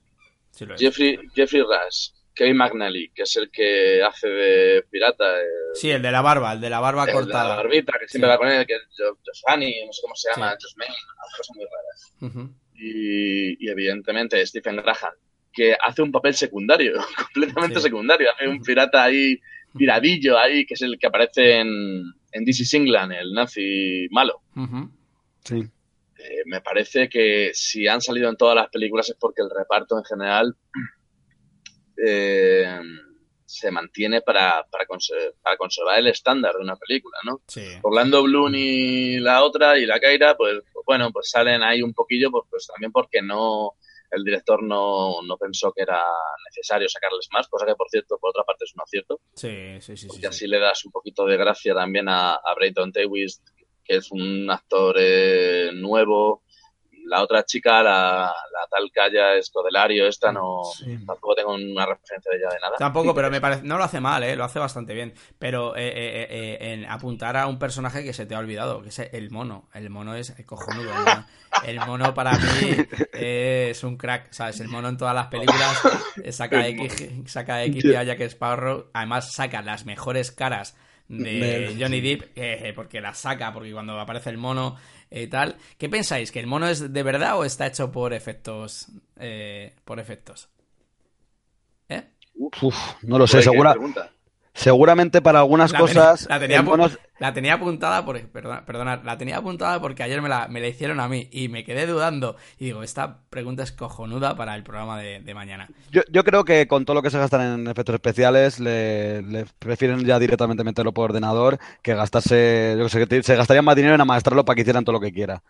Jeffrey, 0.78 1.18
Jeffrey 1.34 1.62
Rush, 1.62 2.10
Kevin 2.36 2.58
McNally, 2.58 3.12
que 3.14 3.24
es 3.24 3.36
el 3.38 3.50
que 3.50 4.04
hace 4.04 4.28
de 4.28 4.84
pirata. 4.90 5.26
sí, 5.74 5.92
el 5.92 6.02
de 6.02 6.12
la 6.12 6.22
barba, 6.22 6.54
el 6.54 6.62
de 6.62 6.70
la 6.70 6.80
barba 6.80 7.12
cortada. 7.12 7.44
De 7.44 7.50
la 7.50 7.56
barbita, 7.56 7.94
que 8.00 8.08
siempre 8.08 8.30
va 8.30 8.38
con 8.38 8.50
él, 8.50 8.66
que 8.66 8.76
es 8.76 8.82
Joshani, 9.26 9.86
no 9.86 9.94
sé 9.94 10.02
cómo 10.02 10.16
se 10.16 10.30
llama, 10.32 10.52
Josh 10.62 10.76
May, 10.78 10.90
cosas 11.38 11.56
muy 11.56 11.66
raras 11.66 12.52
y, 12.82 13.70
evidentemente 13.70 14.46
Stephen 14.46 14.78
Graham, 14.78 15.14
que 15.54 15.76
hace 15.80 16.02
un 16.02 16.12
papel 16.12 16.34
secundario, 16.34 16.94
completamente 17.34 17.80
secundario. 17.80 18.30
Hace 18.32 18.48
un 18.48 18.62
pirata 18.62 19.04
ahí, 19.04 19.40
piradillo 19.78 20.38
ahí, 20.38 20.66
que 20.66 20.74
es 20.74 20.82
el 20.82 20.98
que 21.00 21.08
aparece 21.08 21.60
en, 21.60 22.04
en 22.32 22.46
DC 22.46 22.78
England, 22.78 23.14
el 23.14 23.34
nazi 23.34 24.08
malo. 24.12 24.42
Sí. 25.44 25.56
Eh, 26.18 26.44
me 26.46 26.62
parece 26.62 27.10
que 27.10 27.52
si 27.54 27.88
han 27.88 28.02
salido 28.02 28.30
en 28.30 28.38
todas 28.38 28.56
las 28.56 28.70
películas 28.70 29.10
es 29.10 29.16
porque 29.20 29.42
el 29.42 29.50
reparto 29.50 29.98
en 29.98 30.04
general 30.04 30.56
eh, 31.98 32.80
se 33.46 33.72
mantiene 33.72 34.22
para, 34.22 34.66
para, 34.72 34.86
conservar 35.58 36.00
el 36.00 36.08
estándar 36.08 36.54
de 36.56 36.62
una 36.62 36.76
película, 36.76 37.18
¿no? 37.26 37.42
Orlando 37.82 38.24
Bloom 38.24 38.54
y 38.56 39.20
la 39.20 39.44
otra, 39.44 39.78
y 39.78 39.86
la 39.86 40.00
Kaira, 40.00 40.38
pues, 40.38 40.62
pues, 40.72 40.86
bueno, 40.86 41.12
pues 41.12 41.30
salen 41.30 41.62
ahí 41.62 41.82
un 41.82 41.94
poquillo, 41.94 42.32
pues, 42.32 42.46
pues 42.50 42.68
también 42.68 42.92
porque 42.92 43.22
no 43.22 43.74
el 44.12 44.24
director 44.24 44.62
no, 44.62 45.22
pensó 45.40 45.72
que 45.72 45.84
era 45.84 46.04
necesario 46.50 46.88
sacarles 46.90 47.28
más, 47.32 47.48
cosa 47.48 47.66
que 47.66 47.76
por 47.76 47.90
cierto, 47.90 48.18
por 48.20 48.30
otra 48.30 48.44
parte 48.44 48.66
es 48.66 48.74
un 48.76 48.82
acierto. 48.82 49.20
Sí, 49.34 49.82
sí, 49.82 49.98
sí. 49.98 50.08
Y 50.22 50.26
así 50.26 50.48
le 50.48 50.60
das 50.60 50.86
un 50.86 50.92
poquito 50.92 51.26
de 51.26 51.38
gracia 51.38 51.74
también 51.74 52.10
a, 52.10 52.34
a 52.34 52.56
Brayton 52.56 52.92
Tewis, 52.92 53.42
que 53.84 53.96
es 53.98 54.12
un 54.12 54.50
actor 54.52 54.96
eh, 55.00 55.72
nuevo, 55.74 56.44
la 57.12 57.22
otra 57.22 57.44
chica, 57.44 57.84
la, 57.84 58.34
tal 58.70 58.90
Calla 58.90 59.36
Escodelario, 59.36 60.08
esta 60.08 60.32
no 60.32 60.62
tampoco 61.06 61.36
tengo 61.36 61.54
una 61.54 61.86
referencia 61.86 62.32
de 62.32 62.38
ella 62.38 62.48
de 62.48 62.60
nada. 62.62 62.78
Tampoco, 62.78 63.14
pero 63.14 63.30
me 63.30 63.42
parece, 63.42 63.64
no 63.64 63.78
lo 63.78 63.84
hace 63.84 64.00
mal, 64.00 64.24
¿eh? 64.24 64.38
lo 64.38 64.46
hace 64.46 64.60
bastante 64.60 64.94
bien. 64.94 65.14
Pero 65.38 65.76
eh, 65.76 65.90
eh, 65.90 66.28
eh, 66.30 66.72
en 66.72 66.86
apuntar 66.86 67.36
a 67.36 67.48
un 67.48 67.60
personaje 67.60 68.06
que 68.06 68.14
se 68.14 68.26
te 68.26 68.34
ha 68.34 68.40
olvidado, 68.40 68.82
que 68.82 68.90
es 68.90 69.00
el 69.00 69.30
mono. 69.30 69.68
El 69.74 69.90
mono 69.90 70.16
es 70.16 70.34
cojonudo. 70.46 70.90
El 71.66 71.82
mono 71.82 72.14
para 72.14 72.32
mí 72.32 72.78
es 73.12 73.84
un 73.84 73.98
crack, 73.98 74.32
¿sabes? 74.32 74.62
El 74.62 74.70
mono 74.70 74.88
en 74.88 74.96
todas 74.96 75.14
las 75.14 75.28
películas 75.28 75.82
saca 76.30 76.66
X, 76.66 77.10
saca 77.26 77.62
X 77.66 77.84
y 77.84 77.94
a 77.94 78.04
Jack 78.04 78.22
Sparrow. 78.22 78.90
Además 78.94 79.34
saca 79.34 79.62
las 79.62 79.86
mejores 79.86 80.32
caras 80.32 80.78
de 81.10 81.76
Johnny 81.78 82.00
Depp, 82.00 82.74
porque 82.74 83.02
las 83.02 83.18
saca, 83.18 83.52
porque 83.52 83.74
cuando 83.74 84.00
aparece 84.00 84.30
el 84.30 84.38
mono 84.38 84.78
y 85.12 85.28
tal. 85.28 85.58
¿Qué 85.78 85.90
pensáis? 85.90 86.32
¿Que 86.32 86.40
el 86.40 86.48
mono 86.48 86.68
es 86.68 86.92
de 86.92 87.04
verdad 87.04 87.38
o 87.38 87.44
está 87.44 87.68
hecho 87.68 87.92
por 87.92 88.14
efectos? 88.14 88.88
Eh, 89.18 89.76
por 89.84 90.00
efectos. 90.00 90.50
¿Eh? 91.90 92.04
Uf, 92.36 92.76
no 93.04 93.20
lo 93.20 93.28
sé, 93.28 93.42
segura, 93.42 93.76
Seguramente 94.54 95.22
para 95.22 95.40
algunas 95.40 95.72
cosas. 95.72 96.28
la, 96.30 96.40
tenía, 96.40 96.62
la, 97.20 97.34
tenía, 97.34 97.54
apuntada 97.54 98.04
por, 98.04 98.20
perdona, 98.22 99.02
la 99.04 99.18
tenía 99.18 99.38
apuntada 99.38 99.80
porque 99.80 100.04
ayer 100.04 100.22
me 100.22 100.28
la, 100.28 100.50
me 100.50 100.60
la, 100.60 100.68
hicieron 100.68 101.00
a 101.00 101.08
mí 101.08 101.30
y 101.32 101.48
me 101.48 101.64
quedé 101.64 101.88
dudando. 101.88 102.36
Y 102.60 102.66
digo, 102.66 102.84
esta 102.84 103.20
pregunta 103.30 103.64
es 103.64 103.72
cojonuda 103.72 104.36
para 104.36 104.56
el 104.56 104.64
programa 104.64 105.00
de, 105.00 105.34
mañana. 105.34 105.70
Yo, 105.90 106.02
yo, 106.12 106.24
creo 106.26 106.44
que 106.44 106.68
con 106.68 106.84
todo 106.84 106.96
lo 106.96 107.02
que 107.02 107.10
se 107.10 107.18
gastan 107.18 107.62
en 107.62 107.68
efectos 107.68 107.96
especiales, 107.96 108.60
le, 108.60 109.46
prefieren 109.58 110.04
ya 110.06 110.20
directamente 110.20 110.66
meterlo 110.66 110.92
por 110.92 111.06
ordenador 111.06 111.58
que 111.82 111.96
gastarse. 111.96 112.76
Yo 112.78 112.90
sé 112.90 113.08
que 113.08 113.24
se 113.24 113.36
gastaría 113.36 113.62
más 113.62 113.78
dinero 113.78 113.96
en 113.96 114.02
amaestrarlo 114.02 114.44
para 114.44 114.56
que 114.56 114.62
hicieran 114.62 114.84
todo 114.84 114.94
lo 114.94 115.00
que 115.00 115.14
quiera. 115.14 115.42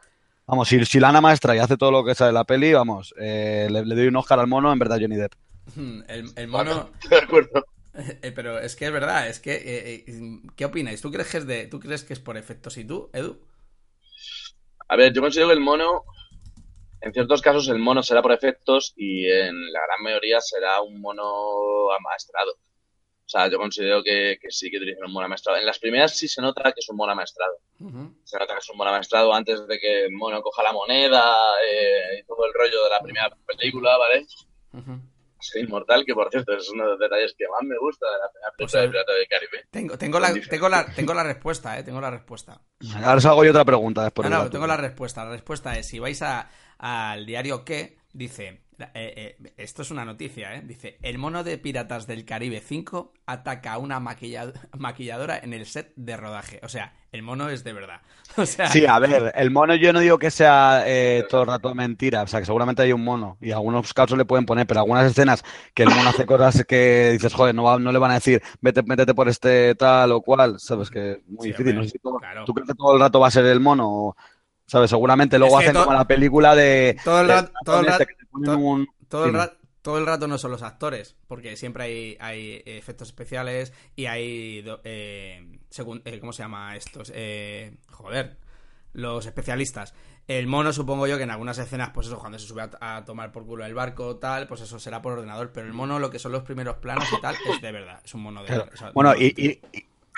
Vamos, 0.45 0.67
si, 0.67 0.83
si 0.85 0.99
Lana 0.99 1.21
Maestra 1.21 1.55
y 1.55 1.59
hace 1.59 1.77
todo 1.77 1.91
lo 1.91 2.03
que 2.03 2.13
sale 2.13 2.33
la 2.33 2.43
peli, 2.43 2.73
vamos, 2.73 3.15
eh, 3.17 3.67
le, 3.71 3.83
doy 3.83 4.07
un 4.07 4.15
Oscar 4.15 4.39
al 4.39 4.47
mono, 4.47 4.71
en 4.71 4.79
verdad, 4.79 4.97
Johnny 5.01 5.15
Depp. 5.15 5.33
El, 6.07 6.31
el 6.35 6.47
mono. 6.47 6.91
De 7.09 7.17
acuerdo. 7.17 7.65
Eh, 8.21 8.31
pero 8.31 8.59
es 8.59 8.75
que 8.75 8.85
es 8.85 8.91
verdad, 8.91 9.27
es 9.27 9.39
que. 9.39 9.53
Eh, 9.53 10.05
eh, 10.07 10.41
¿Qué 10.55 10.65
opináis? 10.65 11.01
¿Tú 11.01 11.11
crees 11.11 11.29
que, 11.29 11.37
es 11.37 11.47
de, 11.47 11.67
¿Tú 11.67 11.79
crees 11.79 12.03
que 12.03 12.13
es 12.13 12.19
por 12.19 12.37
efectos? 12.37 12.77
¿Y 12.77 12.85
tú, 12.85 13.09
Edu? 13.13 13.39
A 14.87 14.95
ver, 14.95 15.13
yo 15.13 15.21
considero 15.21 15.49
que 15.49 15.55
el 15.55 15.59
mono. 15.59 16.03
En 17.01 17.13
ciertos 17.13 17.41
casos 17.41 17.67
el 17.67 17.79
mono 17.79 18.03
será 18.03 18.21
por 18.21 18.31
efectos 18.31 18.93
y 18.95 19.25
en 19.25 19.73
la 19.73 19.81
gran 19.87 20.03
mayoría 20.03 20.39
será 20.39 20.81
un 20.81 21.01
mono 21.01 21.91
amaestrado. 21.91 22.51
O 22.51 23.29
sea, 23.31 23.49
yo 23.49 23.57
considero 23.57 24.03
que, 24.03 24.37
sí 24.49 24.69
que 24.69 24.77
utilizan 24.77 25.05
un 25.05 25.13
mono 25.13 25.25
amaestrado. 25.25 25.57
En 25.57 25.65
las 25.65 25.79
primeras 25.79 26.15
sí 26.15 26.27
se 26.27 26.43
nota 26.43 26.71
que 26.71 26.79
es 26.79 26.89
un 26.89 26.97
mono 26.97 27.13
amaestrado. 27.13 27.57
Se 28.23 28.37
nota 28.37 28.53
que 28.53 28.59
es 28.59 28.69
un 28.69 28.77
mono 28.77 28.91
amaestrado 28.91 29.33
antes 29.33 29.65
de 29.65 29.79
que 29.79 30.05
el 30.05 30.11
mono 30.11 30.43
coja 30.43 30.61
la 30.61 30.73
moneda 30.73 31.33
y 32.19 32.23
todo 32.25 32.45
el 32.45 32.53
rollo 32.53 32.83
de 32.83 32.89
la 32.91 33.01
primera 33.01 33.35
película, 33.47 33.97
¿vale? 33.97 34.27
Soy 35.41 35.61
inmortal, 35.63 36.03
que 36.05 36.13
por 36.13 36.29
cierto 36.29 36.53
es 36.53 36.69
uno 36.69 36.83
de 36.83 36.89
los 36.91 36.99
detalles 36.99 37.33
que 37.37 37.45
más 37.47 37.63
me 37.63 37.77
gusta 37.77 38.05
de 38.07 38.17
la 38.17 38.51
película 38.51 38.55
pues, 38.57 38.71
de 38.71 38.87
Pirata 38.89 39.13
del 39.13 39.27
Caribe. 39.27 39.67
Tengo, 39.69 39.97
tengo, 39.97 40.19
la, 40.19 40.33
tengo, 40.33 40.69
la, 40.69 40.85
tengo 40.85 41.13
la 41.13 41.23
respuesta, 41.23 41.79
eh, 41.79 41.83
tengo 41.83 42.01
la 42.01 42.11
respuesta. 42.11 42.61
Ahora 42.95 43.15
os 43.15 43.25
hago 43.25 43.43
yo 43.43 43.51
otra 43.51 43.65
pregunta 43.65 44.03
después. 44.03 44.29
No, 44.29 44.43
no, 44.43 44.49
tengo 44.49 44.67
la 44.67 44.77
respuesta. 44.77 45.25
La 45.25 45.31
respuesta 45.31 45.77
es, 45.77 45.87
si 45.87 45.99
vais 45.99 46.21
a, 46.21 46.49
al 46.77 47.25
diario 47.25 47.63
que, 47.65 47.97
dice, 48.13 48.61
eh, 48.79 49.35
eh, 49.41 49.53
esto 49.57 49.81
es 49.81 49.91
una 49.91 50.05
noticia, 50.05 50.55
¿eh? 50.55 50.61
Dice, 50.65 50.97
el 51.01 51.17
mono 51.17 51.43
de 51.43 51.57
Piratas 51.57 52.07
del 52.07 52.25
Caribe 52.25 52.61
5 52.61 53.13
ataca 53.25 53.73
a 53.73 53.77
una 53.77 53.99
maquilladora 53.99 55.37
en 55.37 55.53
el 55.53 55.65
set 55.65 55.93
de 55.95 56.17
rodaje. 56.17 56.59
O 56.63 56.69
sea, 56.69 56.93
el 57.11 57.21
mono 57.21 57.49
es 57.49 57.63
de 57.63 57.73
verdad. 57.73 58.01
O 58.37 58.45
sea... 58.45 58.67
Sí, 58.67 58.85
a 58.85 58.97
ver, 58.97 59.33
el 59.35 59.51
mono 59.51 59.75
yo 59.75 59.91
no 59.91 59.99
digo 59.99 60.17
que 60.17 60.31
sea 60.31 60.83
eh, 60.85 61.25
todo 61.29 61.41
el 61.41 61.47
rato 61.47 61.75
mentira, 61.75 62.23
o 62.23 62.27
sea, 62.27 62.39
que 62.39 62.45
seguramente 62.45 62.81
hay 62.81 62.93
un 62.93 63.03
mono 63.03 63.37
y 63.41 63.51
algunos 63.51 63.93
casos 63.93 64.17
le 64.17 64.23
pueden 64.23 64.45
poner, 64.45 64.65
pero 64.65 64.79
algunas 64.79 65.11
escenas 65.11 65.43
que 65.73 65.83
el 65.83 65.89
mono 65.89 66.11
hace 66.11 66.25
cosas 66.25 66.63
que 66.63 67.09
dices, 67.11 67.33
joder, 67.33 67.53
no, 67.53 67.77
no 67.77 67.91
le 67.91 67.99
van 67.99 68.11
a 68.11 68.15
decir, 68.15 68.41
vete, 68.61 68.83
métete 68.83 69.13
por 69.13 69.27
este 69.27 69.75
tal 69.75 70.13
o 70.13 70.21
cual, 70.21 70.61
sabes 70.61 70.89
que 70.89 71.11
es 71.11 71.17
muy 71.27 71.49
difícil. 71.49 71.75
No 71.75 71.83
sé 71.83 71.99
¿Tú 72.45 72.53
crees 72.53 72.69
que 72.69 72.75
todo 72.75 72.93
el 72.93 73.01
rato 73.01 73.19
va 73.19 73.27
a 73.27 73.31
ser 73.31 73.45
el 73.47 73.59
mono? 73.59 74.15
¿Sabes? 74.65 74.89
Seguramente 74.89 75.37
luego 75.37 75.59
hacen 75.59 75.73
como 75.73 75.91
la 75.91 76.05
película 76.05 76.55
de... 76.55 76.95
Todo 77.03 77.19
el 77.19 77.27
rato... 77.27 77.51
Todo 77.65 77.79
el 77.81 77.87
rato 77.87 78.05
todo, 79.09 79.25
el 79.25 79.33
rato, 79.33 79.57
todo 79.81 79.97
el 79.97 80.05
rato 80.05 80.27
no 80.27 80.37
son 80.37 80.51
los 80.51 80.61
actores, 80.61 81.15
porque 81.27 81.57
siempre 81.57 81.83
hay, 81.83 82.17
hay 82.19 82.63
efectos 82.65 83.09
especiales 83.09 83.73
y 83.95 84.05
hay, 84.05 84.63
eh, 84.83 85.59
eh, 85.75 86.19
¿cómo 86.19 86.33
se 86.33 86.43
llama 86.43 86.75
estos? 86.75 87.11
Eh, 87.13 87.75
joder, 87.89 88.37
los 88.93 89.25
especialistas. 89.25 89.93
El 90.27 90.47
mono 90.47 90.71
supongo 90.71 91.07
yo 91.07 91.17
que 91.17 91.23
en 91.23 91.31
algunas 91.31 91.57
escenas, 91.57 91.89
pues 91.89 92.07
eso, 92.07 92.19
cuando 92.19 92.37
se 92.37 92.47
sube 92.47 92.69
a, 92.79 93.03
tomar 93.05 93.31
por 93.31 93.45
culo 93.45 93.65
el 93.65 93.73
barco, 93.73 94.17
tal, 94.17 94.47
pues 94.47 94.61
eso 94.61 94.79
será 94.79 95.01
por 95.01 95.13
ordenador, 95.13 95.51
pero 95.51 95.65
el 95.65 95.73
mono, 95.73 95.99
lo 95.99 96.09
que 96.09 96.19
son 96.19 96.31
los 96.31 96.43
primeros 96.43 96.77
planos 96.77 97.05
y 97.11 97.19
tal, 97.19 97.35
es 97.49 97.61
de 97.61 97.71
verdad, 97.71 98.01
es 98.05 98.13
un 98.13 98.21
mono 98.21 98.43
de 98.43 98.63
bueno, 98.93 99.13
y, 99.15 99.33
y 99.35 99.59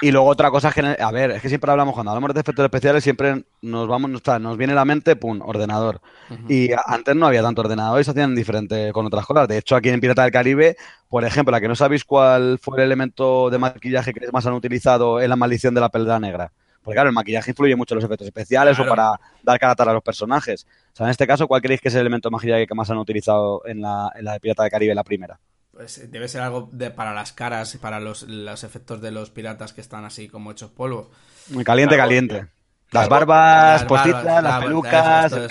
luego 0.02 0.28
otra 0.28 0.52
cosa 0.52 0.72
que, 0.72 0.82
a 1.00 1.12
ver, 1.12 1.32
es 1.32 1.42
que 1.42 1.50
siempre 1.50 1.72
hablamos, 1.72 1.94
cuando 1.94 2.12
hablamos 2.12 2.34
de 2.34 2.42
efectos 2.42 2.66
especiales, 2.66 3.04
siempre 3.04 3.46
nos 3.62 3.88
vamos, 3.88 4.22
nos 4.42 4.58
viene 4.58 4.74
a 4.74 4.76
la 4.76 4.86
mente, 4.86 5.16
pum, 5.16 5.40
ordenador. 5.42 6.02
Y 6.50 6.72
antes 6.88 7.16
no 7.16 7.28
había 7.28 7.42
tanto 7.42 7.62
ordenador 7.62 8.02
y 8.02 8.04
se 8.04 8.12
hacían 8.12 8.36
diferente 8.36 8.92
con 8.92 9.06
otras 9.06 9.26
cosas. 9.26 9.48
De 9.48 9.58
hecho, 9.60 9.76
aquí 9.76 9.90
en 9.90 10.02
Pirata 10.02 10.24
del 10.24 10.32
Caribe, 10.32 10.76
por 11.08 11.24
ejemplo, 11.24 11.52
la 11.52 11.62
que 11.62 11.68
no 11.68 11.76
sabéis 11.76 12.04
cuál 12.04 12.60
fue 12.62 12.78
el 12.80 12.84
elemento 12.86 13.50
de 13.50 13.60
maquillaje 13.60 14.14
que 14.14 14.32
más 14.32 14.46
han 14.46 14.54
utilizado 14.54 15.22
en 15.22 15.30
la 15.30 15.36
maldición 15.36 15.74
de 15.74 15.82
la 15.82 15.90
pelda 15.90 16.20
negra. 16.20 16.52
Porque 16.82 16.96
claro, 16.96 17.08
el 17.10 17.16
maquillaje 17.16 17.52
influye 17.52 17.76
mucho 17.78 17.94
en 17.94 17.98
los 17.98 18.04
efectos 18.06 18.28
especiales 18.28 18.76
Claro. 18.76 18.92
o 18.92 18.96
para 18.96 19.12
dar 19.42 19.58
carácter 19.58 19.88
a 19.88 19.94
los 19.94 20.04
personajes. 20.04 20.66
O 20.92 20.96
sea, 20.98 21.06
en 21.06 21.12
este 21.12 21.26
caso, 21.26 21.48
¿cuál 21.48 21.62
creéis 21.62 21.80
que 21.80 21.88
es 21.88 21.96
el 21.96 22.02
elemento 22.02 22.28
de 22.30 22.34
maquillaje 22.34 22.68
que 22.68 22.76
más 22.76 22.90
han 22.90 22.98
utilizado 22.98 23.62
en 23.66 23.80
la, 23.82 24.12
en 24.16 24.26
la 24.26 24.34
de 24.34 24.40
Pirata 24.42 24.64
del 24.64 24.72
Caribe, 24.72 24.94
la 24.94 25.04
primera? 25.06 25.40
Pues 25.74 26.12
debe 26.12 26.28
ser 26.28 26.42
algo 26.42 26.70
de, 26.72 26.92
para 26.92 27.14
las 27.14 27.34
caras 27.34 27.74
y 27.74 27.80
para 27.80 28.00
los, 28.00 28.24
los 28.24 28.64
efectos 28.64 29.02
de 29.02 29.10
los 29.12 29.32
piratas 29.32 29.74
que 29.74 29.82
están 29.82 30.06
así 30.06 30.30
como 30.30 30.52
hechos 30.52 30.70
polvo. 30.70 31.10
Muy 31.50 31.64
caliente, 31.64 31.96
Claro. 31.96 32.08
caliente. 32.10 32.48
Las 32.92 33.10
barbas 33.10 33.82
Las 33.82 33.86
postizas, 33.86 34.24
barbas, 34.24 34.44
las 34.44 34.54
la- 34.54 34.60
pelucas. 34.60 35.34
eso, 35.34 35.48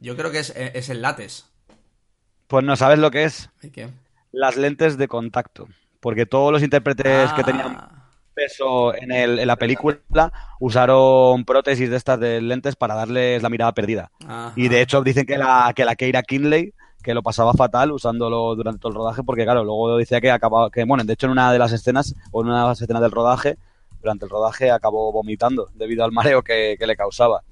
Yo 0.00 0.16
creo 0.16 0.32
que 0.32 0.40
es, 0.40 0.50
eh, 0.50 0.72
es 0.74 0.88
el 0.88 1.00
látex. 1.00 1.46
Pues 2.48 2.64
no 2.64 2.74
sabes 2.74 2.98
lo 2.98 3.12
que 3.12 3.22
es. 3.24 3.48
¿Y 3.62 3.70
qué? 3.70 3.88
Las 4.32 4.56
lentes 4.56 4.98
de 4.98 5.06
contacto. 5.06 5.68
Porque 6.00 6.26
todos 6.26 6.52
los 6.52 6.62
intérpretes 6.64 7.32
que 7.34 7.44
tenían 7.44 7.76
Ah, 7.78 8.08
peso 8.34 8.94
en, 8.96 9.12
el, 9.12 9.38
en 9.38 9.46
la 9.46 9.56
película 9.56 10.00
usaron 10.58 11.44
prótesis 11.44 11.88
de 11.88 11.96
estas 11.96 12.18
de 12.18 12.40
lentes 12.40 12.74
para 12.74 12.94
darles 12.96 13.42
la 13.42 13.48
mirada 13.48 13.72
perdida. 13.72 14.10
ajá. 14.26 14.52
Y 14.56 14.68
de 14.68 14.80
hecho 14.82 15.02
dicen 15.02 15.24
que 15.24 15.38
la, 15.38 15.72
que 15.74 15.84
la 15.84 15.94
Keira 15.94 16.22
Kinley 16.24 16.74
que 17.06 17.14
lo 17.14 17.22
pasaba 17.22 17.52
fatal 17.52 17.92
usándolo 17.92 18.56
durante 18.56 18.80
todo 18.80 18.90
el 18.90 18.96
rodaje 18.96 19.22
porque 19.22 19.44
claro, 19.44 19.62
luego 19.62 19.96
decía 19.96 20.20
que 20.20 20.32
acababa, 20.32 20.70
que 20.70 20.82
bueno, 20.82 21.04
de 21.04 21.12
hecho 21.12 21.26
en 21.26 21.32
una 21.32 21.52
de 21.52 21.58
las 21.60 21.70
escenas 21.70 22.16
o 22.32 22.40
en 22.40 22.48
una 22.48 22.62
de 22.62 22.66
las 22.66 22.82
escenas 22.82 23.00
del 23.00 23.12
rodaje, 23.12 23.56
durante 24.00 24.24
el 24.24 24.30
rodaje 24.30 24.72
acabó 24.72 25.12
vomitando 25.12 25.68
debido 25.74 26.04
al 26.04 26.10
mareo 26.10 26.42
que, 26.42 26.74
que 26.76 26.84
le 26.84 26.96
causaba. 26.96 27.42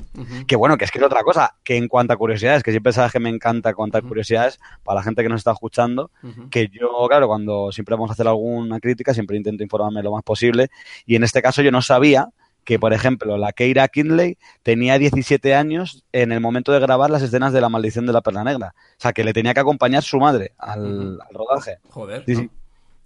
Que 0.49 0.57
bueno, 0.57 0.77
que 0.77 0.85
es 0.85 0.91
que 0.91 0.99
es 0.99 1.05
otra 1.05 1.23
cosa, 1.23 1.55
que 1.63 1.77
en 1.77 1.87
cuanto 1.87 2.13
a 2.13 2.17
curiosidades, 2.17 2.65
que 2.65 2.73
siempre 2.73 2.93
sabes 2.93 3.13
que 3.13 3.21
me 3.21 3.29
encanta 3.29 3.75
contar 3.75 4.03
curiosidades 4.03 4.59
para 4.83 4.97
la 4.97 5.05
gente 5.05 5.23
que 5.23 5.29
nos 5.29 5.39
está 5.39 5.53
escuchando, 5.53 6.11
que 6.51 6.69
yo, 6.69 7.07
claro, 7.09 7.29
cuando 7.29 7.71
siempre 7.71 7.95
vamos 7.95 8.11
a 8.11 8.15
hacer 8.15 8.27
alguna 8.27 8.81
crítica, 8.81 9.15
siempre 9.15 9.37
intento 9.37 9.63
informarme 9.63 10.03
lo 10.03 10.13
más 10.13 10.25
posible. 10.25 10.69
Y 11.07 11.15
en 11.15 11.23
este 11.23 11.43
caso 11.43 11.63
yo 11.63 11.71
no 11.71 11.81
sabía 11.81 12.29
que, 12.65 12.79
por 12.79 12.93
ejemplo, 12.93 13.37
la 13.39 13.53
Keira 13.53 13.89
Kinley 13.89 14.39
tenía 14.63 14.99
17 14.99 15.55
años 15.55 16.05
en 16.13 16.33
el 16.33 16.41
momento 16.41 16.73
de 16.73 16.81
grabar 16.81 17.11
las 17.11 17.23
escenas 17.23 17.53
de 17.53 17.61
la 17.61 17.69
maldición 17.69 18.07
de 18.07 18.13
la 18.13 18.21
perla 18.23 18.45
negra. 18.45 18.75
O 18.77 19.01
sea, 19.01 19.13
que 19.13 19.25
le 19.25 19.33
tenía 19.33 19.55
que 19.55 19.61
acompañar 19.61 20.03
su 20.03 20.19
madre 20.19 20.53
al, 20.59 21.19
rodaje. 21.31 21.79
Joder. 21.91 22.25
Sí, 22.27 22.33
¿no? 22.35 22.41
sí. 22.41 22.51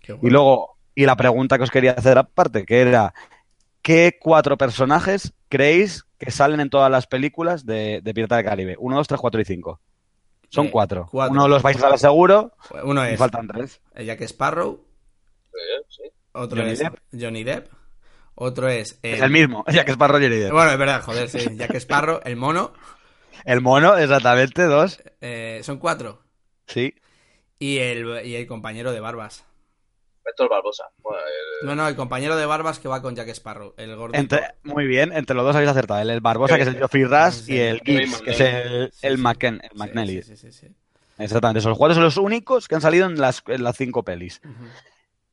Qué 0.00 0.12
Y 0.12 0.16
bueno. 0.16 0.32
luego, 0.32 0.76
y 0.94 1.04
la 1.06 1.16
pregunta 1.16 1.56
que 1.58 1.64
os 1.64 1.70
quería 1.70 1.92
hacer 1.92 2.16
aparte, 2.18 2.64
que 2.64 2.80
era, 2.80 3.12
¿qué 3.82 4.16
cuatro 4.20 4.56
personajes 4.56 5.34
creéis 5.48 6.04
que 6.18 6.30
salen 6.30 6.60
en 6.60 6.70
todas 6.70 6.90
las 6.90 7.06
películas 7.06 7.66
de, 7.66 8.00
de 8.02 8.14
Pirata 8.14 8.36
del 8.36 8.44
Caribe? 8.44 8.76
Uno, 8.78 8.96
dos, 8.96 9.08
tres, 9.08 9.20
cuatro 9.20 9.40
y 9.40 9.44
cinco. 9.44 9.80
Son 10.50 10.66
Eh, 10.66 10.70
cuatro. 10.70 11.08
cuatro. 11.10 11.32
Uno 11.32 11.46
los 11.48 11.62
vais 11.62 11.76
a 11.76 11.80
saber 11.80 11.98
seguro 11.98 12.52
Uno 12.84 13.04
y 13.06 13.12
es 13.12 13.18
faltan 13.18 13.46
tres. 13.48 13.80
Jack 13.94 14.22
Sparrow, 14.22 14.80
Sí, 15.52 15.58
sí. 15.88 16.02
otro 16.32 16.58
Johnny 16.60 16.72
es 16.72 16.78
Depp. 16.78 16.94
Johnny 17.12 17.44
Depp, 17.44 17.68
otro 18.40 18.68
es 18.68 18.98
Es 19.02 19.20
el 19.20 19.30
mismo, 19.30 19.64
ya 19.72 19.84
que 19.84 19.90
es 19.92 19.96
para 19.96 20.12
Roger 20.14 20.32
y 20.32 20.36
Depp. 20.38 20.52
Bueno, 20.52 20.70
es 20.70 20.78
verdad, 20.78 21.02
joder, 21.02 21.28
sí. 21.28 21.38
Jack 21.56 21.74
Sparrow, 21.76 22.20
el 22.24 22.36
mono, 22.36 22.72
El 23.44 23.60
mono, 23.60 23.96
exactamente, 23.96 24.62
dos. 24.64 25.02
eh, 25.20 25.60
son 25.64 25.78
cuatro. 25.78 26.22
Sí. 26.66 26.94
Y 27.58 27.78
el, 27.78 28.24
y 28.26 28.36
el 28.36 28.46
compañero 28.46 28.92
de 28.92 29.00
barbas. 29.00 29.44
Héctor 30.24 30.50
Barbosa. 30.50 30.84
Bueno, 31.02 31.18
el- 31.62 31.66
No, 31.66 31.74
no, 31.74 31.88
el 31.88 31.96
compañero 31.96 32.36
de 32.36 32.44
barbas 32.46 32.78
que 32.78 32.86
va 32.86 33.00
con 33.00 33.16
Jack 33.16 33.28
Sparrow, 33.30 33.72
el 33.78 33.96
gordo. 33.96 34.14
Entre, 34.14 34.42
muy 34.62 34.86
bien, 34.86 35.10
entre 35.12 35.34
los 35.34 35.44
dos 35.44 35.56
habéis 35.56 35.70
acertado. 35.70 36.00
El, 36.00 36.10
el 36.10 36.20
Barbosa, 36.20 36.56
que 36.56 36.62
es 36.62 36.68
el 36.68 36.76
Geoffrey 36.76 37.04
Rush, 37.04 37.32
Sí, 37.32 37.54
y 37.54 37.58
el 37.58 37.80
Gibbs, 37.80 38.20
que 38.20 38.30
es 38.32 38.40
el, 38.40 38.90
Sí, 38.92 39.06
el. 39.06 39.18
McKen- 39.18 39.60
el 39.62 39.70
Sí, 39.70 39.76
McNally. 39.78 40.22
Sí, 40.22 40.36
sí, 40.36 40.36
sí, 40.36 40.52
sí. 40.52 40.66
Exactamente, 41.18 41.60
esos 41.60 41.76
cuatro 41.76 41.94
son 41.94 42.04
los 42.04 42.16
únicos 42.18 42.68
que 42.68 42.74
han 42.76 42.80
salido 42.82 43.06
en 43.06 43.18
las, 43.18 43.42
en 43.48 43.64
las 43.64 43.76
cinco 43.76 44.04
pelis. 44.04 44.40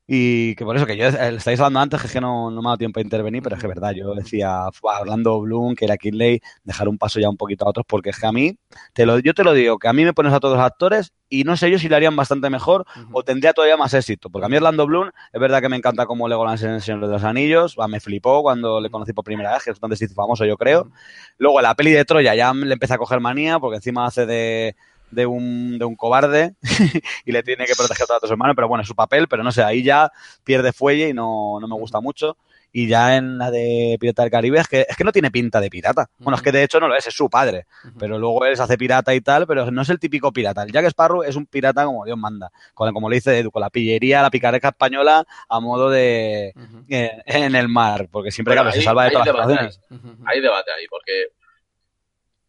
Y 0.08 0.54
que 0.56 0.64
por 0.66 0.76
eso 0.76 0.86
que 0.86 0.98
yo 0.98 1.08
eh, 1.08 1.36
estáis 1.36 1.60
hablando 1.60 1.80
antes, 1.80 2.00
que 2.00 2.08
es 2.08 2.14
que 2.14 2.22
no, 2.22 2.52
no 2.52 2.62
me 2.62 2.68
ha 2.68 2.72
dado 2.72 2.78
tiempo 2.78 3.00
a 3.00 3.04
intervenir, 3.04 3.42
pero 3.42 3.56
es 3.56 3.62
que 3.62 3.68
es 3.68 3.74
verdad, 3.74 3.92
yo 3.92 4.14
decía, 4.14 4.68
fue 4.72 4.94
Orlando 4.94 5.42
Bloom, 5.42 5.76
que 5.76 5.86
era 5.86 5.98
Kinley, 5.98 6.42
dejar 6.64 6.88
un 6.88 7.00
paso 7.00 7.20
ya 7.20 7.28
un 7.28 7.38
poquito 7.38 7.66
a 7.66 7.70
otros, 7.70 7.86
porque 7.88 8.12
es 8.12 8.20
que 8.20 8.28
a 8.28 8.32
mí, 8.32 8.56
te 8.94 9.08
lo, 9.08 9.18
yo 9.18 9.34
te 9.34 9.44
lo 9.44 9.54
digo, 9.54 9.80
que 9.80 9.88
a 9.88 9.94
mí 9.94 10.06
me 10.06 10.14
pones 10.14 10.32
a 10.32 10.40
todos 10.40 10.58
los 10.58 10.64
actores 10.64 11.12
y 11.28 11.44
no 11.44 11.58
sé 11.58 11.72
yo 11.72 11.80
si 11.80 11.90
lo 11.90 11.96
harían 11.96 12.16
bastante 12.16 12.52
mejor 12.52 12.86
o 13.12 13.24
tendría 13.24 13.54
todavía 13.54 13.78
más 13.78 13.96
éxito, 13.96 14.30
porque 14.30 14.46
a 14.46 14.50
mí 14.50 14.58
Orlando 14.58 14.86
Bloom 14.86 15.10
es 15.34 15.42
verdad 15.42 15.60
que 15.60 15.70
me 15.70 15.76
encanta 15.76 16.06
como 16.06 16.28
Legolas 16.28 16.62
en 16.62 16.72
El 16.72 16.82
Señor 16.82 17.02
de 17.02 17.12
los 17.12 17.24
Anillos, 17.24 17.76
me 17.90 18.00
flipó 18.00 18.44
cuando 18.44 18.80
le 18.80 18.92
conocí 18.92 19.12
por 19.12 19.24
primera 19.24 19.54
vez, 19.54 19.64
que 19.64 19.72
es 19.72 19.80
donde 19.80 19.98
se 19.98 20.06
hizo 20.06 20.14
famoso 20.14 20.46
yo 20.46 20.56
creo. 20.56 20.92
Luego 21.40 21.62
la 21.62 21.74
peli 21.74 21.92
de 21.92 22.06
Troya 22.06 22.36
ya 22.36 22.54
le 22.54 22.74
empieza 22.74 22.96
a 22.96 22.98
coger 23.00 23.20
manía 23.22 23.60
porque 23.60 23.78
encima 23.78 24.06
hace 24.06 24.28
de, 24.28 24.76
de, 25.16 25.26
un, 25.26 25.80
de 25.80 25.86
un 25.86 25.96
cobarde 25.96 26.56
y 27.26 27.32
le 27.32 27.44
tiene 27.44 27.66
que 27.66 27.76
proteger 27.76 28.04
a 28.04 28.08
todos 28.08 28.22
sus 28.22 28.32
hermanos, 28.32 28.56
pero 28.56 28.68
bueno, 28.68 28.82
es 28.82 28.88
su 28.88 28.96
papel, 28.96 29.28
pero 29.28 29.44
no 29.44 29.52
sé, 29.52 29.64
ahí 29.64 29.84
ya 29.84 30.12
pierde 30.44 30.74
fuelle 30.74 31.10
y 31.10 31.14
no, 31.14 31.60
no 31.60 31.68
me 31.68 31.76
gusta 31.76 32.00
mucho. 32.02 32.38
Y 32.78 32.90
ya 32.90 33.16
en 33.16 33.38
la 33.38 33.52
de 33.52 33.96
Pirata 34.02 34.24
del 34.24 34.32
Caribe 34.32 34.60
es 34.60 34.68
que, 34.68 34.86
es 34.90 34.98
que 34.98 35.06
no 35.06 35.14
tiene 35.14 35.32
pinta 35.32 35.62
de 35.62 35.70
pirata. 35.70 36.10
Bueno, 36.18 36.36
es 36.36 36.42
que 36.42 36.52
de 36.52 36.62
hecho 36.62 36.78
no 36.78 36.90
lo 36.90 36.96
es, 36.98 37.08
es 37.08 37.14
su 37.14 37.30
padre. 37.30 37.68
Pero 37.98 38.20
luego 38.20 38.46
él 38.46 38.58
se 38.58 38.64
hace 38.64 38.78
pirata 38.78 39.16
y 39.16 39.22
tal, 39.22 39.48
pero 39.48 39.72
no 39.72 39.82
es 39.82 39.88
el 39.88 39.98
típico 39.98 40.34
pirata. 40.34 40.64
El 40.64 40.74
Jack 40.74 40.88
Sparrow 40.88 41.24
es 41.24 41.38
un 41.38 41.46
pirata 41.46 41.86
como 41.86 42.04
Dios 42.04 42.18
manda. 42.18 42.52
Con, 42.74 42.94
como 42.94 43.10
le 43.10 43.16
dice 43.16 43.40
Edu, 43.40 43.50
con 43.50 43.62
la 43.62 43.70
pillería, 43.70 44.22
la 44.22 44.30
picaresca 44.30 44.68
española 44.68 45.26
a 45.48 45.60
modo 45.62 45.90
de... 45.90 46.52
Ujú. 46.54 46.84
En, 46.90 47.12
en 47.26 47.56
el 47.56 47.70
mar, 47.70 48.10
porque 48.12 48.30
siempre, 48.30 48.56
claro, 48.56 48.70
se 48.74 48.82
salva 48.82 49.06
de 49.06 49.12
todas 49.12 49.28
las 49.28 49.36
situaciones. 49.38 49.80
Hay 50.26 50.42
debate 50.42 50.72
ahí, 50.78 50.86
porque 50.90 51.28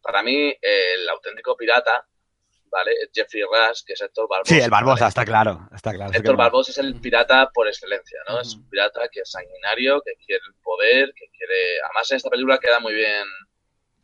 para 0.02 0.24
mí 0.24 0.52
el 0.60 1.08
auténtico 1.08 1.56
pirata, 1.56 2.04
¿vale? 2.70 2.92
Jeffrey 3.14 3.42
Rush, 3.42 3.82
que 3.86 3.92
es 3.94 4.00
Héctor 4.00 4.28
Barbosa. 4.28 4.54
Sí, 4.54 4.60
el 4.60 4.70
Barbosa, 4.70 5.00
¿vale? 5.04 5.08
está 5.08 5.24
claro, 5.24 5.68
está 5.74 5.92
claro. 5.92 6.10
que 6.12 6.18
Héctor. 6.18 6.36
Barbosa 6.36 6.70
es 6.72 6.78
el 6.78 7.00
pirata 7.00 7.50
por 7.52 7.66
excelencia, 7.68 8.18
¿no? 8.28 8.40
Es 8.40 8.54
un 8.54 8.68
pirata 8.68 9.08
que 9.10 9.20
es 9.20 9.30
sanguinario, 9.30 10.00
que 10.04 10.12
quiere 10.24 10.42
el 10.46 10.54
poder, 10.62 11.12
que 11.14 11.28
quiere... 11.36 11.80
Además 11.84 12.10
en 12.10 12.16
esta 12.16 12.30
película 12.30 12.58
queda 12.58 12.80
muy 12.80 12.94
bien 12.94 13.24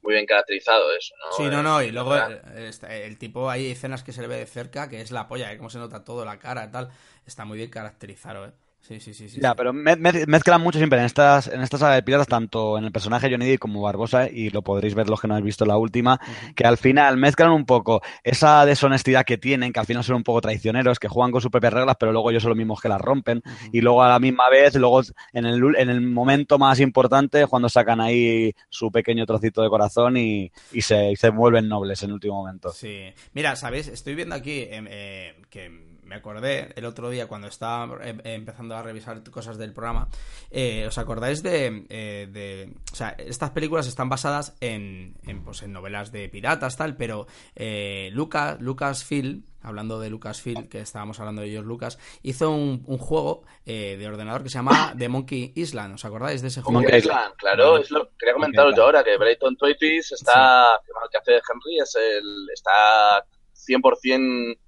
muy 0.04 0.14
bien 0.14 0.26
caracterizado 0.26 0.92
eso, 0.96 1.14
¿no? 1.24 1.32
Sí, 1.36 1.44
no, 1.44 1.62
no, 1.62 1.80
y 1.80 1.92
luego 1.92 2.10
¿verdad? 2.10 2.58
eh, 2.58 2.66
está- 2.66 2.92
el 2.92 3.18
tipo, 3.18 3.48
hay 3.48 3.70
escenas 3.70 4.02
que 4.02 4.12
se 4.12 4.20
le 4.20 4.26
ve 4.26 4.36
de 4.36 4.46
cerca, 4.46 4.88
que 4.88 5.00
es 5.00 5.12
la 5.12 5.28
polla, 5.28 5.52
¿eh? 5.52 5.56
Cómo 5.56 5.70
se 5.70 5.78
nota 5.78 6.02
todo, 6.02 6.24
la 6.24 6.40
cara 6.40 6.64
y 6.64 6.70
tal. 6.72 6.90
Está 7.24 7.44
muy 7.44 7.56
bien 7.56 7.70
caracterizado, 7.70 8.46
¿eh? 8.46 8.52
Sí, 8.82 8.98
sí, 8.98 9.14
sí. 9.14 9.28
sí 9.28 9.40
Ya, 9.40 9.50
sí. 9.50 9.54
pero 9.56 9.72
me- 9.72 9.94
me- 9.94 10.26
mezclan 10.26 10.60
mucho 10.60 10.78
siempre 10.78 10.98
en 10.98 11.04
estas, 11.04 11.46
en 11.46 11.62
esta 11.62 11.78
saga 11.78 11.94
de 11.94 12.02
piratas, 12.02 12.26
tanto 12.26 12.76
en 12.76 12.84
el 12.84 12.90
personaje 12.90 13.30
Johnny 13.30 13.46
Depp 13.46 13.60
como 13.60 13.80
Barbosa, 13.80 14.28
y 14.28 14.50
lo 14.50 14.62
podréis 14.62 14.96
ver 14.96 15.08
los 15.08 15.20
que 15.20 15.28
no 15.28 15.34
habéis 15.34 15.46
visto 15.46 15.64
la 15.64 15.76
última, 15.76 16.20
que 16.56 16.64
al 16.66 16.76
final 16.76 17.16
mezclan 17.16 17.52
un 17.52 17.64
poco 17.64 18.02
esa 18.24 18.66
deshonestidad 18.66 19.24
que 19.24 19.38
tienen, 19.38 19.72
que 19.72 19.78
al 19.78 19.86
final 19.86 20.02
son 20.02 20.16
un 20.16 20.24
poco 20.24 20.40
traicioneros, 20.40 20.98
que 20.98 21.06
juegan 21.06 21.30
con 21.30 21.40
sus 21.40 21.50
propias 21.52 21.72
reglas, 21.72 21.96
pero 21.98 22.10
luego 22.12 22.30
ellos 22.32 22.42
son 22.42 22.50
los 22.50 22.58
mismos 22.58 22.80
que 22.80 22.88
las 22.88 23.00
rompen, 23.00 23.40
y 23.70 23.80
luego 23.80 24.02
a 24.02 24.08
la 24.08 24.18
misma 24.18 24.48
vez, 24.50 24.74
luego 24.74 25.00
en 25.32 25.46
el, 25.46 25.62
en 25.76 25.88
el 25.88 26.00
momento 26.00 26.58
más 26.58 26.80
importante, 26.80 27.46
cuando 27.46 27.68
sacan 27.68 28.00
ahí 28.00 28.52
su 28.68 28.90
pequeño 28.90 29.24
trocito 29.26 29.62
de 29.62 29.68
corazón 29.68 30.16
y, 30.16 30.50
y 30.72 30.82
se, 30.82 31.12
y 31.12 31.16
se 31.16 31.30
vuelven 31.30 31.68
nobles 31.68 32.02
en 32.02 32.08
el 32.10 32.14
último 32.14 32.34
momento. 32.34 32.70
Sí. 32.72 33.12
Mira, 33.32 33.54
¿sabéis? 33.54 33.86
Estoy 33.86 34.16
viendo 34.16 34.34
aquí 34.34 34.66
em, 34.68 34.86
eh, 34.90 35.36
que 35.50 35.91
me 36.12 36.18
acordé 36.18 36.72
el 36.76 36.84
otro 36.84 37.08
día 37.08 37.26
cuando 37.26 37.48
estaba 37.48 37.96
em, 38.06 38.20
empezando 38.24 38.76
a 38.76 38.82
revisar 38.82 39.22
cosas 39.30 39.56
del 39.56 39.72
programa. 39.72 40.08
eh, 40.50 40.84
¿Os 40.86 40.98
acordáis 40.98 41.42
de, 41.42 41.86
eh, 41.88 42.28
de- 42.30 42.74
O 42.92 42.94
sea, 42.94 43.10
estas 43.16 43.50
películas 43.52 43.86
están 43.86 44.10
basadas 44.10 44.54
en, 44.60 45.14
en, 45.26 45.42
pues, 45.42 45.62
en 45.62 45.72
novelas 45.72 46.12
de 46.12 46.28
piratas, 46.28 46.76
tal, 46.76 46.96
pero 46.96 47.26
eh, 47.56 48.10
Lucas, 48.12 48.60
Lucasfilm, 48.60 49.42
hablando 49.62 49.98
de 50.00 50.10
Lucasfilm, 50.10 50.68
que 50.68 50.80
estábamos 50.80 51.18
hablando 51.18 51.40
de 51.40 51.48
ellos, 51.48 51.64
Lucas, 51.64 51.98
hizo 52.22 52.50
un, 52.50 52.82
un 52.86 52.98
juego 52.98 53.44
eh, 53.64 53.96
de 53.98 54.06
ordenador 54.06 54.42
que 54.42 54.50
se 54.50 54.58
llama 54.58 54.94
The 54.98 55.08
Monkey 55.08 55.52
Island. 55.54 55.94
¿Os 55.94 56.04
acordáis 56.04 56.42
de 56.42 56.48
ese 56.48 56.60
juego? 56.60 56.80
Monkey 56.80 56.98
Island, 56.98 57.34
claro, 57.36 57.78
es 57.78 57.90
lo 57.90 58.10
quería 58.18 58.34
comentaros 58.34 58.74
yo 58.76 58.82
ahora, 58.84 59.02
que 59.02 59.16
Brayton 59.16 59.56
Twaitys 59.56 60.12
está, 60.12 60.74
el 60.74 61.10
que 61.10 61.16
hace 61.18 61.32
de 61.32 61.38
Henry 61.50 61.78
es 61.78 61.94
el, 61.94 62.48
está 62.52 63.24
100% 63.66 64.58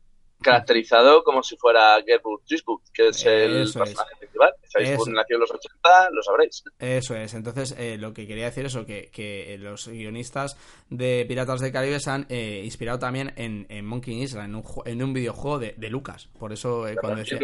caracterizado 0.43 1.23
como 1.25 1.43
si 1.43 1.57
fuera 1.57 1.97
Gertrude 2.05 2.43
Triscoe, 2.47 2.79
que 2.93 3.09
es 3.09 3.25
el 3.25 3.63
Eso 3.63 3.83
es. 3.83 3.91
personaje 3.91 4.17
principal. 4.19 4.53
Si 4.63 4.71
sabéis 4.71 4.91
Eso. 4.91 5.05
que 5.05 5.11
nació 5.13 5.37
en 5.37 5.41
los 5.41 5.51
80, 5.51 6.11
lo 6.13 6.23
sabréis. 6.23 6.65
Eso 6.79 7.15
es, 7.17 7.35
entonces 7.35 7.75
eh, 7.79 7.97
lo 7.99 8.13
que 8.13 8.27
quería 8.27 8.45
decir 8.47 8.67
es 8.67 8.77
que, 8.87 9.11
que 9.13 9.57
los 9.59 9.89
guionistas 9.89 10.57
de 10.91 11.25
Piratas 11.27 11.61
del 11.61 11.73
Caribe 11.73 11.99
se 12.01 12.11
han 12.11 12.27
eh, 12.29 12.63
inspirado 12.65 12.99
también 12.99 13.33
en, 13.37 13.67
en 13.69 13.87
Monkey 13.87 14.23
Island, 14.23 14.51
en 14.51 14.55
un, 14.57 14.65
en 14.85 15.03
un 15.03 15.13
videojuego 15.15 15.59
de, 15.59 15.75
de 15.77 15.91
Lucas. 15.91 16.29
Por 16.39 16.53
eso 16.53 16.87
eh, 16.89 16.97
cuando, 17.01 17.21
decía- 17.21 17.39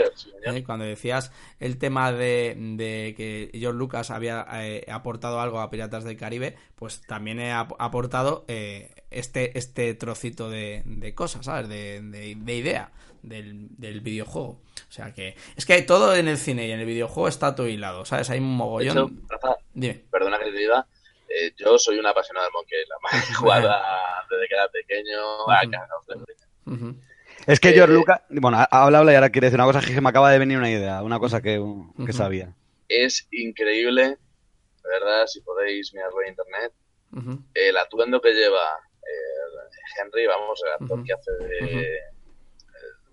eh, 0.44 0.64
cuando 0.64 0.84
decías 0.84 1.32
el 1.58 1.78
tema 1.78 2.12
de, 2.12 2.54
de 2.76 3.14
que 3.16 3.50
George 3.58 3.78
Lucas 3.78 4.10
había 4.10 4.46
eh, 4.62 4.84
aportado 4.90 5.40
algo 5.40 5.60
a 5.60 5.70
Piratas 5.70 6.04
del 6.04 6.16
Caribe, 6.16 6.56
pues 6.74 7.00
también 7.06 7.40
he 7.40 7.52
ap- 7.52 7.74
aportado 7.78 8.44
eh, 8.48 8.90
este, 9.10 9.58
este 9.58 9.94
trocito 9.94 10.50
de, 10.50 10.82
de 10.84 11.14
cosas, 11.14 11.44
¿sabes? 11.46 11.68
De, 11.68 12.00
de- 12.02 12.34
de 12.36 12.54
idea 12.56 12.90
del, 13.22 13.66
del 13.76 14.00
videojuego. 14.00 14.60
O 14.88 14.92
sea 14.92 15.12
que 15.14 15.36
es 15.56 15.66
que 15.66 15.82
todo 15.82 16.14
en 16.16 16.28
el 16.28 16.36
cine 16.38 16.66
y 16.68 16.72
en 16.72 16.80
el 16.80 16.86
videojuego 16.86 17.28
está 17.28 17.54
todo 17.54 17.68
hilado, 17.68 18.04
¿sabes? 18.04 18.30
Hay 18.30 18.38
un 18.40 18.46
De 18.50 18.56
mogollón... 18.56 18.96
hecho, 18.96 19.10
Rafa, 19.28 19.56
Dime. 19.74 20.02
perdona 20.10 20.38
que 20.38 20.46
te 20.46 20.52
diga, 20.56 20.86
eh, 21.28 21.52
yo 21.56 21.78
soy 21.78 21.98
un 21.98 22.06
apasionado 22.06 22.46
del 22.46 22.52
Monkey 22.52 22.78
Island. 22.82 23.00
He 23.30 23.34
jugado 23.34 23.70
a- 23.70 24.26
desde 24.30 24.48
que 24.48 24.54
era 24.54 24.68
pequeño 24.68 25.44
Ujú. 25.44 25.70
cagaos 25.70 26.06
de 26.06 26.14
risa. 26.26 26.46
Ujú. 26.66 26.96
Es 27.46 27.58
que 27.60 27.70
Eh, 27.70 27.74
George 27.74 27.94
Lucas, 27.94 28.20
bueno, 28.30 28.58
ha- 28.58 28.64
habla, 28.70 28.98
habla 28.98 29.12
y 29.12 29.14
ahora 29.14 29.30
quiere 29.30 29.46
decir 29.46 29.58
una 29.60 29.66
cosa 29.72 29.80
que 29.80 30.00
me 30.00 30.08
acaba 30.08 30.30
de 30.30 30.38
venir 30.38 30.58
una 30.58 30.70
idea, 30.70 31.02
una 31.02 31.18
cosa 31.18 31.40
que, 31.40 31.52
que 31.52 31.58
Ujú. 32.02 32.12
sabía. 32.12 32.54
Es 32.88 33.26
increíble 33.30 34.18
de 34.82 34.88
verdad, 34.88 35.26
si 35.26 35.40
podéis 35.42 35.92
mirarlo 35.94 36.22
en 36.22 36.28
internet, 36.30 36.72
el 37.54 37.76
atuendo 37.76 38.20
que 38.20 38.32
lleva 38.32 38.66
eh, 39.06 40.00
Henry, 40.00 40.26
vamos, 40.26 40.60
el 40.64 40.72
actor 40.72 41.04
que 41.04 41.12
hace 41.12 41.32
de 41.32 41.64
Ujú. 41.64 41.78
eh, 41.78 42.00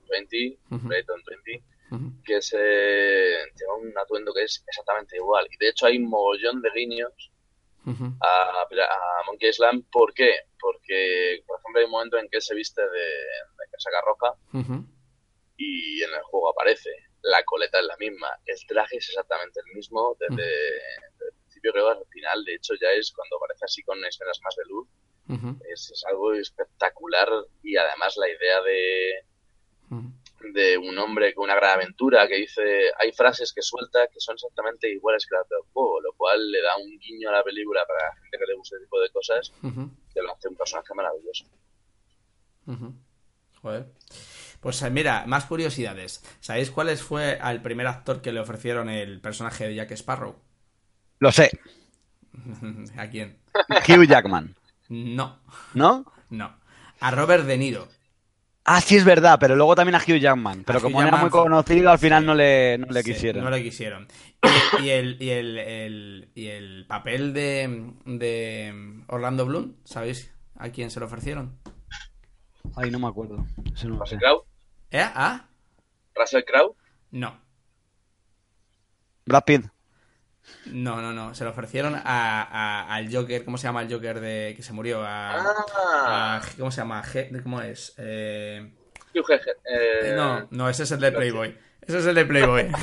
20, 0.10 0.60
Ujú. 0.72 0.88
Brayton 0.88 1.22
20, 1.26 1.64
ujú. 1.92 2.24
que 2.24 2.38
es, 2.38 2.56
eh, 2.58 3.40
lleva 3.60 3.76
un 3.76 3.94
atuendo 3.98 4.34
que 4.34 4.44
es 4.44 4.64
exactamente 4.68 5.18
igual. 5.18 5.48
Y 5.52 5.58
de 5.58 5.70
hecho 5.70 5.86
hay 5.88 5.98
un 5.98 6.10
mogollón 6.10 6.62
de 6.62 6.70
guiños 6.74 7.32
a, 8.22 8.62
a 8.62 9.24
Monkey 9.26 9.50
Island. 9.50 9.86
¿Por 9.92 10.14
qué? 10.14 10.32
Porque, 10.60 11.44
por 11.46 11.60
ejemplo, 11.60 11.80
hay 11.80 11.86
un 11.86 11.92
momento 11.92 12.18
en 12.18 12.28
que 12.30 12.38
él 12.38 12.42
se 12.42 12.56
viste 12.56 12.82
de, 12.82 12.88
de 12.90 13.72
casaca 13.72 14.02
roja 14.06 14.36
y 15.58 16.04
en 16.04 16.14
el 16.14 16.22
juego 16.24 16.50
aparece. 16.50 16.90
La 17.24 17.44
coleta 17.44 17.80
es 17.80 17.86
la 17.86 17.98
misma, 17.98 18.30
el 18.46 18.58
traje 18.68 18.98
es 18.98 19.10
exactamente 19.10 19.60
el 19.66 19.74
mismo 19.76 20.16
desde, 20.20 20.36
desde 20.36 21.28
el 21.30 21.34
principio 21.42 21.72
creo 21.74 21.90
hasta 21.90 22.04
el 22.04 22.10
final. 22.10 22.46
De 22.46 22.56
hecho, 22.56 22.74
ya 22.76 22.92
es 22.92 23.12
cuando 23.12 23.38
aparece 23.38 23.66
así 23.66 23.84
con 23.84 24.04
escenas 24.06 24.40
más 24.44 24.56
de 24.56 24.64
luz. 24.70 24.88
Es, 25.74 25.92
es 25.92 26.04
algo 26.10 26.34
espectacular 26.34 27.28
y 27.64 27.76
además 27.78 28.16
la 28.18 28.28
idea 28.30 28.62
de, 28.62 29.26
de 30.54 30.78
un 30.78 30.98
hombre 30.98 31.34
con 31.34 31.46
una 31.46 31.56
gran 31.56 31.76
aventura 31.80 32.28
que 32.28 32.36
dice, 32.38 32.62
hay 33.00 33.12
frases 33.12 33.52
que 33.54 33.62
suelta 33.62 34.08
que 34.08 34.20
son 34.20 34.36
exactamente 34.36 34.90
iguales 34.90 35.26
que 35.28 35.36
las 35.36 35.48
del 35.50 35.60
juego, 35.74 36.00
lo 36.02 36.14
cual 36.14 36.52
le 36.52 36.62
da 36.62 36.78
un 36.78 36.98
guiño 37.00 37.30
a 37.30 37.34
la 37.34 37.44
película 37.44 37.86
para 37.88 38.08
la 38.10 38.16
gente 38.22 38.38
que 38.38 38.46
le 38.46 38.56
guste 38.56 38.76
ese 38.78 38.86
tipo 38.86 39.00
de 39.02 39.10
cosas, 39.10 39.52
Ujú, 39.64 39.90
que 40.14 40.22
lo 40.22 40.34
hace 40.34 40.48
un 40.48 40.56
personaje 40.56 40.94
maravilloso. 40.94 41.46
Joder. 43.62 43.86
Pues 44.62 44.82
eh, 44.82 44.90
mira, 44.90 45.26
más 45.26 45.46
curiosidades. 45.46 46.24
¿Sabéis 46.40 46.70
cuál 46.72 46.90
es- 46.90 47.02
fue 47.02 47.38
al 47.42 47.62
primer 47.62 47.88
actor 47.88 48.22
que 48.22 48.32
le 48.32 48.40
ofrecieron 48.40 48.90
el 48.90 49.20
personaje 49.22 49.68
de 49.68 49.76
Jack 49.76 49.92
Sparrow? 49.92 50.36
Lo 51.20 51.32
sé. 51.32 51.50
¿A 52.98 53.10
quién? 53.10 53.40
Hugh 53.88 54.06
Jackman. 54.08 54.56
No, 54.90 55.40
¿No? 55.74 56.06
no. 56.30 56.58
A 57.00 57.12
Robert 57.12 57.46
De 57.46 57.58
Niro. 57.58 57.88
Ah, 58.70 58.82
sí 58.82 58.98
es 58.98 59.06
verdad, 59.06 59.38
pero 59.40 59.56
luego 59.56 59.76
también 59.76 59.96
a 59.96 60.00
Hugh 60.00 60.20
Jackman. 60.20 60.64
Pero 60.66 60.80
A 60.80 60.82
como 60.82 60.98
Hugh 61.00 61.08
era 61.08 61.18
muy 61.18 61.30
conocido, 61.30 61.90
al 61.90 62.00
final 62.00 62.26
no 62.26 62.36
le, 62.36 62.78
no 62.78 62.88
le 62.88 63.02
Sí, 63.04 63.14
quisieron. 63.14 63.44
no 63.44 63.50
le 63.50 63.64
quisieron. 63.64 64.08
Y, 64.80 64.84
y 64.86 64.90
el, 64.90 65.22
y, 65.22 65.30
el, 65.30 65.58
el- 65.58 66.32
y 66.36 66.48
el 66.48 66.86
papel 66.86 67.34
de, 67.34 67.94
de 68.06 69.04
Orlando 69.08 69.46
Bloom, 69.46 69.76
¿sabéis 69.86 70.34
a 70.58 70.70
quién 70.70 70.92
se 70.92 71.00
lo 71.00 71.06
ofrecieron? 71.06 71.58
Ay, 72.76 72.92
no 72.92 73.00
me 73.00 73.08
acuerdo. 73.08 73.46
Eso 73.74 73.88
no. 73.88 74.00
Russell 74.00 74.20
Crowe, 74.20 74.44
¿Eh? 74.92 75.02
¿Ah? 75.02 75.48
Russell 76.16 76.44
Crowe, 76.46 76.76
No. 77.12 77.40
Brad 79.26 79.44
Pitt. 79.46 79.66
No, 80.66 81.02
no, 81.02 81.14
no. 81.14 81.34
Se 81.34 81.44
lo 81.44 81.52
ofrecieron 81.52 81.96
a, 81.96 82.02
a- 82.04 82.94
al 82.96 83.14
Joker. 83.14 83.44
¿Cómo 83.46 83.58
se 83.58 83.68
llama 83.68 83.82
el 83.84 83.92
Joker 83.92 84.20
de 84.20 84.54
que 84.56 84.64
se 84.64 84.74
murió? 84.74 85.04
A, 85.04 85.36
ah, 86.38 86.42
¿Cómo 86.58 86.72
se 86.72 86.82
llama? 86.82 87.04
¿Cómo 87.44 87.62
es? 87.62 87.94
Eh, 87.98 88.72
eh, 89.70 90.14
no, 90.16 90.48
no, 90.52 90.70
ese 90.70 90.84
es 90.84 90.92
el 90.92 91.00
de 91.00 91.12
Playboy. 91.12 91.58
Ese 91.82 92.00
es 92.00 92.06
el 92.06 92.16
de 92.16 92.26
Playboy. 92.26 92.68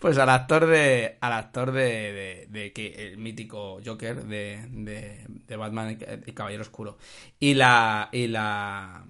pues 0.00 0.18
al 0.18 0.28
actor 0.30 0.66
de. 0.66 1.18
Al 1.20 1.32
actor 1.32 1.72
de. 1.72 1.82
de, 1.82 2.46
de 2.50 2.72
que 2.72 3.08
el 3.08 3.18
mítico 3.18 3.80
Joker 3.84 4.24
de, 4.24 4.66
de, 4.70 5.24
de 5.28 5.56
Batman 5.56 5.98
y 6.26 6.32
Caballero 6.32 6.62
Oscuro. 6.62 6.98
Y 7.38 7.54
la. 7.54 8.08
Y 8.12 8.28
la. 8.28 9.04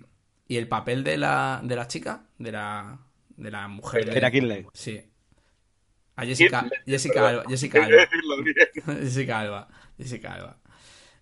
Y 0.48 0.57
el 0.57 0.68
papel 0.68 1.05
de 1.05 1.16
la. 1.18 1.61
de 1.62 1.76
la 1.76 1.88
chica. 1.88 2.24
De 2.38 2.52
la. 2.52 2.98
De 3.37 3.51
la 3.51 3.68
mujer. 3.68 4.05
de- 4.07 4.12
Keira 4.12 4.30
Knightley. 4.30 4.66
Sí. 4.72 5.03
A 6.16 6.24
Jessica, 6.24 6.66
Jessica. 6.87 7.28
Alba. 7.28 7.45
Jessica 7.49 7.85
Alba. 7.85 8.07
Jessica 9.01 9.41
Alba. 9.41 9.68
Jessica 9.99 10.35
Alba. 10.35 10.59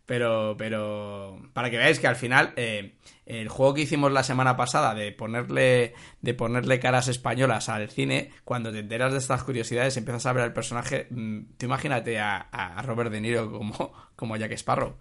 Pero, 0.04 0.56
pero, 0.58 1.40
para 1.54 1.70
que 1.70 1.78
veáis 1.78 1.98
que 2.00 2.08
al 2.08 2.16
final, 2.16 2.52
eh, 2.56 2.96
el 3.24 3.48
juego 3.48 3.72
que 3.72 3.82
hicimos 3.82 4.12
la 4.12 4.24
semana 4.24 4.56
pasada 4.56 4.94
de 4.94 5.12
ponerle, 5.12 5.94
de 6.20 6.34
ponerle 6.34 6.80
caras 6.80 7.06
españolas 7.08 7.68
al 7.68 7.88
cine, 7.88 8.30
cuando 8.44 8.72
te 8.72 8.80
enteras 8.80 9.12
de 9.12 9.18
estas 9.18 9.44
curiosidades, 9.44 9.96
empiezas 9.96 10.26
a 10.26 10.32
ver 10.32 10.42
al 10.42 10.52
personaje, 10.52 11.06
mm, 11.08 11.54
tú 11.56 11.66
imagínate 11.66 12.18
a, 12.18 12.36
a 12.36 12.82
Robert 12.82 13.10
De 13.12 13.20
Niro 13.20 13.50
como, 13.50 13.92
como 14.16 14.36
Jack 14.36 14.52
Sparrow. 14.52 14.98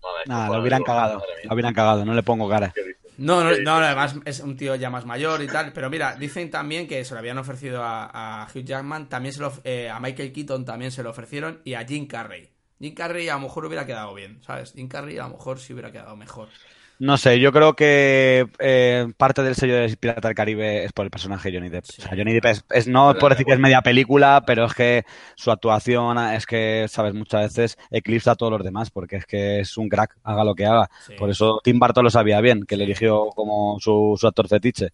Joder, 0.00 0.28
lo 0.28 0.60
hubieran 0.60 0.84
cagado. 0.84 1.22
Lo 1.44 1.54
hubieran 1.54 1.74
cagado, 1.74 2.04
no 2.04 2.14
le 2.14 2.22
pongo 2.22 2.48
cara. 2.48 2.72
No, 3.18 3.42
no, 3.42 3.50
no, 3.58 3.72
además 3.72 4.14
es 4.24 4.38
un 4.38 4.56
tío 4.56 4.76
ya 4.76 4.90
más 4.90 5.04
mayor 5.04 5.42
y 5.42 5.48
tal, 5.48 5.72
pero 5.72 5.90
mira, 5.90 6.14
dicen 6.14 6.50
también 6.50 6.86
que 6.86 7.04
se 7.04 7.14
lo 7.14 7.18
habían 7.18 7.36
ofrecido 7.36 7.82
a, 7.82 8.42
a 8.44 8.46
Hugh 8.46 8.64
Jackman, 8.64 9.08
también 9.08 9.32
se 9.34 9.40
lo, 9.40 9.52
eh, 9.64 9.90
a 9.90 9.98
Michael 9.98 10.32
Keaton 10.32 10.64
también 10.64 10.92
se 10.92 11.02
lo 11.02 11.10
ofrecieron 11.10 11.60
y 11.64 11.74
a 11.74 11.84
Jim 11.84 12.06
Carrey. 12.06 12.48
Jim 12.78 12.94
Carrey 12.94 13.28
a 13.28 13.34
lo 13.34 13.40
mejor 13.40 13.66
hubiera 13.66 13.84
quedado 13.86 14.14
bien, 14.14 14.40
¿sabes? 14.44 14.72
Jim 14.72 14.86
Carrey 14.88 15.18
a 15.18 15.24
lo 15.24 15.30
mejor 15.30 15.58
sí 15.58 15.72
hubiera 15.72 15.90
quedado 15.90 16.16
mejor. 16.16 16.52
No 17.00 17.16
sé, 17.16 17.38
yo 17.38 17.52
creo 17.52 17.74
que 17.76 18.48
eh, 18.58 19.06
parte 19.16 19.44
del 19.44 19.54
sello 19.54 19.76
de 19.76 19.96
Pirata 19.96 20.26
del 20.26 20.34
Caribe 20.34 20.84
es 20.84 20.92
por 20.92 21.04
el 21.04 21.12
personaje 21.12 21.52
Johnny 21.52 21.68
Depp. 21.68 21.84
Sí. 21.84 22.02
O 22.02 22.02
sea, 22.02 22.16
Johnny 22.16 22.32
Depp 22.32 22.46
es, 22.46 22.64
es- 22.70 22.88
no 22.88 23.14
por 23.14 23.30
decir 23.30 23.46
que 23.46 23.52
es 23.52 23.58
media 23.60 23.82
película, 23.82 24.42
pero 24.44 24.64
es 24.64 24.74
que 24.74 25.04
su 25.36 25.52
actuación 25.52 26.18
es 26.18 26.44
que, 26.44 26.86
sabes, 26.88 27.14
muchas 27.14 27.54
veces 27.54 27.78
eclipsa 27.92 28.32
a 28.32 28.34
todos 28.34 28.50
los 28.50 28.64
demás, 28.64 28.90
porque 28.90 29.14
es 29.16 29.26
que 29.26 29.60
es 29.60 29.76
un 29.76 29.88
crack, 29.88 30.16
haga 30.24 30.42
lo 30.42 30.56
que 30.56 30.66
haga. 30.66 30.90
Sí. 31.06 31.14
Por 31.14 31.30
eso 31.30 31.60
Tim 31.62 31.78
Burton 31.78 32.02
lo 32.02 32.10
sabía 32.10 32.40
bien, 32.40 32.64
que 32.64 32.76
le 32.76 32.82
eligió 32.84 33.26
como 33.28 33.78
su, 33.78 34.16
su 34.18 34.26
actor 34.26 34.48
fetiche. 34.48 34.88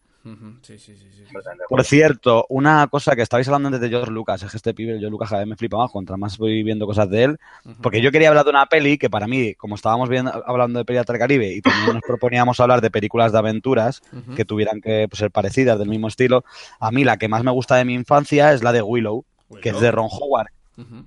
Sí, 0.63 0.79
sí, 0.79 0.97
sí, 0.97 1.11
sí, 1.13 1.25
Por 1.69 1.85
cierto, 1.85 2.47
una 2.49 2.87
cosa 2.87 3.15
que 3.15 3.21
estabais 3.21 3.47
hablando 3.47 3.69
antes 3.69 3.83
de 3.83 3.91
George 3.91 4.11
Lucas, 4.11 4.43
es 4.43 4.51
que 4.51 4.57
este 4.57 4.73
pibe, 4.73 4.93
George 4.93 5.11
Lucas, 5.11 5.29
cada 5.29 5.43
vez 5.43 5.49
me 5.49 5.57
flipa 5.57 5.77
más, 5.77 5.91
contra 5.91 6.17
más 6.17 6.39
voy 6.39 6.63
viendo 6.63 6.87
cosas 6.87 7.11
de 7.11 7.25
él, 7.25 7.39
porque 7.83 8.01
yo 8.01 8.11
quería 8.11 8.29
hablar 8.29 8.45
de 8.45 8.51
una 8.51 8.65
peli 8.65 8.97
que 8.97 9.11
para 9.11 9.27
mí, 9.27 9.55
como 9.55 9.75
estábamos 9.75 10.09
viendo, 10.09 10.33
hablando 10.47 10.79
de 10.79 10.87
Pirata 10.87 11.13
del 11.13 11.21
Caribe 11.21 11.53
y 11.53 11.61
también 11.61 11.93
nos 11.95 12.03
proponíamos 12.03 12.59
hablar 12.59 12.81
de 12.81 12.91
películas 12.91 13.33
de 13.33 13.39
aventuras 13.39 14.01
que 14.35 14.47
tuvieran 14.47 14.81
que 14.81 15.09
pues, 15.11 15.19
ser 15.19 15.31
parecidas, 15.31 15.79
del 15.79 15.89
mismo 15.89 16.09
estilo, 16.09 16.45
a 16.81 16.91
mí 16.91 17.05
la 17.05 17.19
que 17.19 17.29
más 17.29 17.45
me 17.45 17.51
gusta 17.51 17.77
de 17.77 17.85
mi 17.85 17.93
infancia 17.93 18.55
es 18.55 18.63
la 18.63 18.73
de 18.73 18.81
Willow, 18.81 19.27
que 19.61 19.71
es 19.71 19.81
de 19.81 19.91
Ron 19.91 20.09
Howard. 20.11 20.49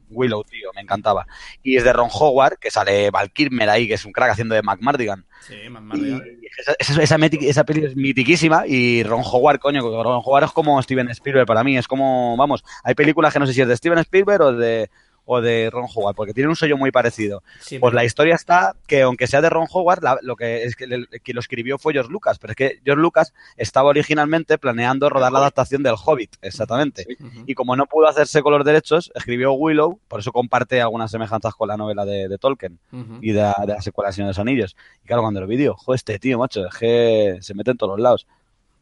Willow, 0.10 0.44
tío, 0.44 0.72
me 0.76 0.82
encantaba. 0.82 1.28
Y 1.62 1.76
es 1.76 1.84
de 1.84 1.92
Ron 1.92 2.10
Howard, 2.12 2.58
que 2.58 2.72
sale 2.72 3.12
Val 3.12 3.32
Kilmer 3.32 3.70
ahí, 3.70 3.88
que 3.88 3.96
es 3.96 4.06
un 4.06 4.12
crack 4.12 4.32
haciendo 4.32 4.56
de 4.56 4.62
McMardigan. 4.62 5.26
Sí, 5.42 5.56
real. 5.66 6.37
Esa, 6.58 6.76
esa, 6.80 7.02
esa, 7.02 7.66
es 7.68 7.96
mitiquísima 7.96 8.66
y 8.68 9.04
Ron 9.04 9.24
Howard, 9.26 9.60
coño, 9.60 9.82
Ron 9.82 10.22
Howard 10.24 10.46
es 10.46 10.52
como 10.52 10.82
Steven 10.82 11.10
Spielberg 11.10 11.46
para 11.46 11.64
mí, 11.64 11.78
es 11.78 11.88
como, 11.88 12.36
vamos, 12.38 12.64
hay 12.84 12.96
películas 12.96 13.34
que 13.34 13.40
no 13.40 13.48
sé 13.48 13.54
si 13.54 13.62
es 13.62 13.68
de 13.68 13.78
Steven 13.78 14.00
Spielberg 14.00 14.42
o 14.42 14.54
de, 14.54 14.90
o 15.30 15.42
de 15.42 15.70
Ron 15.70 15.86
Howard, 15.94 16.16
porque 16.16 16.34
tienen 16.34 16.50
un 16.50 16.56
sello 16.56 16.78
muy 16.78 16.90
parecido. 16.92 17.44
Sí, 17.60 17.78
Pues 17.78 17.92
pero- 17.92 17.96
la 17.98 18.06
historia 18.06 18.34
está 18.34 18.76
que 18.88 19.02
aunque 19.04 19.28
sea 19.28 19.42
de 19.42 19.50
Ron 19.50 19.68
Howard, 19.72 20.02
la- 20.02 20.18
lo 20.22 20.36
que 20.36 20.64
es 20.64 20.76
que 20.76 20.88
le- 20.88 21.06
quien 21.24 21.36
lo 21.36 21.42
escribió 21.42 21.78
fue 21.78 21.94
George 21.94 22.12
Lucas, 22.12 22.40
pero 22.40 22.52
es 22.52 22.58
que 22.58 22.80
George 22.84 23.02
Lucas 23.02 23.34
estaba 23.58 23.90
originalmente 23.90 24.58
planeando 24.58 25.10
rodar 25.10 25.32
la 25.32 25.40
adaptación 25.40 25.84
del 25.84 25.96
Hobbit, 26.04 26.38
exactamente. 26.42 27.04
Sí. 27.04 27.18
Y 27.46 27.54
como 27.54 27.76
no 27.76 27.86
pudo 27.86 28.08
hacerse 28.08 28.42
con 28.42 28.54
los 28.54 28.66
derechos, 28.66 29.12
escribió 29.14 29.54
Willow, 29.54 30.00
por 30.08 30.22
eso 30.22 30.32
comparte 30.32 30.82
algunas 30.82 31.12
semejanzas 31.12 31.54
con 31.54 31.68
la 31.68 31.78
novela 31.78 32.06
de, 32.06 32.28
de 32.28 32.38
Tolkien 32.38 32.80
y 33.22 33.34
de, 33.34 33.42
la- 33.42 33.56
de 33.68 33.74
la 33.74 33.82
secuela 33.82 34.10
de 34.10 34.14
Señor 34.14 34.28
de 34.28 34.32
los 34.32 34.40
Anillos. 34.40 34.76
Y 35.04 35.08
claro, 35.08 35.22
cuando 35.24 35.42
lo 35.42 35.48
vi, 35.48 35.58
digo, 35.58 35.76
joder, 35.76 35.98
este 35.98 36.18
tío, 36.20 36.38
macho, 36.40 36.66
es 36.66 36.76
que 36.76 37.38
se 37.42 37.54
mete 37.54 37.72
en 37.72 37.78
todos 37.78 37.92
los 37.98 38.00
lados. 38.02 38.26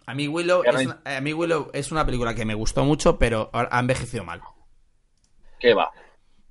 A 0.07 0.13
mí 0.13 0.27
Willow, 0.27 0.61
es 0.63 0.85
una, 0.85 0.99
a 1.03 1.19
mí 1.19 1.33
Willow 1.33 1.71
es 1.73 1.91
una 1.91 2.05
película 2.05 2.35
que 2.35 2.45
me 2.45 2.53
gustó 2.53 2.85
mucho, 2.85 3.17
pero 3.17 3.49
ha 3.51 3.79
envejecido 3.79 4.23
mal. 4.23 4.39
¿Qué 5.59 5.73
va? 5.73 5.89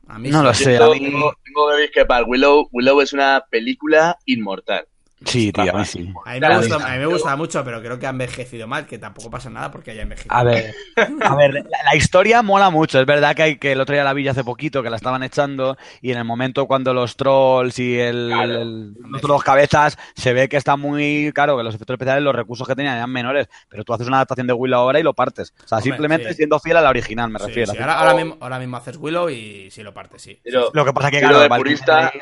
A 0.09 0.19
mí 0.19 0.31
No 0.31 0.39
sí. 0.41 0.45
lo 0.45 0.55
sé, 0.55 0.77
a 0.77 0.79
tengo, 0.81 0.95
mí- 0.95 1.01
tengo- 1.01 1.35
tengo 1.45 1.71
que 1.71 1.83
discrepar. 1.83 2.25
Willow, 2.27 2.69
Willow 2.73 3.01
es 3.01 3.13
una 3.13 3.45
película 3.51 4.19
inmortal. 4.27 4.87
Sí, 5.27 5.53
tío, 5.53 5.75
a 5.75 5.79
mí 5.79 5.85
sí. 5.85 6.12
A 6.25 6.33
mí, 6.35 6.41
me 6.41 6.57
gusta, 6.57 6.79
sí. 6.79 6.85
a 6.87 6.93
mí 6.93 6.99
me 6.99 7.07
gusta 7.07 7.37
mucho, 7.37 7.64
pero 7.64 7.81
creo 7.81 7.99
que 7.99 8.07
ha 8.07 8.11
envejecido 8.11 8.66
mal, 8.66 8.87
que 8.87 8.99
tampoco 8.99 9.31
pasa 9.31 9.51
nada 9.51 9.70
porque 9.70 9.91
haya 9.93 10.03
envejecido. 10.03 10.35
A 10.35 10.45
ver, 10.45 10.75
a 11.22 11.35
ver, 11.37 11.55
la, 11.55 11.62
la 11.85 11.97
historia 11.97 12.43
mola 12.43 12.70
mucho. 12.70 13.01
Es 13.01 13.07
verdad 13.07 13.35
que 13.35 13.43
hay 13.43 13.57
que 13.59 13.72
el 13.72 13.81
otro 13.81 13.95
día 13.95 14.05
la 14.05 14.12
vi 14.12 14.27
hace 14.29 14.45
poquito, 14.45 14.83
que 14.83 14.91
la 14.91 14.97
estaban 14.97 15.22
echando, 15.22 15.77
y 16.03 16.12
en 16.12 16.18
el 16.18 16.25
momento 16.25 16.66
cuando 16.66 16.93
los 16.95 17.16
trolls 17.16 17.79
y 17.79 17.99
el, 17.99 18.29
Claro. 18.33 18.62
el- 18.62 18.95
los 19.22 19.43
cabezas 19.43 19.97
se 20.14 20.33
ve 20.33 20.49
que 20.49 20.57
está 20.57 20.77
muy 20.77 21.33
claro, 21.35 21.57
que 21.57 21.62
los 21.62 21.75
efectos 21.75 21.95
especiales, 21.95 22.22
los 22.22 22.35
recursos 22.35 22.66
que 22.66 22.75
tenían 22.75 22.97
eran 22.97 23.11
menores, 23.11 23.49
pero 23.68 23.85
tú 23.85 23.93
haces 23.95 24.07
una 24.07 24.18
adaptación 24.18 24.47
de 24.47 24.53
Willow 24.53 24.81
ahora 24.81 25.01
y 25.01 25.03
lo 25.03 25.14
partes. 25.14 25.53
O 25.64 25.68
sea, 25.68 25.79
Hombre, 25.79 25.91
simplemente 25.93 26.29
sí. 26.31 26.35
siendo 26.35 26.59
fiel 26.61 26.77
a 26.77 26.81
la 26.83 26.91
original, 26.91 27.31
me 27.31 27.39
Sí, 27.39 27.47
refiero. 27.47 27.72
sí, 27.72 27.79
ahora, 27.79 27.95
que- 27.95 27.99
ahora 28.01 28.14
mismo, 28.14 28.37
ahora 28.41 28.59
mismo 28.59 28.77
haces 28.77 28.97
Willow 28.97 29.31
y 29.31 29.70
si 29.70 29.83
lo 29.83 29.93
partes, 29.95 30.22
sí. 30.22 30.39
Pero- 30.45 30.61
Sí, 30.62 30.66
sí. 30.66 30.70
Lo 30.75 30.85
que 30.85 30.93
pasa 30.93 31.11
que, 31.11 31.18
Tiro 31.18 31.31
claro, 31.31 31.43
de 31.43 31.49
purista, 31.59 32.12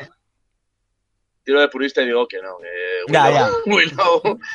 tiro 1.43 1.59
de 1.61 1.67
purista 1.69 2.01
y 2.01 2.05
digo 2.07 2.27
que 2.27 2.41
no. 2.41 2.57
Que 2.57 3.11
Ya, 3.13 3.29
ya. 3.31 3.49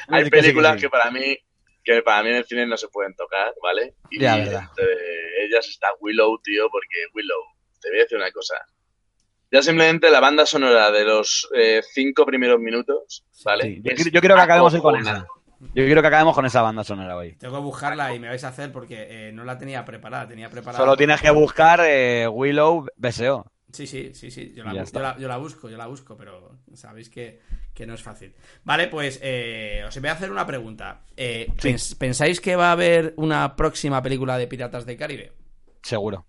Hay 0.08 0.24
Sí 0.24 0.30
que 0.30 0.36
sí, 0.36 0.42
películas 0.42 0.72
que 0.74 0.78
sí. 0.80 0.86
que 0.86 0.90
para 0.90 1.10
mí 1.10 1.36
que 1.84 2.02
para 2.02 2.22
mí 2.22 2.28
en 2.30 2.36
el 2.36 2.44
cine 2.44 2.66
no 2.66 2.76
se 2.76 2.88
pueden 2.88 3.14
tocar, 3.14 3.52
¿vale? 3.62 3.94
Y 4.10 4.20
Ya, 4.20 4.36
entre 4.36 5.44
ellas 5.46 5.66
está 5.68 5.88
Willow, 6.00 6.38
tío, 6.42 6.68
porque 6.70 7.06
Willow, 7.14 7.40
te 7.80 7.88
voy 7.88 8.00
a 8.00 8.02
decir 8.02 8.18
una 8.18 8.30
cosa. 8.30 8.56
Ya 9.50 9.62
simplemente 9.62 10.10
la 10.10 10.20
banda 10.20 10.44
sonora 10.44 10.90
de 10.90 11.04
los 11.04 11.48
eh, 11.54 11.80
cinco 11.94 12.26
primeros 12.26 12.60
minutos, 12.60 13.24
¿vale? 13.42 13.64
Sí, 13.64 13.76
yo, 13.82 13.94
quiero- 13.94 14.10
yo 14.10 14.20
quiero 14.20 14.34
que 14.34 14.40
acabemos 14.42 14.74
hoy 14.74 14.80
con 14.82 14.96
esa. 14.96 15.26
Yo 15.74 15.84
quiero 15.86 16.02
que 16.02 16.08
acabemos 16.08 16.34
con 16.34 16.44
esa 16.44 16.60
banda 16.62 16.84
sonora 16.84 17.16
hoy. 17.16 17.34
Tengo 17.36 17.54
que 17.56 17.62
buscarla 17.62 18.14
y 18.14 18.20
me 18.20 18.28
vais 18.28 18.44
a 18.44 18.48
hacer 18.48 18.70
porque 18.70 19.06
eh, 19.28 19.32
no 19.32 19.44
la 19.44 19.56
tenía 19.58 19.84
preparada. 19.86 20.28
Tenía 20.28 20.50
preparada. 20.50 20.78
Solo 20.84 20.96
tienes 20.96 21.20
que 21.22 21.30
buscar 21.30 21.80
eh, 21.84 22.28
Willow 22.28 22.86
BSO. 22.96 23.50
Sí, 23.70 23.86
sí, 23.86 24.14
sí, 24.14 24.30
sí. 24.30 24.52
Yo 24.54 24.64
la, 24.64 24.72
yo 24.84 25.00
la- 25.00 25.18
yo 25.18 25.28
la 25.28 25.36
busco, 25.36 25.68
yo 25.68 25.76
la 25.76 25.86
busco, 25.86 26.16
pero 26.16 26.58
sabéis 26.74 27.10
que, 27.10 27.40
que 27.74 27.86
no 27.86 27.92
es 27.94 28.02
fácil. 28.02 28.34
Vale, 28.64 28.88
pues 28.88 29.20
eh, 29.22 29.84
os 29.86 29.98
voy 30.00 30.08
a 30.08 30.12
hacer 30.12 30.30
una 30.30 30.46
pregunta. 30.46 31.04
Eh, 31.16 31.46
Sí. 31.58 31.68
pens- 31.68 31.96
¿Pensáis 31.98 32.40
que 32.40 32.56
va 32.56 32.68
a 32.70 32.72
haber 32.72 33.12
una 33.18 33.54
próxima 33.56 34.02
película 34.02 34.38
de 34.38 34.46
Piratas 34.46 34.86
del 34.86 34.96
Caribe? 34.96 35.32
Seguro, 35.82 36.26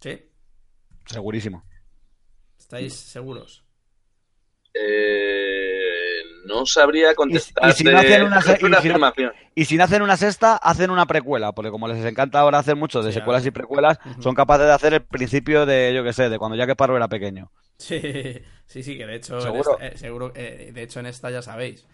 ¿Sí? 0.00 0.22
segurísimo. 1.06 1.64
¿Estáis 2.58 2.94
seguros? 2.94 3.64
Eh, 4.72 5.59
no 6.46 6.66
sabría 6.66 7.14
contestar. 7.14 7.68
y 7.70 7.72
si 7.72 7.84
no 7.84 7.98
hacen 7.98 8.22
una 8.24 8.40
se- 8.42 8.52
y 8.54 8.56
si 8.58 8.68
no- 8.68 8.78
afirmación. 8.78 9.32
Y 9.54 9.64
si 9.64 9.76
no 9.76 9.84
hacen 9.84 10.02
una 10.02 10.16
sexta, 10.16 10.56
hacen 10.56 10.90
una 10.90 11.06
precuela, 11.06 11.52
porque 11.52 11.70
como 11.70 11.88
les 11.88 12.04
encanta 12.04 12.40
ahora 12.40 12.58
hacer 12.58 12.76
mucho 12.76 13.02
de 13.02 13.12
Sí, 13.12 13.18
secuelas 13.18 13.44
y 13.46 13.50
precuelas, 13.50 13.98
son 14.20 14.34
capaces 14.34 14.66
de 14.66 14.72
hacer 14.72 14.94
el 14.94 15.02
principio 15.02 15.66
de, 15.66 15.92
yo 15.94 16.04
que 16.04 16.12
sé, 16.12 16.28
de 16.28 16.38
cuando 16.38 16.56
Jack 16.56 16.70
Sparrow 16.70 16.96
era 16.96 17.08
pequeño. 17.08 17.50
Sí, 17.78 18.00
sí, 18.66 18.82
sí, 18.82 18.96
que 18.98 19.06
de 19.06 19.16
hecho, 19.16 19.34
en 19.36 19.40
¿Seguro? 19.42 19.72
esta, 19.72 19.86
eh, 19.86 19.96
seguro, 19.98 20.32
eh, 20.34 20.70
de 20.72 20.82
hecho 20.82 21.00
en 21.00 21.06
esta 21.06 21.30
ya 21.30 21.40
sabéis 21.42 21.86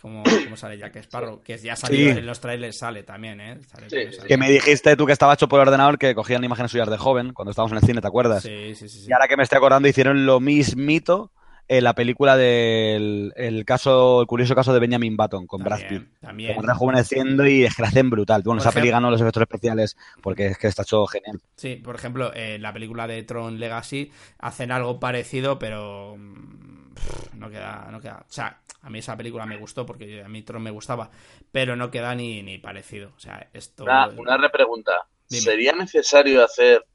cómo, 0.00 0.22
cómo 0.24 0.56
sale 0.56 0.76
Jack 0.78 0.96
Sparrow, 0.96 1.40
que 1.42 1.56
ya 1.58 1.76
salió 1.76 2.12
Sí. 2.12 2.18
en 2.18 2.26
los 2.26 2.40
trailers, 2.40 2.78
sale 2.78 3.02
también, 3.04 3.40
¿eh? 3.40 3.58
Sale 3.66 3.88
Sí, 3.88 3.96
cuando 3.96 4.10
sí. 4.10 4.16
sale. 4.16 4.28
Que 4.28 4.36
me 4.36 4.50
dijiste 4.50 4.96
tú 4.96 5.06
que 5.06 5.12
estaba 5.12 5.34
hecho 5.34 5.48
por 5.48 5.60
ordenador 5.60 5.98
que 5.98 6.14
cogían 6.14 6.44
imágenes 6.44 6.70
suyas 6.72 6.90
de 6.90 6.98
joven, 6.98 7.32
cuando 7.32 7.50
estábamos 7.50 7.72
en 7.72 7.78
el 7.78 7.84
cine, 7.84 8.00
¿te 8.00 8.06
acuerdas? 8.08 8.42
Sí, 8.42 8.74
sí, 8.74 8.88
sí. 8.88 9.00
sí. 9.00 9.06
Y 9.08 9.12
ahora 9.12 9.28
que 9.28 9.36
me 9.36 9.42
estoy 9.44 9.56
acordando, 9.58 9.88
hicieron 9.88 10.26
lo 10.26 10.40
mismito 10.40 11.32
la 11.68 11.94
película 11.94 12.36
del 12.36 13.32
el 13.36 13.64
caso, 13.64 14.22
el 14.22 14.26
curioso 14.26 14.54
caso 14.54 14.72
de 14.72 14.80
Benjamin 14.80 15.16
Button 15.16 15.46
con 15.46 15.62
Brad 15.62 15.80
Pitt. 15.88 16.08
también. 16.20 16.54
Como 16.54 16.66
rejuveneciendo 16.66 17.46
y 17.46 17.64
es 17.64 17.74
que 17.76 17.82
la 17.82 17.88
hacen 17.88 18.08
brutal. 18.10 18.42
Bueno, 18.42 18.58
Por 18.58 18.62
esa 18.62 18.68
ejemplo- 18.70 18.80
peli 18.82 18.90
ganó 18.90 19.10
los 19.10 19.20
efectos 19.20 19.42
especiales 19.42 19.96
porque 20.22 20.46
es 20.46 20.58
que 20.58 20.66
está 20.68 20.82
hecho 20.82 21.06
genial. 21.06 21.40
Sí, 21.56 21.76
por 21.76 21.94
ejemplo, 21.94 22.34
en 22.34 22.62
la 22.62 22.72
película 22.72 23.06
de 23.06 23.22
Tron 23.22 23.58
Legacy 23.60 24.10
hacen 24.38 24.72
algo 24.72 24.98
parecido, 24.98 25.58
pero 25.58 26.16
mm, 26.16 26.94
pff, 26.94 27.34
no 27.34 27.50
queda, 27.50 27.88
no 27.90 28.00
queda. 28.00 28.24
O 28.28 28.32
sea, 28.32 28.60
a 28.80 28.90
mí 28.90 29.00
esa 29.00 29.16
película 29.16 29.44
me 29.44 29.56
gustó 29.58 29.84
porque 29.84 30.22
a 30.22 30.28
mí 30.28 30.42
Tron 30.42 30.62
me 30.62 30.70
gustaba, 30.70 31.10
pero 31.52 31.76
no 31.76 31.90
queda 31.90 32.14
ni, 32.14 32.42
ni 32.42 32.58
parecido. 32.58 33.12
O 33.16 33.20
sea, 33.20 33.48
esto. 33.52 33.84
Una, 33.84 34.08
una 34.08 34.36
repregunta. 34.36 34.92
Dime. 35.28 35.42
¿Sería 35.42 35.72
necesario 35.72 36.42
hacer 36.42 36.86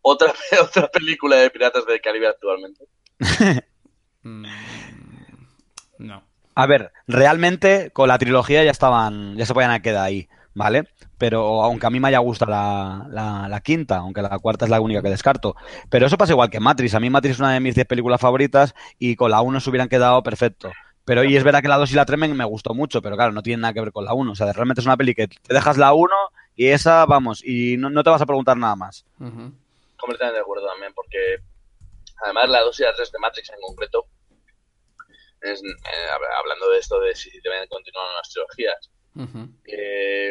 otra, 0.00 0.32
otra 0.62 0.88
película 0.88 1.36
de 1.36 1.50
Piratas 1.50 1.84
del 1.84 2.00
Caribe 2.00 2.28
actualmente? 2.28 2.84
Mm, 4.26 4.46
no. 5.98 6.22
A 6.54 6.66
ver, 6.66 6.92
realmente 7.06 7.90
con 7.92 8.08
la 8.08 8.18
trilogía 8.18 8.64
ya 8.64 8.70
estaban, 8.70 9.36
ya 9.36 9.46
se 9.46 9.54
podían 9.54 9.80
quedar 9.82 10.04
ahí, 10.04 10.28
¿vale? 10.54 10.88
Pero 11.18 11.62
aunque 11.62 11.86
a 11.86 11.90
mí 11.90 12.00
me 12.00 12.08
haya 12.08 12.18
gustado 12.18 12.50
la, 12.50 13.06
la, 13.10 13.48
la 13.48 13.60
quinta, 13.60 13.98
aunque 13.98 14.22
la 14.22 14.38
cuarta 14.38 14.64
es 14.64 14.70
la 14.70 14.80
única 14.80 15.02
que 15.02 15.10
descarto. 15.10 15.54
Pero 15.90 16.06
eso 16.06 16.18
pasa 16.18 16.32
igual 16.32 16.50
que 16.50 16.60
Matrix. 16.60 16.94
A 16.94 17.00
mí 17.00 17.08
Matrix 17.10 17.34
es 17.36 17.40
una 17.40 17.52
de 17.52 17.60
mis 17.60 17.74
10 17.74 17.86
películas 17.86 18.20
favoritas 18.20 18.74
y 18.98 19.16
con 19.16 19.30
la 19.30 19.42
1 19.42 19.60
se 19.60 19.70
hubieran 19.70 19.88
quedado 19.88 20.22
perfecto. 20.22 20.72
Pero 21.04 21.22
y 21.22 21.36
es 21.36 21.44
verdad 21.44 21.62
que 21.62 21.68
la 21.68 21.76
2 21.78 21.92
y 21.92 21.94
la 21.94 22.04
3 22.04 22.18
me, 22.18 22.28
me 22.28 22.44
gustó 22.44 22.74
mucho, 22.74 23.00
pero 23.00 23.16
claro, 23.16 23.32
no 23.32 23.42
tienen 23.42 23.60
nada 23.60 23.72
que 23.72 23.80
ver 23.80 23.92
con 23.92 24.04
la 24.04 24.12
1. 24.12 24.32
O 24.32 24.34
sea, 24.34 24.52
realmente 24.52 24.80
es 24.80 24.86
una 24.86 24.96
peli 24.96 25.14
que 25.14 25.28
te 25.28 25.54
dejas 25.54 25.76
la 25.76 25.92
1 25.94 26.12
y 26.56 26.66
esa, 26.68 27.06
vamos, 27.06 27.44
y 27.44 27.76
no, 27.76 27.90
no 27.90 28.02
te 28.02 28.10
vas 28.10 28.22
a 28.22 28.26
preguntar 28.26 28.56
nada 28.56 28.74
más. 28.74 29.04
Ujú. 29.20 29.52
Completamente 29.96 30.36
de 30.36 30.40
acuerdo 30.40 30.66
también, 30.66 30.92
porque 30.94 31.18
además 32.24 32.48
la 32.48 32.62
2 32.62 32.80
y 32.80 32.82
la 32.82 32.94
3 32.94 33.12
de 33.12 33.18
Matrix 33.18 33.50
en 33.50 33.60
concreto, 33.60 34.06
es, 35.40 35.62
eh, 35.62 36.08
hab- 36.10 36.38
hablando 36.38 36.68
de 36.70 36.78
esto 36.78 36.98
de 37.00 37.14
si 37.14 37.30
deben 37.40 37.66
continuar 37.68 38.06
las 38.14 38.30
trilogías, 38.30 38.90
eh, 39.66 40.30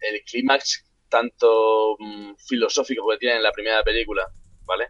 el 0.00 0.22
clímax 0.24 0.84
tanto 1.08 1.96
mm, 1.98 2.34
filosófico 2.36 3.06
que 3.10 3.18
tiene 3.18 3.36
en 3.36 3.42
la 3.42 3.52
primera 3.52 3.82
película, 3.82 4.26
¿vale? 4.64 4.88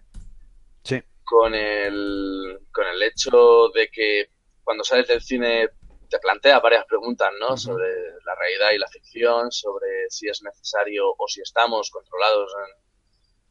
Sí. 0.84 1.02
Con 1.24 1.54
el, 1.54 2.60
con 2.72 2.86
el 2.86 3.02
hecho 3.02 3.68
de 3.74 3.88
que 3.90 4.26
cuando 4.62 4.84
sales 4.84 5.08
del 5.08 5.20
cine 5.22 5.68
te 6.08 6.18
plantea 6.20 6.60
varias 6.60 6.84
preguntas, 6.84 7.30
¿no? 7.40 7.56
Sobre 7.56 7.88
la 8.24 8.34
realidad 8.36 8.70
y 8.72 8.78
la 8.78 8.86
ficción, 8.88 9.50
sobre 9.50 10.08
si 10.10 10.28
es 10.28 10.42
necesario 10.42 11.08
o 11.16 11.26
si 11.26 11.40
estamos 11.40 11.90
controlados 11.90 12.52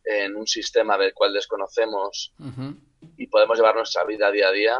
en, 0.05 0.13
en 0.23 0.35
un 0.35 0.47
sistema 0.47 0.97
del 0.97 1.13
cual 1.13 1.33
desconocemos 1.33 2.33
y 3.17 3.27
podemos 3.27 3.57
llevar 3.57 3.75
nuestra 3.75 4.03
vida 4.05 4.31
día 4.31 4.47
a 4.47 4.51
día. 4.51 4.79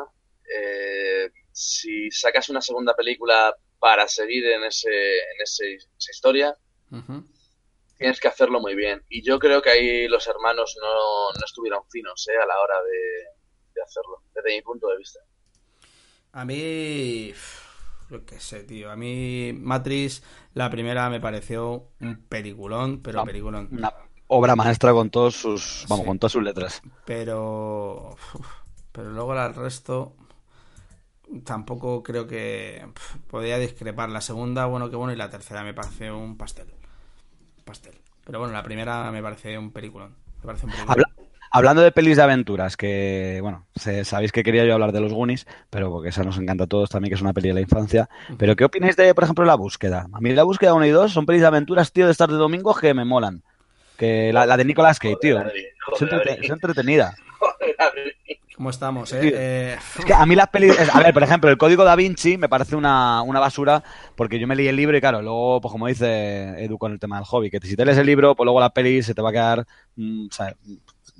Eh, 0.58 1.30
si 1.52 2.10
sacas 2.12 2.49
una 2.49 2.62
segunda 2.62 2.95
película 2.95 3.56
para 3.80 4.08
seguir 4.08 4.45
en, 4.47 4.64
ese, 4.64 4.89
en 4.89 5.41
ese- 5.41 5.76
esa 5.76 6.12
historia, 6.12 6.58
tienes 7.97 8.20
que 8.20 8.28
hacerlo 8.28 8.60
muy 8.60 8.76
bien. 8.76 9.04
Y 9.10 9.22
yo 9.24 9.39
creo 9.39 9.62
que 9.62 9.70
ahí 9.70 10.08
los 10.08 10.28
hermanos 10.28 10.76
no, 10.82 11.32
no 11.39 11.45
estuvieron 11.45 11.82
finos 11.89 12.28
¿eh? 12.30 12.38
a 12.41 12.45
la 12.45 12.60
hora 12.60 12.82
de, 12.84 13.74
de 13.76 13.82
hacerlo, 13.82 14.24
desde 14.34 14.56
mi 14.56 14.62
punto 14.62 14.88
de 14.88 14.97
vista. 14.97 15.20
A 16.34 16.45
mí. 16.45 17.34
Yo 18.10 18.26
qué 18.26 18.39
sé, 18.39 18.64
tío. 18.64 18.91
A 18.91 18.95
mí 18.95 19.54
Matrix, 19.54 20.22
la 20.54 20.70
primera 20.70 21.10
me 21.10 21.20
pareció 21.22 21.91
un 22.02 22.26
peliculón, 22.28 23.02
pero 23.02 23.20
No. 23.20 23.26
peliculón. 23.26 23.70
Una 23.72 23.93
obra 24.28 24.56
maestra 24.56 24.91
con 24.93 25.10
todos 25.10 25.36
sus, 25.36 25.86
vamos, 25.88 26.04
Sí. 26.04 26.08
con 26.10 26.20
todas 26.20 26.32
sus 26.34 26.43
letras. 26.43 26.82
Pero. 27.06 28.16
Pero 28.91 29.10
luego 29.12 29.34
el 29.34 29.54
resto. 29.56 30.16
Tampoco 31.45 32.03
creo 32.03 32.27
que. 32.27 32.86
pf, 32.93 33.17
Podría 33.29 33.57
discrepar. 33.57 34.09
La 34.09 34.21
segunda, 34.21 34.65
bueno, 34.65 34.89
que 34.89 34.95
bueno. 34.95 35.13
Y 35.13 35.15
la 35.15 35.29
tercera 35.29 35.63
me 35.63 35.73
pareció 35.73 36.17
un 36.17 36.38
pastel. 36.38 36.67
Pastel. 37.65 37.93
Pero 38.25 38.39
bueno, 38.39 38.53
la 38.53 38.63
primera 38.63 39.11
me 39.11 39.21
parece 39.21 39.57
un 39.57 39.71
peliculón. 39.71 40.15
Me 40.41 40.45
parece 40.45 40.65
un 40.65 40.71
peliculón. 40.71 40.91
Habla- 41.05 41.27
hablando 41.51 41.82
de 41.82 41.91
pelis 41.91 42.17
de 42.17 42.23
aventuras, 42.23 42.77
que 42.77 43.39
bueno, 43.41 43.65
se- 43.75 44.05
sabéis 44.05 44.32
que 44.32 44.43
quería 44.43 44.65
yo 44.65 44.73
hablar 44.73 44.91
de 44.91 45.01
los 45.01 45.13
Goonies, 45.13 45.47
pero 45.69 45.91
porque 45.91 46.09
esa 46.09 46.23
nos 46.23 46.38
encanta 46.38 46.65
a 46.65 46.67
todos 46.67 46.89
también, 46.89 47.09
que 47.11 47.15
es 47.15 47.21
una 47.21 47.34
peli 47.34 47.49
de 47.49 47.53
la 47.55 47.61
infancia. 47.61 48.09
Pero 48.38 48.55
¿qué 48.55 48.65
opináis 48.65 48.95
de, 48.95 49.13
por 49.13 49.23
ejemplo, 49.23 49.45
La 49.45 49.55
Búsqueda? 49.55 50.07
A 50.11 50.19
mí 50.21 50.32
La 50.34 50.43
Búsqueda 50.43 50.73
1 50.73 50.86
y 50.86 50.89
2 50.91 51.11
son 51.11 51.25
pelis 51.25 51.41
de 51.41 51.47
aventuras, 51.47 51.91
tío, 51.91 52.05
de 52.05 52.11
estar 52.11 52.29
de 52.29 52.36
domingo 52.38 52.73
que 52.75 52.93
me 52.93 53.05
molan. 53.05 53.43
Que 54.02 54.34
la, 54.34 54.47
la 54.47 54.58
de 54.58 54.66
Nicolas 54.66 54.97
Cage, 54.97 55.18
tío. 55.22 55.39
Es, 55.45 56.49
entretenida. 56.49 57.14
¿Cómo 58.58 58.72
estamos, 58.72 59.14
eh? 59.14 59.22
Sí. 59.22 59.32
Eh, 59.32 59.78
Es 59.99 60.06
que 60.06 60.14
a 60.16 60.26
mí 60.26 60.34
las 60.34 60.47
pelis... 60.47 60.76
a 60.91 60.99
ver, 61.02 61.14
por 61.14 61.22
ejemplo, 61.22 61.52
el 61.52 61.58
Código 61.60 61.84
Da 61.84 61.95
Vinci 61.95 62.36
me 62.36 62.49
parece 62.49 62.76
una, 62.76 63.22
una 63.22 63.39
basura 63.39 63.84
porque 64.16 64.39
yo 64.39 64.47
me 64.47 64.56
leí 64.56 64.68
el 64.68 64.76
libro 64.76 64.97
y 64.97 65.02
claro, 65.02 65.22
luego, 65.22 65.62
pues 65.62 65.72
como 65.72 65.86
dice 65.86 66.64
Edu 66.64 66.80
con 66.80 66.93
el 66.93 66.99
tema 66.99 67.18
del 67.18 67.26
hobby, 67.26 67.52
que 67.52 67.60
si 67.60 67.76
te 67.76 67.86
lees 67.86 67.99
el 67.99 68.08
libro, 68.08 68.34
pues 68.36 68.43
luego 68.43 68.60
la 68.60 68.72
peli 68.72 69.04
se 69.04 69.14
te 69.14 69.22
va 69.22 69.30
a 69.30 69.34
quedar, 69.34 69.68
mm, 69.97 70.30
o 70.30 70.34
sea, 70.34 70.56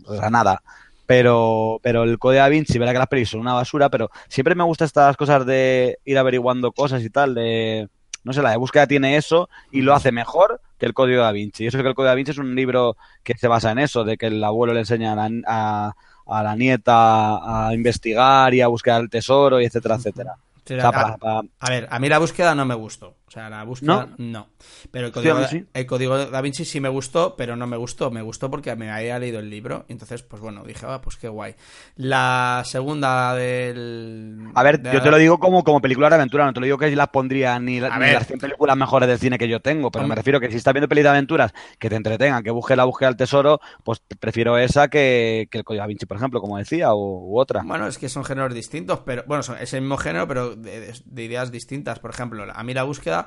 pues 0.04 0.20
a 0.20 0.32
nada. 0.32 0.64
Pero, 1.06 1.80
pero 1.84 2.02
el 2.02 2.18
Código 2.18 2.42
Da 2.42 2.50
Vinci, 2.50 2.80
verá 2.80 2.94
que 2.94 2.98
las 2.98 3.08
pelis 3.10 3.30
son 3.30 3.42
una 3.42 3.54
basura, 3.54 3.92
pero 3.92 4.10
siempre 4.28 4.56
me 4.56 4.64
gustan 4.64 4.88
estas 4.88 5.16
cosas 5.18 5.46
de 5.46 6.00
ir 6.04 6.18
averiguando 6.18 6.72
cosas 6.72 7.04
y 7.04 7.12
tal, 7.12 7.36
de... 7.36 7.90
No 8.24 8.34
sé, 8.34 8.42
la 8.42 8.52
de 8.52 8.58
búsqueda 8.58 8.86
tiene 8.88 9.18
eso 9.18 9.50
y 9.72 9.82
lo 9.82 9.94
hace 9.96 10.12
mejor 10.12 10.62
que 10.78 10.86
el 10.86 10.94
Código 10.94 11.22
Da 11.24 11.32
Vinci. 11.32 11.64
Y 11.64 11.68
eso 11.68 11.82
que 11.82 11.88
el 11.88 11.96
Código 11.96 12.10
Da 12.10 12.16
Vinci 12.16 12.32
es 12.32 12.38
un 12.38 12.54
libro 12.56 12.96
que 13.24 13.36
se 13.38 13.48
basa 13.48 13.72
en 13.72 13.80
eso, 13.80 14.04
de 14.04 14.18
que 14.18 14.28
el 14.28 14.44
abuelo 14.44 14.74
le 14.74 14.82
enseña 14.82 15.14
a 15.14 15.16
la, 15.16 15.30
a- 15.48 15.94
a 16.28 16.44
la 16.44 16.56
nieta 16.56 17.68
a 17.68 17.74
investigar 17.74 18.54
y 18.54 18.62
a 18.62 18.68
buscar 18.68 19.02
el 19.02 19.10
tesoro, 19.10 19.60
y 19.60 19.66
etcétera, 19.66 19.96
etcétera. 19.96 20.36
sí, 20.66 20.76
O 20.76 20.78
sea, 20.80 20.90
a- 20.90 20.92
para- 20.92 21.18
para- 21.18 21.42
A 21.60 21.70
ver, 21.70 21.88
a 21.90 22.00
mí 22.00 22.08
la 22.10 22.20
búsqueda 22.20 22.54
no 22.56 22.66
me 22.66 22.76
gustó. 22.76 23.16
O 23.32 23.34
sea, 23.34 23.50
la 23.50 23.64
búsqueda 23.64 24.10
no. 24.18 24.50
Pero 24.92 25.08
el 25.08 25.14
código, 25.14 25.42
sí. 25.48 25.66
el 25.74 25.86
código 25.86 26.18
de 26.18 26.30
Da 26.30 26.42
Vinci 26.42 26.66
sí 26.66 26.82
me 26.82 26.90
gustó, 26.90 27.38
pero 27.38 27.56
no 27.56 27.66
me 27.66 27.78
gustó. 27.78 28.12
Me 28.12 28.22
gustó 28.22 28.52
porque 28.52 28.76
me 28.76 28.92
había 28.92 29.18
leído 29.20 29.40
el 29.40 29.50
libro. 29.50 29.86
Entonces, 29.88 30.22
pues 30.22 30.42
bueno, 30.42 30.66
dije, 30.66 30.86
ah, 30.90 31.00
pues 31.02 31.16
qué 31.16 31.30
guay. 31.30 31.56
La 31.96 32.62
segunda 32.66 33.34
del. 33.36 34.50
A 34.54 34.64
ver, 34.64 34.82
de- 34.82 34.92
yo 34.92 35.02
te 35.02 35.10
lo 35.12 35.18
digo 35.18 35.40
como, 35.40 35.64
como 35.64 35.80
película 35.80 36.10
de 36.10 36.16
aventura, 36.16 36.46
no 36.46 36.52
te 36.52 36.60
lo 36.60 36.66
digo 36.66 36.78
que 36.78 36.94
las 36.94 37.08
pondría 37.08 37.58
ni, 37.58 37.80
la- 37.80 37.98
las 37.98 38.28
100 38.28 38.40
películas 38.40 38.76
mejores 38.76 39.08
del 39.08 39.18
cine 39.18 39.38
que 39.38 39.48
yo 39.48 39.62
tengo, 39.62 39.92
pero 39.92 40.04
Hombre. 40.04 40.16
me 40.16 40.20
refiero 40.20 40.42
que 40.42 40.50
si 40.52 40.58
estás 40.58 40.74
viendo 40.74 40.90
pelis 40.90 41.04
de 41.06 41.10
aventuras 41.12 41.54
que 41.80 41.90
te 41.90 41.96
entretengan, 41.96 42.44
que 42.44 42.52
busques 42.52 42.76
la 42.76 42.84
búsqueda 42.84 43.10
del 43.10 43.18
tesoro, 43.18 43.62
pues 43.86 44.02
prefiero 44.20 44.58
esa 44.58 44.90
que, 44.90 45.48
que 45.50 45.60
el 45.60 45.64
Código 45.64 45.84
Da 45.84 45.88
Vinci, 45.88 46.06
por 46.06 46.18
ejemplo, 46.18 46.42
como 46.42 46.58
decía, 46.58 46.94
o, 46.94 46.98
u 47.30 47.40
otra. 47.40 47.62
Bueno, 47.64 47.88
es 47.88 47.98
que 47.98 48.10
son 48.10 48.26
géneros 48.26 48.54
distintos, 48.54 49.00
pero 49.06 49.24
bueno, 49.26 49.42
son, 49.42 49.58
es 49.58 49.74
el 49.74 49.82
mismo 49.82 49.96
género, 49.96 50.28
pero 50.28 50.56
de, 50.58 50.80
de- 50.82 51.02
de 51.06 51.24
ideas 51.24 51.50
distintas. 51.50 52.00
Por 52.00 52.12
ejemplo, 52.12 52.46
a 52.54 52.64
mí 52.64 52.74
la 52.74 52.84
búsqueda 52.84 53.21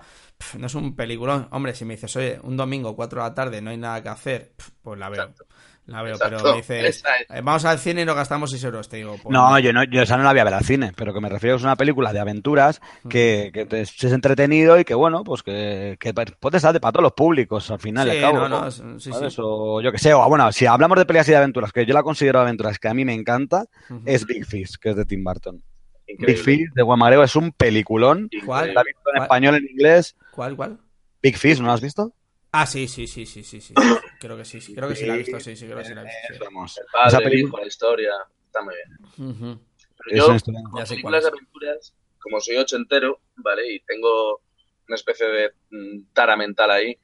no 0.58 0.66
es 0.66 0.74
un 0.74 0.94
peliculón. 0.96 1.48
Hombre, 1.50 1.74
si 1.74 1.84
me 1.84 1.94
dices, 1.94 2.14
oye, 2.16 2.38
un 2.42 2.56
domingo, 2.56 2.94
4 2.96 3.22
de 3.22 3.28
la 3.28 3.34
tarde, 3.34 3.60
no 3.62 3.70
hay 3.70 3.76
nada 3.78 4.02
que 4.02 4.08
hacer, 4.08 4.52
pues 4.82 4.98
la 4.98 5.08
veo. 5.08 5.22
Exacto. 5.22 5.44
La 5.86 6.00
veo, 6.00 6.14
Exacto. 6.14 6.36
pero 6.38 6.50
me 6.52 6.56
dices, 6.62 7.04
eh, 7.28 7.40
vamos 7.42 7.62
al 7.66 7.78
cine 7.78 8.00
y 8.00 8.04
nos 8.06 8.16
gastamos 8.16 8.50
6 8.50 8.64
euros. 8.64 8.88
Te 8.88 8.96
digo, 8.96 9.18
pues, 9.22 9.30
No, 9.30 9.58
yo 9.58 9.70
no, 9.74 9.84
yo 9.84 10.00
esa 10.00 10.16
no 10.16 10.22
la 10.22 10.30
voy 10.30 10.38
a 10.40 10.44
ver 10.44 10.54
al 10.54 10.64
cine, 10.64 10.92
pero 10.96 11.12
que 11.12 11.20
me 11.20 11.28
refiero 11.28 11.56
es 11.56 11.62
una 11.62 11.76
película 11.76 12.10
de 12.14 12.20
aventuras 12.20 12.80
que, 13.06 13.50
que 13.52 13.66
te- 13.66 13.82
es 13.82 14.02
entretenido 14.04 14.78
y 14.80 14.84
que 14.86 14.94
bueno, 14.94 15.22
pues 15.24 15.42
que, 15.42 15.98
que 16.00 16.14
puede 16.14 16.56
estar 16.56 16.72
de 16.72 16.80
para 16.80 16.92
todos 16.92 17.02
los 17.02 17.12
públicos 17.12 17.70
al 17.70 17.80
final. 17.80 18.08
y 18.08 18.12
Sí, 18.12 18.16
al 18.16 18.22
cabo, 18.22 18.38
no, 18.38 18.48
¿no? 18.48 18.60
no, 18.62 18.68
es- 18.68 18.82
sí, 18.96 19.12
¿Sabes? 19.12 19.34
sí. 19.34 19.40
O 19.44 19.82
yo 19.82 19.92
que 19.92 19.98
sé, 19.98 20.14
o 20.14 20.26
bueno, 20.26 20.50
si 20.52 20.64
hablamos 20.64 20.96
de 20.96 21.04
peleas 21.04 21.28
y 21.28 21.32
de 21.32 21.36
aventuras, 21.36 21.70
que 21.70 21.84
yo 21.84 21.92
la 21.92 22.02
considero 22.02 22.40
aventuras, 22.40 22.78
que 22.78 22.88
a 22.88 22.94
mí 22.94 23.04
me 23.04 23.12
encanta, 23.12 23.66
es 24.06 24.24
Big 24.24 24.46
Fish, 24.46 24.78
que 24.80 24.88
es 24.90 24.96
de 24.96 25.04
Tim 25.04 25.22
Burton. 25.22 25.62
Big. 26.06 26.38
Fish 26.38 26.70
de 26.74 26.82
Juan 26.82 26.98
Magrego 26.98 27.22
es 27.22 27.34
un 27.36 27.52
peliculón. 27.52 28.28
¿Cuál? 28.44 28.74
La 28.74 28.80
he 28.82 28.84
visto 28.84 29.00
en 29.00 29.12
¿Cuál? 29.14 29.22
español, 29.22 29.54
en 29.56 29.64
inglés. 29.70 30.16
¿Cuál, 30.30 30.56
cuál? 30.56 30.78
Big 31.22 31.36
Fish, 31.36 31.58
¿no 31.60 31.66
lo 31.66 31.72
has 31.72 31.80
visto? 31.80 32.12
Ah, 32.52 32.66
sí, 32.66 32.86
sí, 32.86 33.06
sí, 33.06 33.26
sí, 33.26 33.42
sí, 33.42 33.60
sí. 33.60 33.74
Creo 34.20 34.36
que 34.36 34.44
sí, 34.44 34.60
sí. 34.60 34.74
Creo 34.74 34.88
que 34.88 34.96
sí 34.96 35.06
la 35.06 35.14
he 35.14 35.18
visto, 35.18 35.40
sí, 35.40 35.56
sí, 35.56 35.64
creo 35.66 35.78
que 35.78 35.84
sí 35.84 35.94
la 35.94 36.02
he 36.02 36.04
visto. 36.04 36.18
sí. 36.34 36.38
Vamos. 36.44 36.78
El 36.78 36.84
padre, 36.92 37.08
Esa 37.08 37.18
el 37.18 37.24
película- 37.24 37.62
la 37.62 37.66
historia. 37.68 38.10
Está 38.46 38.62
muy 38.62 38.74
bien. 38.74 39.58
Pero 39.96 40.10
Es 40.16 40.26
yo, 40.26 40.34
historia- 40.34 40.60
con 40.70 40.80
Ya 40.82 40.86
películas 40.88 41.22
de 41.24 41.28
es. 41.28 41.32
aventuras, 41.34 41.94
como 42.20 42.40
soy 42.40 42.56
ochentero, 42.56 43.20
¿vale? 43.36 43.72
Y 43.74 43.80
tengo 43.80 44.40
una 44.86 44.96
especie 44.96 45.26
de 45.26 45.50
mm, 45.70 46.12
tara 46.12 46.36
mental 46.36 46.70
ahí. 46.70 46.96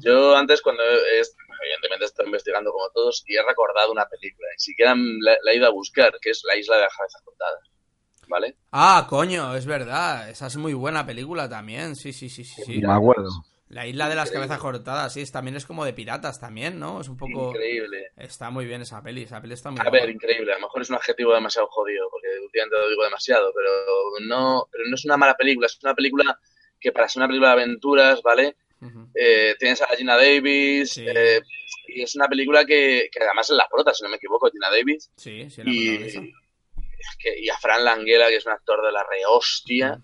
Yo 0.00 0.36
antes, 0.36 0.60
cuando 0.60 0.82
he, 0.82 1.20
evidentemente 1.62 2.04
estoy 2.06 2.26
investigando 2.26 2.72
como 2.72 2.90
todos, 2.92 3.22
y 3.26 3.36
he 3.36 3.42
recordado 3.46 3.92
una 3.92 4.06
película, 4.06 4.48
ni 4.52 4.58
siquiera 4.60 4.94
la, 4.96 5.36
la 5.42 5.52
he 5.52 5.56
ido 5.56 5.66
a 5.66 5.70
buscar, 5.70 6.12
que 6.20 6.30
es 6.30 6.42
La 6.44 6.56
Isla 6.56 6.76
de 6.76 6.82
las 6.82 6.96
Cabezas 6.96 7.22
Cortadas. 7.22 7.70
¿Vale? 8.30 8.56
Ah, 8.72 9.06
coño, 9.10 9.54
es 9.56 9.66
verdad. 9.66 10.30
Esa 10.30 10.46
es 10.46 10.56
muy 10.56 10.72
buena 10.72 11.04
película 11.04 11.48
también. 11.48 11.96
Sí, 11.96 12.12
sí, 12.12 12.28
sí, 12.30 12.44
sí. 12.44 12.62
sí. 12.64 12.78
Me 12.80 12.92
acuerdo. 12.92 13.28
La 13.68 13.86
isla 13.86 14.08
de 14.08 14.16
las 14.16 14.28
Increíble. 14.28 14.48
cabezas 14.48 14.62
cortadas, 14.62 15.12
sí, 15.12 15.20
es, 15.20 15.30
también 15.30 15.56
es 15.56 15.64
como 15.64 15.84
de 15.84 15.92
piratas 15.92 16.40
también, 16.40 16.78
¿no? 16.80 17.00
Es 17.00 17.08
un 17.08 17.16
poco... 17.16 17.50
Increíble. 17.50 18.08
Está 18.16 18.50
muy 18.50 18.66
bien 18.66 18.82
esa 18.82 19.00
peli, 19.00 19.22
esa 19.22 19.40
peli 19.40 19.54
está 19.54 19.70
muy 19.70 19.80
A 19.84 19.90
ver, 19.90 20.10
increíble. 20.10 20.52
A 20.52 20.56
lo 20.56 20.62
mejor 20.62 20.82
es 20.82 20.90
un 20.90 20.96
adjetivo 20.96 21.32
demasiado 21.34 21.68
jodido, 21.68 22.08
porque 22.10 22.26
últimamente 22.44 22.76
lo 22.78 22.88
digo 22.88 23.04
demasiado, 23.04 23.52
pero 23.54 23.70
no, 24.26 24.66
pero 24.72 24.84
no 24.88 24.94
es 24.96 25.04
una 25.04 25.16
mala 25.16 25.34
película. 25.36 25.66
Es 25.68 25.78
una 25.84 25.94
película 25.94 26.36
que 26.80 26.90
para 26.90 27.08
ser 27.08 27.20
una 27.20 27.28
película 27.28 27.54
de 27.54 27.62
aventuras, 27.62 28.22
¿vale? 28.22 28.56
Eh, 29.14 29.54
tienes 29.58 29.80
a 29.82 29.86
Gina 29.94 30.16
Davis, 30.16 30.90
Sí. 30.92 31.04
eh, 31.06 31.40
y 31.86 32.02
es 32.02 32.14
una 32.16 32.26
película 32.28 32.64
que, 32.64 33.08
que 33.12 33.22
además 33.22 33.50
es 33.50 33.56
la 33.56 33.68
prota, 33.70 33.92
si 33.94 34.02
no 34.02 34.08
me 34.08 34.16
equivoco, 34.16 34.50
Gina 34.50 34.68
Davis, 34.70 35.10
Sí, 35.16 35.48
sí, 35.50 35.62
la 35.62 35.70
y, 35.70 35.98
protagoniza. 35.98 36.39
Que- 37.18 37.38
y 37.40 37.48
a 37.48 37.56
Fran 37.58 37.84
Languela, 37.84 38.28
que 38.28 38.36
es 38.36 38.46
un 38.46 38.52
actor 38.52 38.84
de 38.84 38.92
la 38.92 39.04
rehostia, 39.04 40.00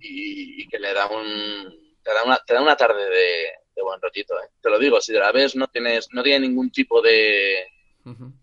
y, 0.00 0.62
y 0.62 0.68
que 0.68 0.78
le 0.78 0.92
da 0.92 1.06
un 1.08 1.86
te 2.02 2.12
da 2.14 2.22
una, 2.24 2.38
te 2.38 2.54
da 2.54 2.62
una 2.62 2.76
tarde 2.76 3.08
de, 3.08 3.48
de 3.74 3.82
buen 3.82 4.00
rollito, 4.00 4.34
¿eh? 4.40 4.48
Te 4.60 4.70
lo 4.70 4.78
digo, 4.78 5.00
si 5.00 5.12
te 5.12 5.18
la 5.18 5.32
ves 5.32 5.56
no 5.56 5.66
tienes, 5.68 6.08
no 6.12 6.22
tiene 6.22 6.46
ningún 6.48 6.70
tipo 6.70 7.02
de. 7.02 7.66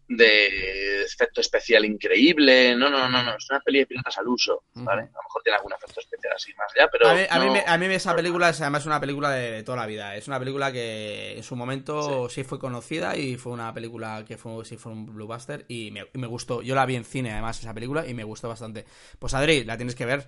De 0.08 1.01
efecto 1.04 1.41
especial 1.41 1.86
increíble, 1.86 2.76
no, 2.76 2.89
no, 2.89 3.10
no, 3.10 3.24
no, 3.24 3.36
es 3.38 3.49
una 3.49 3.60
peli 3.62 3.80
de 3.80 3.86
piratas 3.86 4.18
al 4.18 4.28
uso, 4.28 4.64
¿vale? 4.76 5.01
A 5.04 5.06
lo 5.06 5.12
mejor 5.24 5.41
tiene 5.43 5.58
algún 5.58 5.74
efecto 5.74 5.99
especial 5.99 6.34
así 6.36 6.54
más 6.58 6.68
allá, 6.76 6.89
pero 6.91 7.10
a, 7.10 7.14
mí, 7.14 7.22
a 7.30 7.39
mí 7.39 7.45
no- 7.47 7.54
me- 7.54 7.64
a 7.66 7.78
mí 7.78 7.86
esa 7.88 8.16
película 8.16 8.49
es 8.49 8.62
además 8.62 8.86
una 8.86 8.99
película 8.99 9.32
de, 9.32 9.64
toda 9.64 9.78
la 9.78 9.86
vida. 9.86 10.16
Es 10.16 10.28
una 10.28 10.39
película 10.39 10.72
que 10.72 11.38
en 11.38 11.43
su 11.43 11.56
momento 11.56 12.30
sí, 12.30 12.43
fue 12.43 12.60
conocida 12.60 13.16
y 13.18 13.38
fue 13.38 13.54
una 13.54 13.74
película 13.74 14.24
que 14.28 14.38
fue, 14.38 14.64
sí 14.66 14.78
fue 14.78 14.91
un 14.91 15.06
blockbuster 15.06 15.66
y 15.68 15.91
me, 15.91 16.06
y 16.14 16.18
me 16.18 16.28
gustó. 16.28 16.62
Yo 16.62 16.76
la 16.76 16.86
vi 16.86 16.95
en 16.95 17.06
cine 17.06 17.32
además 17.32 17.60
esa 17.60 17.74
película 17.74 18.06
y 18.08 18.14
me 18.14 18.24
gustó 18.24 18.49
bastante. 18.49 18.86
Pues 19.20 19.34
Adri, 19.34 19.64
la 19.64 19.78
tienes 19.78 19.95
que 19.95 20.06
ver. 20.06 20.28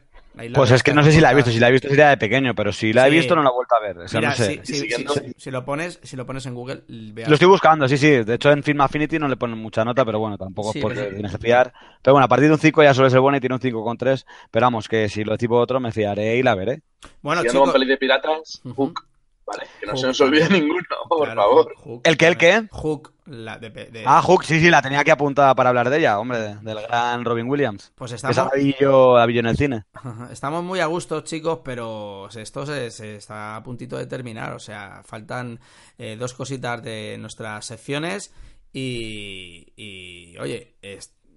Pues 0.53 0.71
es 0.71 0.83
que 0.83 0.93
no 0.93 1.01
sé 1.01 1.13
si 1.13 1.21
la 1.21 1.31
he 1.31 1.35
visto. 1.35 1.49
Si 1.49 1.59
la 1.59 1.69
he 1.69 1.71
visto 1.71 1.87
sería 1.87 2.09
de 2.09 2.17
pequeño, 2.17 2.53
pero 2.55 2.73
si 2.73 2.91
la 2.91 3.07
he 3.07 3.09
Sí. 3.11 3.17
visto 3.17 3.35
no 3.35 3.43
la 3.43 3.49
he 3.49 3.53
vuelto 3.53 3.75
a 3.75 3.79
ver. 3.79 3.97
O 3.99 4.07
sea, 4.07 4.19
Mira, 4.19 4.31
no 4.31 4.35
sé. 4.35 4.59
si, 4.63 4.65
si- 4.65 4.73
Y 4.73 4.79
siguiendo- 4.81 5.13
si- 5.13 5.33
si 5.37 5.51
lo 5.51 5.63
pones, 5.63 5.99
si 6.03 6.17
lo 6.17 6.25
pones 6.25 6.45
en 6.45 6.53
Google, 6.55 6.81
veas. 6.87 7.29
Lo 7.29 7.35
estoy 7.35 7.47
buscando, 7.47 7.87
sí, 7.87 7.97
sí. 7.97 8.09
De 8.23 8.33
hecho, 8.33 8.51
en 8.51 8.61
Film 8.61 8.81
Affinity 8.81 9.17
no 9.17 9.29
le 9.29 9.37
ponen 9.37 9.57
mucha 9.65 9.83
nota, 9.83 10.05
pero 10.05 10.19
bueno, 10.19 10.37
tampoco 10.37 10.71
Sí, 10.71 10.79
es 10.79 10.81
porque 10.83 10.99
pero- 11.01 11.13
tienes 11.13 11.31
que 11.33 11.37
fiar. 11.39 11.73
Pero 12.01 12.13
bueno, 12.13 12.25
a 12.25 12.29
partir 12.29 12.47
de 12.47 12.53
un 12.53 12.59
5 12.59 12.83
ya 12.83 12.93
suele 12.93 13.09
ser 13.09 13.19
bueno 13.19 13.37
y 13.37 13.41
tiene 13.41 13.55
un 13.55 13.61
5,3. 13.61 14.25
Pero 14.51 14.65
vamos, 14.65 14.87
que 14.87 15.09
si 15.09 15.23
lo 15.23 15.37
tipo 15.37 15.57
otro 15.57 15.79
me 15.79 15.91
fiaré 15.91 16.37
y 16.37 16.43
la 16.43 16.55
veré. 16.55 16.81
Bueno, 17.21 17.41
Siguiendo 17.41 17.65
chicos. 17.73 17.87
de 17.87 17.97
piratas. 17.97 18.61
Hook, 18.75 19.07
¿vale? 19.45 19.63
Que 19.79 19.85
no 19.85 19.91
Hook, 19.93 20.01
se 20.01 20.07
nos 20.07 20.21
olvide 20.21 20.49
ninguno, 20.49 20.83
por 21.09 21.25
claro, 21.25 21.41
favor. 21.41 21.73
Hook, 21.77 22.01
¿El 22.03 22.17
qué, 22.17 22.27
el 22.27 22.37
qué? 22.37 22.67
Hook, 22.71 23.13
la 23.25 23.57
de, 23.57 23.69
de- 23.69 24.03
Ah, 24.05 24.21
Hook, 24.21 24.43
sí, 24.43 24.59
sí, 24.59 24.69
la 24.69 24.81
tenía 24.83 25.03
que 25.03 25.11
apuntar 25.11 25.55
para 25.55 25.69
hablar 25.69 25.89
de 25.89 25.97
ella, 25.97 26.19
hombre, 26.19 26.39
de- 26.39 26.55
del 26.57 26.81
gran 26.81 27.25
Robin 27.25 27.47
Williams. 27.49 27.91
Pues 27.95 28.11
Esa 28.11 28.29
estamos, 28.29 28.53
la 28.55 28.59
vi 28.63 28.75
yo, 28.79 29.17
la 29.17 29.25
vi 29.25 29.33
yo 29.35 29.39
en 29.39 29.45
el 29.47 29.57
cine. 29.57 29.83
Estamos 30.31 30.63
muy 30.63 30.79
a 30.79 30.85
gusto, 30.87 31.21
chicos, 31.21 31.59
pero 31.63 32.27
esto 32.29 32.65
se, 32.67 32.91
se 32.91 33.15
está 33.15 33.55
a 33.55 33.63
puntito 33.63 33.97
de 33.97 34.05
terminar. 34.07 34.53
O 34.53 34.59
sea, 34.59 35.01
faltan 35.03 35.59
eh, 35.97 36.15
dos 36.19 36.33
cositas 36.35 36.83
de 36.83 37.17
nuestras 37.19 37.65
secciones 37.65 38.31
y, 38.77 40.35
oye, 40.37 40.75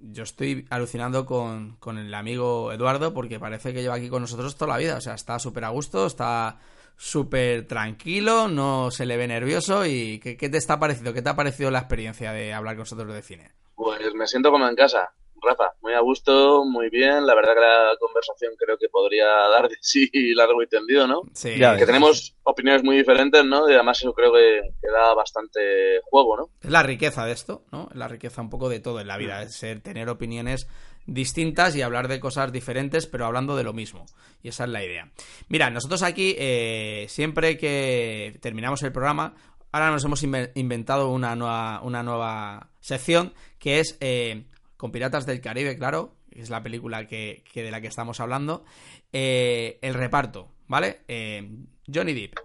yo 0.00 0.24
estoy 0.24 0.66
alucinando 0.70 1.24
con, 1.24 1.76
con 1.76 1.96
el 1.96 2.12
amigo 2.12 2.72
Eduardo 2.72 3.14
porque 3.14 3.38
parece 3.38 3.72
que 3.72 3.82
lleva 3.82 3.94
aquí 3.94 4.08
con 4.08 4.22
nosotros 4.22 4.56
toda 4.56 4.72
la 4.72 4.78
vida. 4.78 4.96
O 4.96 5.00
sea, 5.00 5.14
está 5.14 5.38
súper 5.38 5.64
a 5.64 5.68
gusto, 5.68 6.06
está 6.06 6.58
súper 6.96 7.66
tranquilo, 7.68 8.48
no 8.48 8.90
se 8.90 9.06
le 9.06 9.16
ve 9.16 9.28
nervioso. 9.28 9.86
¿Y 9.86 10.18
qué, 10.18 10.36
te 10.36 10.58
está 10.58 10.80
pareciendo? 10.80 11.14
¿Qué 11.14 11.22
te 11.22 11.30
ha 11.30 11.36
parecido 11.36 11.70
la 11.70 11.78
experiencia 11.78 12.32
de 12.32 12.52
hablar 12.52 12.74
con 12.74 12.80
nosotros 12.80 13.14
de 13.14 13.22
cine? 13.22 13.52
Pues 13.76 14.12
me 14.14 14.26
siento 14.26 14.50
como 14.50 14.66
en 14.66 14.74
casa, 14.74 15.12
Rafa, 15.42 15.72
muy 15.82 15.92
a 15.94 16.00
gusto, 16.00 16.64
muy 16.64 16.88
bien. 16.90 17.26
La 17.26 17.34
verdad 17.34 17.54
que 17.54 17.60
la 17.60 17.96
conversación 18.00 18.52
creo 18.58 18.76
que 18.78 18.88
podría 18.88 19.26
dar 19.52 19.68
de 19.68 19.76
sí 19.80 20.10
largo 20.34 20.62
y 20.62 20.66
tendido, 20.66 21.06
¿no? 21.06 21.22
Sí, 21.32 21.58
Ya 21.58 21.76
Que 21.76 21.86
tenemos 21.86 22.34
opiniones 22.44 22.82
muy 22.84 22.96
diferentes, 22.96 23.44
¿no? 23.44 23.68
Y 23.68 23.74
además 23.74 23.98
eso 23.98 24.12
creo 24.12 24.32
que, 24.32 24.60
que 24.80 24.88
da 24.90 25.14
bastante 25.14 26.00
juego, 26.04 26.36
¿no? 26.36 26.50
Es 26.62 26.70
la 26.70 26.82
riqueza 26.82 27.24
de 27.26 27.32
esto, 27.32 27.64
¿no? 27.72 27.88
Es 27.90 27.96
la 27.96 28.08
riqueza 28.08 28.40
un 28.42 28.50
poco 28.50 28.68
de 28.68 28.80
todo 28.80 29.00
en 29.00 29.06
la 29.08 29.16
vida, 29.16 29.42
es 29.42 29.54
ser, 29.56 29.80
tener 29.80 30.08
opiniones 30.08 30.66
distintas 31.06 31.74
y 31.74 31.82
hablar 31.82 32.08
de 32.08 32.20
cosas 32.20 32.52
diferentes, 32.52 33.06
pero 33.06 33.26
hablando 33.26 33.56
de 33.56 33.64
lo 33.64 33.72
mismo. 33.72 34.04
Y 34.42 34.48
esa 34.48 34.64
es 34.64 34.70
la 34.70 34.84
idea. 34.84 35.10
Mira, 35.48 35.70
nosotros 35.70 36.02
aquí, 36.02 36.34
eh, 36.38 37.06
siempre 37.08 37.56
que 37.56 38.38
terminamos 38.42 38.82
el 38.82 38.92
programa, 38.92 39.34
ahora 39.72 39.90
nos 39.90 40.04
hemos 40.04 40.22
inve- 40.22 40.52
inventado 40.54 41.08
una 41.10 41.34
nueva, 41.34 41.80
una 41.82 42.02
nueva 42.02 42.68
sección 42.80 43.32
que 43.58 43.80
es 43.80 43.96
eh, 44.00 44.44
con 44.78 44.92
Piratas 44.92 45.26
del 45.26 45.42
Caribe, 45.42 45.76
claro, 45.76 46.16
que 46.30 46.40
es 46.40 46.48
la 46.48 46.62
película 46.62 47.06
que, 47.06 47.42
de 47.54 47.70
la 47.70 47.82
que 47.82 47.88
estamos 47.88 48.20
hablando. 48.20 48.64
eh, 49.12 49.78
el 49.82 49.92
reparto, 49.92 50.54
¿vale? 50.68 51.02
Eh, 51.08 51.46
Johnny 51.92 52.14
Depp, 52.14 52.38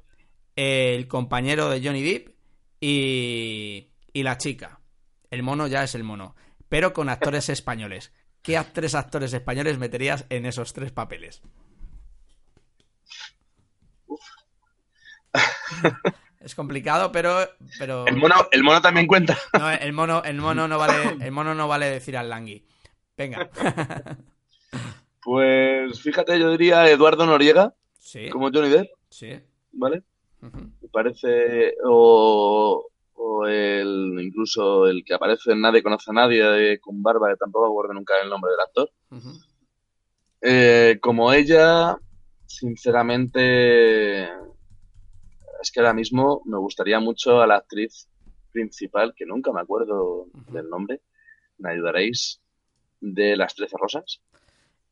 el 0.58 1.08
compañero 1.08 1.70
de 1.70 1.82
Johnny 1.82 2.04
Depp 2.04 2.36
y, 2.82 3.92
y 4.12 4.24
la 4.24 4.38
chica. 4.38 4.82
El 5.30 5.44
mono 5.44 5.68
ya 5.68 5.84
es 5.84 5.96
el 5.96 6.04
mono, 6.04 6.36
pero 6.68 6.92
con 6.92 7.08
actores 7.08 7.50
españoles. 7.50 8.12
¿Qué 8.42 8.62
tres 8.74 8.96
actores 8.96 9.32
españoles 9.34 9.78
meterías 9.78 10.26
en 10.30 10.46
esos 10.46 10.74
tres 10.74 10.92
papeles? 10.92 11.42
Es 16.44 16.56
complicado, 16.56 17.12
pero, 17.12 17.38
pero 17.80 18.06
El 18.06 18.18
mono, 18.18 18.36
el 18.52 18.64
mono 18.64 18.82
también 18.82 19.08
cuenta. 19.08 19.38
no, 19.58 19.70
el 19.72 19.94
mono, 19.94 20.22
el 20.24 20.36
mono 20.42 20.68
no 20.68 20.78
vale, 20.78 21.18
el 21.26 21.32
mono 21.32 21.56
no 21.56 21.68
vale 21.70 21.86
decir 21.90 22.18
al 22.18 22.30
langui. 22.30 22.66
Venga. 23.18 23.50
Pues 25.26 26.02
fíjate, 26.02 26.38
yo 26.38 26.52
diría 26.52 26.86
Eduardo 26.90 27.26
Noriega, 27.26 27.74
Sí, 27.98 28.30
como 28.30 28.52
Johnny 28.52 28.68
Depp, 28.68 28.90
sí. 29.10 29.40
¿vale? 29.72 30.04
Me 30.42 30.90
parece, 30.92 31.76
o, 31.86 32.86
o 33.14 33.46
el, 33.48 34.20
incluso 34.22 34.86
el 34.88 35.06
que 35.06 35.14
aparece 35.14 35.54
en 35.54 35.62
Nadie 35.62 35.82
conoce 35.82 36.12
a 36.12 36.14
nadie 36.14 36.44
de- 36.44 36.80
con 36.82 37.02
barba, 37.02 37.30
que 37.30 37.38
tampoco 37.38 37.68
acuerdo 37.68 37.94
nunca 37.94 38.16
el 38.22 38.30
nombre 38.30 38.52
del 38.52 38.60
actor. 38.60 38.92
Eh, 40.42 40.98
como 41.02 41.32
ella, 41.32 41.96
sinceramente, 42.46 44.28
es 45.64 45.72
que 45.72 45.80
ahora 45.80 45.94
mismo 45.94 46.42
me 46.46 46.58
gustaría 46.58 47.00
mucho 47.00 47.42
a 47.42 47.48
la 47.48 47.56
actriz 47.56 48.08
principal, 48.52 49.14
que 49.16 49.26
nunca 49.26 49.52
me 49.52 49.62
acuerdo 49.62 50.28
del 50.52 50.70
nombre, 50.70 51.02
me 51.58 51.72
ayudaréis, 51.72 52.42
de 53.02 53.36
Las 53.36 53.56
Trece 53.56 53.76
Rosas. 53.80 54.22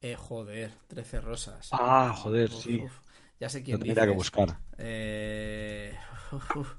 Eh, 0.02 0.16
joder, 0.16 0.72
13 0.88 1.22
rosas. 1.22 1.70
Ah, 1.72 2.12
joder, 2.18 2.50
Uf, 2.50 2.64
sí. 2.64 2.82
uf. 2.84 3.00
Ya 3.40 3.50
sé 3.50 3.62
quién 3.64 3.78
Lo 3.80 3.86
tendría 3.86 4.06
que 4.06 4.14
buscar. 4.14 4.58
Eh, 4.78 5.96
uf, 6.32 6.56
uf. 6.58 6.74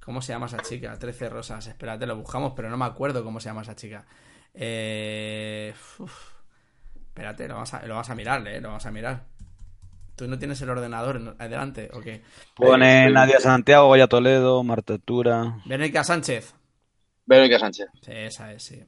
¿Cómo 0.00 0.20
se 0.22 0.32
llama 0.32 0.46
esa 0.46 0.58
chica? 0.62 0.98
13 0.98 1.28
rosas. 1.28 1.66
Espérate, 1.68 2.06
lo 2.06 2.16
buscamos, 2.16 2.54
pero 2.56 2.68
no 2.70 2.76
me 2.76 2.86
acuerdo 2.86 3.22
cómo 3.22 3.38
se 3.40 3.48
llama 3.50 3.62
esa 3.62 3.76
chica. 3.76 4.04
Eh, 4.54 5.72
uf. 5.98 6.32
Espérate, 6.96 7.46
lo 7.46 7.54
vamos, 7.54 7.74
a, 7.74 7.86
lo 7.86 7.94
vamos 7.94 8.10
a 8.10 8.14
mirar, 8.14 8.46
¿eh? 8.48 8.60
Lo 8.60 8.68
vamos 8.68 8.86
a 8.86 8.90
mirar. 8.90 9.24
¿Tú 10.18 10.26
no 10.26 10.36
tienes 10.38 10.60
el 10.60 10.68
ordenador 10.70 11.16
en- 11.16 11.34
adelante? 11.38 11.88
¿O 11.94 12.00
qué? 12.00 12.22
Pone 12.56 13.06
Eh, 13.06 13.10
Nadia 13.10 13.38
Santiago, 13.38 13.86
Goya 13.86 14.08
Toledo, 14.08 14.64
Marta 14.64 14.98
Tura. 14.98 15.58
Verónica 15.64 16.02
Sánchez. 16.02 16.54
Verónica 17.24 17.58
Sánchez. 17.60 17.86
Sí, 18.02 18.10
esa 18.12 18.52
es, 18.52 18.62
sí. 18.64 18.82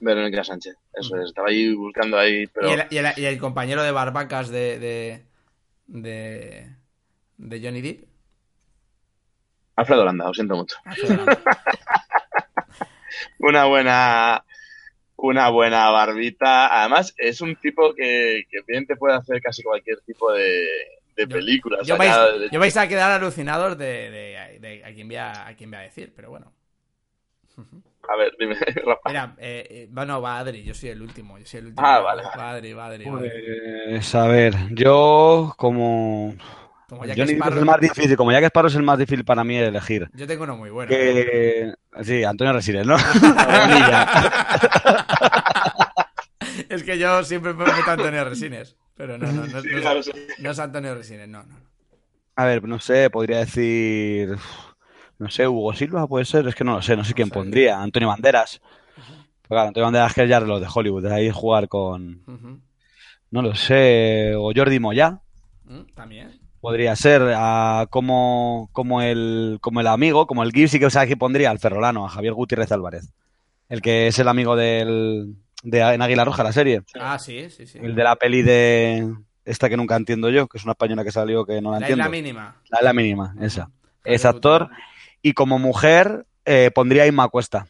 Verónica 0.00 0.42
Sánchez. 0.42 0.74
Eso 0.94 1.16
es. 1.16 1.26
Estaba 1.28 1.48
ahí 1.48 1.74
buscando 1.74 2.16
ahí, 2.18 2.46
pero 2.46 2.70
Y, 2.70 2.72
el, 2.72 2.84
y 2.90 2.96
el- 2.96 3.12
y 3.18 3.24
el 3.26 3.38
compañero 3.38 3.82
de 3.82 3.90
Barbacas 3.92 4.48
de, 4.48 4.78
de, 4.78 5.26
de, 5.86 6.74
de 7.36 7.60
Johnny 7.62 7.82
Depp. 7.82 8.08
Alfredo 9.76 10.04
Landa, 10.06 10.24
lo 10.26 10.34
siento 10.34 10.56
mucho. 10.56 10.76
Una 13.38 13.64
buena, 13.66 14.44
una 15.18 15.50
buena 15.50 15.90
barbita. 15.90 16.80
Además, 16.80 17.14
es 17.18 17.40
un 17.42 17.56
tipo 17.56 17.94
que, 17.94 18.44
que 18.50 18.58
bien 18.66 18.86
te 18.86 18.96
puede 18.96 19.14
hacer 19.16 19.40
casi 19.42 19.62
cualquier 19.62 20.00
tipo 20.00 20.32
de, 20.32 20.44
de 21.16 21.26
Yo- 21.26 21.28
película. 21.28 21.78
Yo 21.84 21.96
vais, 21.98 22.14
de- 22.40 22.48
yo 22.50 22.58
vais 22.60 22.76
a 22.76 22.88
quedar 22.88 23.10
alucinados 23.10 23.76
de, 23.76 24.10
de- 24.10 24.58
de 24.60 24.84
a, 24.84 24.92
quién 24.94 25.08
voy 25.08 25.16
a, 25.16 25.46
a 25.48 25.54
quién 25.54 25.70
voy 25.70 25.80
a 25.80 25.82
decir, 25.82 26.12
pero 26.16 26.30
bueno. 26.30 26.52
A 28.08 28.16
ver, 28.16 28.32
dime, 28.38 28.54
Rafa. 28.86 29.08
Mira, 29.08 29.34
eh, 29.38 29.66
eh, 29.68 29.88
bueno, 29.90 30.22
va 30.22 30.38
Adri, 30.38 30.62
yo 30.62 30.72
soy 30.72 30.90
el 30.90 31.02
último. 31.02 31.36
Yo 31.38 31.44
soy 31.44 31.60
el 31.60 31.66
último. 31.66 31.86
Ah, 31.86 31.98
vale, 31.98 32.22
vale. 32.22 32.36
Va 32.38 32.50
Adri, 32.52 32.72
va 32.72 32.86
Adri, 32.86 33.04
va 33.04 33.18
Adri. 33.18 33.30
Pues, 33.90 34.14
a 34.14 34.26
ver, 34.28 34.54
yo 34.70 35.52
como... 35.56 36.34
Como 36.88 37.04
Jack 37.04 37.18
Johnny 37.18 37.34
Depp 37.34 37.36
es 37.36 37.36
Sparrow, 37.46 37.58
el 37.58 37.64
más 37.66 37.80
difícil, 37.80 38.16
como 38.16 38.32
Jack 38.32 38.44
Sparrow 38.44 38.68
es 38.68 38.74
el 38.76 38.82
más 38.82 38.98
difícil 38.98 39.24
para 39.24 39.44
mí 39.44 39.56
elegir. 39.56 40.08
Yo 40.14 40.26
tengo 40.26 40.44
uno 40.44 40.56
muy 40.56 40.70
bueno. 40.70 40.88
Que... 40.88 41.74
Sí, 42.02 42.24
Antonio 42.24 42.52
Resines, 42.54 42.86
¿no? 42.86 42.96
Es 46.68 46.82
que 46.82 46.98
yo 46.98 47.22
siempre 47.24 47.54
me 47.54 47.64
meto 47.64 47.88
a 47.88 47.92
Antonio 47.92 48.24
Resines. 48.24 48.76
Pero 48.96 49.16
no, 49.16 49.26
no, 49.26 49.32
no, 49.32 49.46
no, 49.46 49.60
Sí, 49.62 49.68
es- 49.72 49.80
claro, 49.80 50.02
sí. 50.02 50.10
no 50.40 50.50
es 50.50 50.58
Antonio 50.58 50.94
Resines, 50.94 51.28
no, 51.28 51.42
no. 51.44 51.56
A 52.36 52.44
ver, 52.44 52.64
no 52.64 52.78
sé, 52.80 53.10
podría 53.10 53.38
decir... 53.38 54.36
No 55.18 55.28
sé, 55.30 55.48
Hugo 55.48 55.72
Silva 55.74 56.06
puede 56.06 56.24
ser, 56.24 56.46
es 56.46 56.54
que 56.54 56.62
no 56.64 56.74
lo 56.74 56.82
sé, 56.82 56.96
no 56.96 57.04
sé 57.04 57.14
quién 57.14 57.28
sé. 57.28 57.34
pondría. 57.34 57.80
Antonio 57.82 58.08
Banderas. 58.08 58.60
Pues 58.94 59.48
claro, 59.48 59.68
Antonio 59.68 59.86
Banderas 59.86 60.14
que 60.14 60.22
es 60.24 60.28
ya 60.28 60.40
de 60.40 60.46
los 60.46 60.60
de 60.60 60.68
Hollywood, 60.72 61.02
de 61.02 61.14
ahí 61.14 61.30
jugar 61.30 61.68
con... 61.68 62.22
No 63.30 63.42
lo 63.42 63.54
sé, 63.54 64.34
o 64.36 64.52
Jordi 64.54 64.78
Moya. 64.78 65.20
Mm, 65.64 65.82
También. 65.94 66.37
Podría 66.60 66.96
ser 66.96 67.22
ah, 67.36 67.86
como, 67.90 68.68
como, 68.72 69.00
el, 69.00 69.58
como 69.60 69.80
el 69.80 69.86
amigo, 69.86 70.26
como 70.26 70.42
el 70.42 70.52
Gibbs, 70.52 70.74
y 70.74 70.80
que 70.80 70.90
sabes 70.90 71.08
que 71.08 71.16
pondría 71.16 71.50
al 71.50 71.58
Ferrolano, 71.60 72.04
a 72.04 72.08
Javier 72.08 72.34
Gutiérrez 72.34 72.72
Álvarez. 72.72 73.12
El 73.68 73.80
que 73.80 74.08
es 74.08 74.18
el 74.18 74.28
amigo 74.28 74.56
del, 74.56 75.36
de 75.62 75.80
en 75.80 76.02
Águila 76.02 76.24
Roja, 76.24 76.42
la 76.42 76.52
serie. 76.52 76.82
Ah, 76.98 77.18
sí, 77.18 77.48
sí, 77.50 77.66
sí. 77.66 77.78
El 77.80 77.94
de 77.94 78.02
la 78.04 78.16
peli 78.16 78.42
de 78.42 79.14
esta 79.44 79.68
que 79.68 79.76
nunca 79.76 79.96
entiendo 79.96 80.30
yo, 80.30 80.48
que 80.48 80.58
es 80.58 80.64
una 80.64 80.72
española 80.72 81.04
que 81.04 81.12
salió 81.12 81.44
que 81.44 81.60
no 81.60 81.70
la 81.72 81.80
La 81.80 81.86
entiendo. 81.86 82.02
isla 82.04 82.10
mínima. 82.10 82.56
La, 82.70 82.80
la 82.82 82.92
mínima, 82.92 83.34
esa. 83.40 83.70
Javier 84.02 84.16
Es 84.16 84.24
actor. 84.24 84.62
Gutiérrez. 84.62 84.88
Y 85.22 85.32
como 85.34 85.58
mujer 85.58 86.26
eh, 86.44 86.70
pondría 86.74 87.04
a 87.04 87.06
Inma 87.06 87.28
Cuesta. 87.28 87.66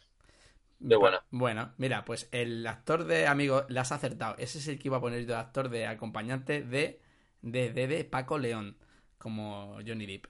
De 0.79 0.95
buena. 0.95 1.21
Bueno, 1.29 1.73
mira, 1.77 2.05
pues 2.05 2.29
el 2.31 2.65
actor 2.65 3.03
de 3.05 3.27
amigo, 3.27 3.65
la 3.67 3.81
has 3.81 3.91
acertado. 3.91 4.35
Ese 4.37 4.59
es 4.59 4.67
el 4.67 4.79
que 4.79 4.87
iba 4.87 4.97
a 4.97 5.01
poner 5.01 5.21
yo 5.21 5.33
de 5.33 5.35
actor 5.35 5.69
de 5.69 5.85
acompañante 5.87 6.61
de, 6.63 7.01
de, 7.41 7.71
de, 7.71 7.87
de 7.87 8.03
Paco 8.05 8.37
León, 8.37 8.77
como 9.17 9.77
Johnny 9.85 10.05
Depp. 10.05 10.25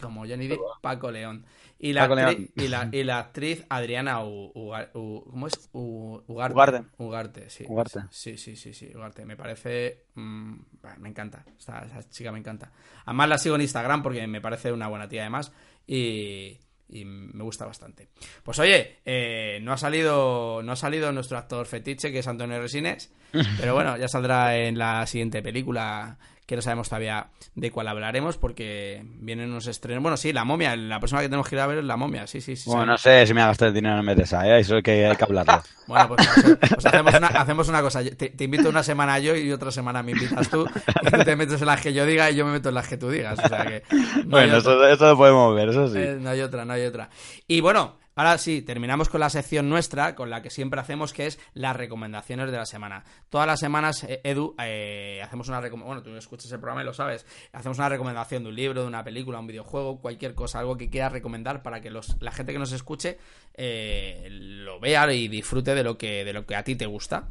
Como 0.00 0.20
Johnny 0.26 0.46
Depp, 0.46 0.60
Paco 0.80 1.10
León. 1.10 1.44
Y 1.80 1.92
la, 1.92 2.02
Paco 2.02 2.14
León. 2.14 2.48
y 2.54 2.68
la, 2.68 2.88
y 2.92 3.02
la 3.02 3.18
actriz 3.18 3.64
Adriana 3.68 4.22
U- 4.22 4.52
U- 4.54 5.24
¿Cómo 5.28 5.46
es? 5.48 5.68
Ugarte. 5.72 6.54
Ugarte. 6.54 6.84
Ugarte, 6.98 7.50
sí. 7.50 7.64
Ugarte. 7.66 8.00
Sí, 8.10 8.36
sí, 8.36 8.54
sí, 8.54 8.72
sí, 8.72 8.92
Ugarte. 8.94 9.24
Me 9.24 9.36
parece... 9.36 10.06
mm, 10.14 10.54
me 10.98 11.08
encanta. 11.08 11.44
Esta, 11.58 11.84
esa 11.84 12.08
chica 12.08 12.30
me 12.30 12.38
encanta. 12.38 12.70
Además 13.06 13.28
la 13.28 13.38
sigo 13.38 13.56
en 13.56 13.62
Instagram 13.62 14.02
porque 14.04 14.24
me 14.28 14.40
parece 14.40 14.72
una 14.72 14.86
buena 14.86 15.08
tía 15.08 15.22
además. 15.22 15.52
Y, 15.86 16.58
y 16.88 17.04
me 17.04 17.42
gusta 17.44 17.66
bastante. 17.66 18.08
Pues 18.42 18.58
oye, 18.58 18.98
eh, 19.04 19.58
no 19.62 19.72
ha 19.72 19.76
salido 19.76 20.62
no 20.62 20.72
ha 20.72 20.76
salido 20.76 21.12
nuestro 21.12 21.38
actor 21.38 21.66
fetiche, 21.66 22.12
que 22.12 22.20
es 22.20 22.26
Antonio 22.28 22.60
Resines, 22.60 23.12
pero 23.60 23.74
bueno, 23.74 23.96
ya 23.96 24.08
saldrá 24.08 24.56
en 24.56 24.78
la 24.78 25.06
siguiente 25.06 25.42
película, 25.42 26.18
que 26.48 26.56
no 26.56 26.62
sabemos 26.62 26.88
todavía 26.88 27.26
de 27.56 27.70
cuál 27.70 27.88
hablaremos, 27.88 28.38
porque 28.38 29.04
vienen 29.20 29.50
unos 29.50 29.66
estrenos. 29.66 30.02
Bueno, 30.02 30.16
sí, 30.16 30.32
La 30.32 30.44
Momia, 30.44 30.74
la 30.76 30.98
persona 30.98 31.20
que 31.20 31.28
tenemos 31.28 31.46
que 31.46 31.56
ir 31.56 31.60
a 31.60 31.66
ver 31.66 31.76
es 31.76 31.84
La 31.84 31.98
Momia, 31.98 32.26
sí, 32.26 32.40
sí, 32.40 32.56
sí. 32.56 32.70
Bueno, 32.70 32.86
no 32.86 32.96
sé 32.96 33.26
si 33.26 33.34
me 33.34 33.42
ha 33.42 33.48
gastado 33.48 33.68
el 33.68 33.74
dinero 33.74 34.00
en 34.00 34.16
de 34.16 34.22
esa, 34.22 34.48
¿eh? 34.48 34.58
eso 34.58 34.76
hay 34.76 34.82
que, 34.82 35.06
hay 35.06 35.14
que 35.14 35.24
hablarlo. 35.24 35.62
Bueno, 35.86 36.08
pues, 36.08 36.28
pues, 36.34 36.56
pues 36.58 36.86
hacemos, 36.86 37.14
una, 37.14 37.26
hacemos 37.28 37.68
una 37.68 37.80
cosa. 37.80 38.02
Te, 38.02 38.28
te 38.28 38.44
invito 38.44 38.68
una 38.68 38.82
semana 38.82 39.18
yo 39.18 39.34
y 39.34 39.50
otra 39.52 39.70
semana 39.70 40.02
me 40.02 40.12
invitas 40.12 40.50
tú. 40.50 40.66
Y 41.02 41.10
tú 41.10 41.24
te 41.24 41.34
metes 41.34 41.60
en 41.62 41.66
las 41.66 41.80
que 41.80 41.94
yo 41.94 42.04
diga 42.04 42.30
y 42.30 42.34
yo 42.34 42.44
me 42.44 42.52
meto 42.52 42.68
en 42.68 42.74
las 42.74 42.88
que 42.88 42.98
tú 42.98 43.08
digas. 43.08 43.38
O 43.42 43.48
sea 43.48 43.64
que. 43.64 43.82
no 44.26 44.36
hay 44.36 44.50
bueno, 44.50 44.56
eso 44.58 45.06
lo 45.06 45.16
podemos 45.16 45.54
ver, 45.54 45.70
eso 45.70 45.88
sí. 45.88 45.98
Eh, 45.98 46.18
no 46.20 46.28
hay 46.28 46.42
otra, 46.42 46.66
no 46.66 46.74
hay 46.74 46.84
otra. 46.84 47.08
Y 47.46 47.62
bueno, 47.62 47.97
ahora 48.18 48.36
sí, 48.36 48.62
terminamos 48.62 49.08
con 49.08 49.20
la 49.20 49.30
sección 49.30 49.68
nuestra, 49.68 50.14
con 50.14 50.28
la 50.28 50.42
que 50.42 50.50
siempre 50.50 50.80
hacemos, 50.80 51.12
que 51.12 51.26
es 51.26 51.38
las 51.54 51.76
recomendaciones 51.76 52.50
de 52.50 52.56
la 52.56 52.66
semana. 52.66 53.04
Todas 53.30 53.46
las 53.46 53.60
semanas, 53.60 54.04
eh, 54.04 54.20
Edu, 54.24 54.54
eh, 54.62 55.20
hacemos 55.22 55.48
una 55.48 55.60
recomendación. 55.60 55.96
Bueno, 55.96 56.02
tú 56.02 56.16
escuchas 56.16 56.52
el 56.52 56.60
programa 56.60 56.82
y 56.82 56.84
lo 56.84 56.92
sabes. 56.92 57.24
Hacemos 57.52 57.78
una 57.78 57.88
recomendación 57.88 58.42
de 58.42 58.50
un 58.50 58.56
libro, 58.56 58.82
de 58.82 58.88
una 58.88 59.02
película, 59.02 59.38
un 59.38 59.46
videojuego, 59.46 60.00
cualquier 60.00 60.34
cosa, 60.34 60.58
algo 60.58 60.76
que 60.76 60.90
quieras 60.90 61.12
recomendar 61.12 61.62
para 61.62 61.80
que 61.80 61.90
los, 61.90 62.20
la 62.20 62.32
gente 62.32 62.52
que 62.52 62.58
nos 62.58 62.72
escuche 62.72 63.18
eh, 63.54 64.28
lo 64.30 64.80
vea 64.80 64.98
y 65.12 65.28
disfrute 65.28 65.74
de 65.74 65.84
lo 65.84 65.96
que, 65.96 66.24
de 66.24 66.32
lo 66.32 66.44
que 66.44 66.56
a 66.56 66.64
ti 66.64 66.76
te 66.76 66.86
gusta. 66.86 67.28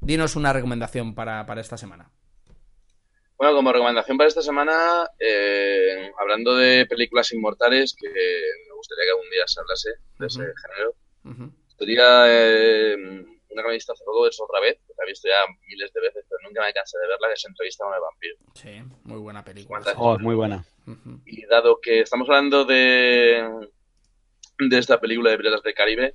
Dinos 0.00 0.34
una 0.34 0.52
recomendación 0.52 1.14
para, 1.14 1.46
para 1.46 1.60
esta 1.60 1.76
semana. 1.76 2.10
Bueno, 3.36 3.56
como 3.56 3.72
recomendación 3.72 4.16
para 4.16 4.28
esta 4.28 4.40
semana, 4.40 5.04
eh, 5.18 6.10
hablando 6.18 6.54
de 6.54 6.86
películas 6.86 7.32
inmortales, 7.32 7.94
que 8.00 8.08
gustaría 8.82 9.04
que 9.04 9.10
algún 9.10 9.30
día 9.30 9.46
se 9.46 9.60
hablase 9.60 9.90
de 10.18 10.26
ese 10.26 10.40
Ujú. 10.42 10.52
género, 10.62 10.94
Ujú. 11.24 11.44
sería 11.78 12.24
eh, 12.28 12.94
una 12.96 13.62
que 13.62 13.68
me 13.68 13.74
he 13.74 13.80
visto 13.80 13.92
hace 13.92 14.04
poco, 14.04 14.26
es 14.26 14.40
otra 14.40 14.60
vez, 14.60 14.76
que 14.86 14.92
la 14.98 15.04
he 15.04 15.08
visto 15.08 15.28
ya 15.28 15.40
miles 15.68 15.92
de 15.92 16.00
veces, 16.00 16.24
pero 16.28 16.40
nunca 16.42 16.62
me 16.62 16.72
cansé 16.72 16.98
de 16.98 17.06
verla, 17.08 17.28
que 17.28 17.34
es 17.34 17.44
Entrevista 17.44 17.84
con 17.84 17.94
el 17.94 18.00
vampiro. 18.00 18.36
Sí, 18.54 18.82
muy 19.04 19.18
buena 19.20 19.44
película. 19.44 19.82
Oh, 19.96 20.18
muy 20.18 20.34
buena. 20.34 20.64
Ujú. 20.86 21.20
Y 21.26 21.46
dado 21.46 21.78
que 21.80 22.00
estamos 22.00 22.28
hablando 22.28 22.64
de, 22.64 23.68
de 24.58 24.78
esta 24.78 25.00
película 25.00 25.30
de 25.30 25.36
Piratas 25.38 25.62
del 25.62 25.74
Caribe, 25.74 26.14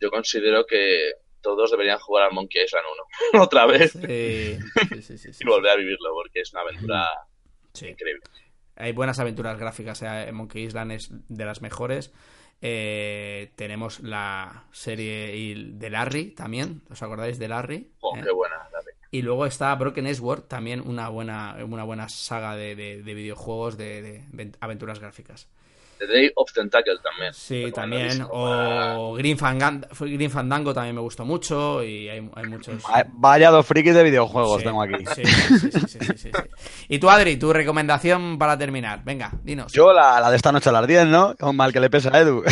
yo 0.00 0.10
considero 0.10 0.64
que 0.66 1.12
todos 1.40 1.70
deberían 1.70 1.98
jugar 2.00 2.24
al 2.26 2.32
Monkey 2.32 2.64
Island 2.64 2.84
1 3.32 3.42
otra 3.44 3.66
vez 3.66 3.92
Sí, 3.92 4.58
sí, 4.88 5.02
sí, 5.02 5.18
sí, 5.18 5.32
sí. 5.34 5.38
y 5.44 5.46
volver 5.46 5.72
a 5.72 5.76
vivirlo, 5.76 6.12
porque 6.14 6.40
es 6.40 6.52
una 6.52 6.62
aventura 6.62 7.06
Sí. 7.74 7.86
increíble. 7.88 8.22
Hay 8.78 8.92
buenas 8.92 9.18
aventuras 9.18 9.58
gráficas. 9.58 10.02
eh, 10.02 10.30
Monkey 10.32 10.62
Island 10.64 10.92
es 10.92 11.10
de 11.28 11.44
las 11.44 11.60
mejores. 11.60 12.12
Eh, 12.60 13.52
tenemos 13.56 14.00
la 14.00 14.64
serie 14.72 15.32
de 15.74 15.90
Larry 15.90 16.30
también. 16.34 16.82
¿Os 16.90 17.02
acordáis 17.02 17.38
de 17.38 17.48
Larry? 17.48 17.92
Oh, 18.00 18.16
¿Eh? 18.16 18.20
qué 18.24 18.30
buena 18.32 18.56
la 18.72 18.80
peli. 18.80 18.97
Y 19.10 19.22
luego 19.22 19.46
está 19.46 19.74
Broken 19.74 20.14
Sword, 20.14 20.42
también 20.42 20.82
una 20.86 21.08
buena, 21.08 21.56
una 21.66 21.84
buena 21.84 22.08
saga 22.08 22.54
de, 22.56 22.74
de- 22.76 23.02
de 23.02 23.14
videojuegos 23.14 23.76
de, 23.78 24.22
aventuras 24.60 24.98
gráficas. 25.00 25.48
The 25.98 26.06
Day 26.06 26.30
of 26.36 26.52
Tentacle 26.52 26.94
también. 27.02 27.34
Sí, 27.34 27.72
también. 27.74 28.24
O 28.30 29.14
Green, 29.16 29.36
Fangan- 29.36 29.84
Green 29.98 30.30
Fandango 30.30 30.72
también 30.72 30.94
me 30.94 31.00
gustó 31.00 31.24
mucho. 31.24 31.82
Y 31.82 32.08
hay, 32.08 32.30
hay 32.36 32.44
muchos. 32.46 32.84
Va- 32.84 33.04
Vaya 33.14 33.50
dos 33.50 33.66
frikis 33.66 33.94
de 33.96 34.04
videojuegos 34.04 34.58
Sí, 34.60 34.64
tengo 34.68 34.80
aquí. 34.80 35.04
sí, 35.16 35.24
sí, 35.24 35.58
sí, 35.58 35.70
sí, 35.70 35.80
sí, 35.88 35.98
sí, 35.98 36.18
sí. 36.18 36.30
Y 36.88 37.00
tú, 37.00 37.10
Adri, 37.10 37.36
tu 37.36 37.52
recomendación 37.52 38.38
para 38.38 38.56
terminar. 38.56 39.02
Venga, 39.04 39.32
dinos. 39.42 39.72
Yo 39.72 39.92
la, 39.92 40.20
la 40.20 40.30
de 40.30 40.36
esta 40.36 40.52
noche 40.52 40.68
a 40.68 40.72
las 40.72 40.86
10, 40.86 41.06
¿no? 41.08 41.34
Con 41.36 41.56
mal 41.56 41.72
que 41.72 41.80
le 41.80 41.90
pesa 41.90 42.10
a 42.14 42.20
Edu. 42.20 42.44